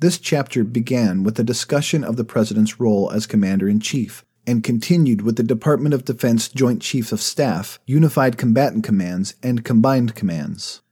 This 0.02 0.18
chapter 0.18 0.64
began 0.64 1.22
with 1.22 1.38
a 1.38 1.44
discussion 1.44 2.02
of 2.02 2.16
the 2.16 2.24
President's 2.24 2.80
role 2.80 3.12
as 3.12 3.24
Commander 3.24 3.68
in 3.68 3.78
Chief 3.78 4.24
and 4.48 4.64
continued 4.64 5.22
with 5.22 5.36
the 5.36 5.44
Department 5.44 5.94
of 5.94 6.04
Defense 6.04 6.48
Joint 6.48 6.82
Chiefs 6.82 7.12
of 7.12 7.20
Staff, 7.20 7.78
Unified 7.86 8.36
Combatant 8.36 8.82
Commands, 8.82 9.36
and 9.44 9.64
Combined 9.64 10.16
Commands. 10.16 10.82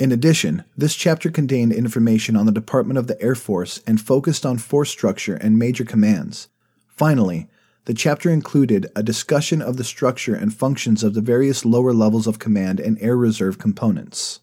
In 0.00 0.10
addition, 0.10 0.64
this 0.76 0.96
chapter 0.96 1.30
contained 1.30 1.72
information 1.72 2.34
on 2.34 2.44
the 2.44 2.50
Department 2.50 2.98
of 2.98 3.06
the 3.06 3.22
Air 3.22 3.36
Force 3.36 3.84
and 3.86 4.00
focused 4.00 4.44
on 4.44 4.58
force 4.58 4.90
structure 4.90 5.36
and 5.36 5.56
major 5.56 5.84
commands. 5.84 6.48
Finally, 6.88 7.46
the 7.84 7.94
chapter 7.94 8.30
included 8.30 8.90
a 8.96 9.02
discussion 9.04 9.62
of 9.62 9.76
the 9.76 9.84
structure 9.84 10.34
and 10.34 10.52
functions 10.52 11.04
of 11.04 11.14
the 11.14 11.20
various 11.20 11.64
lower 11.64 11.92
levels 11.92 12.26
of 12.26 12.40
command 12.40 12.80
and 12.80 13.00
air 13.00 13.16
reserve 13.16 13.58
components. 13.58 14.40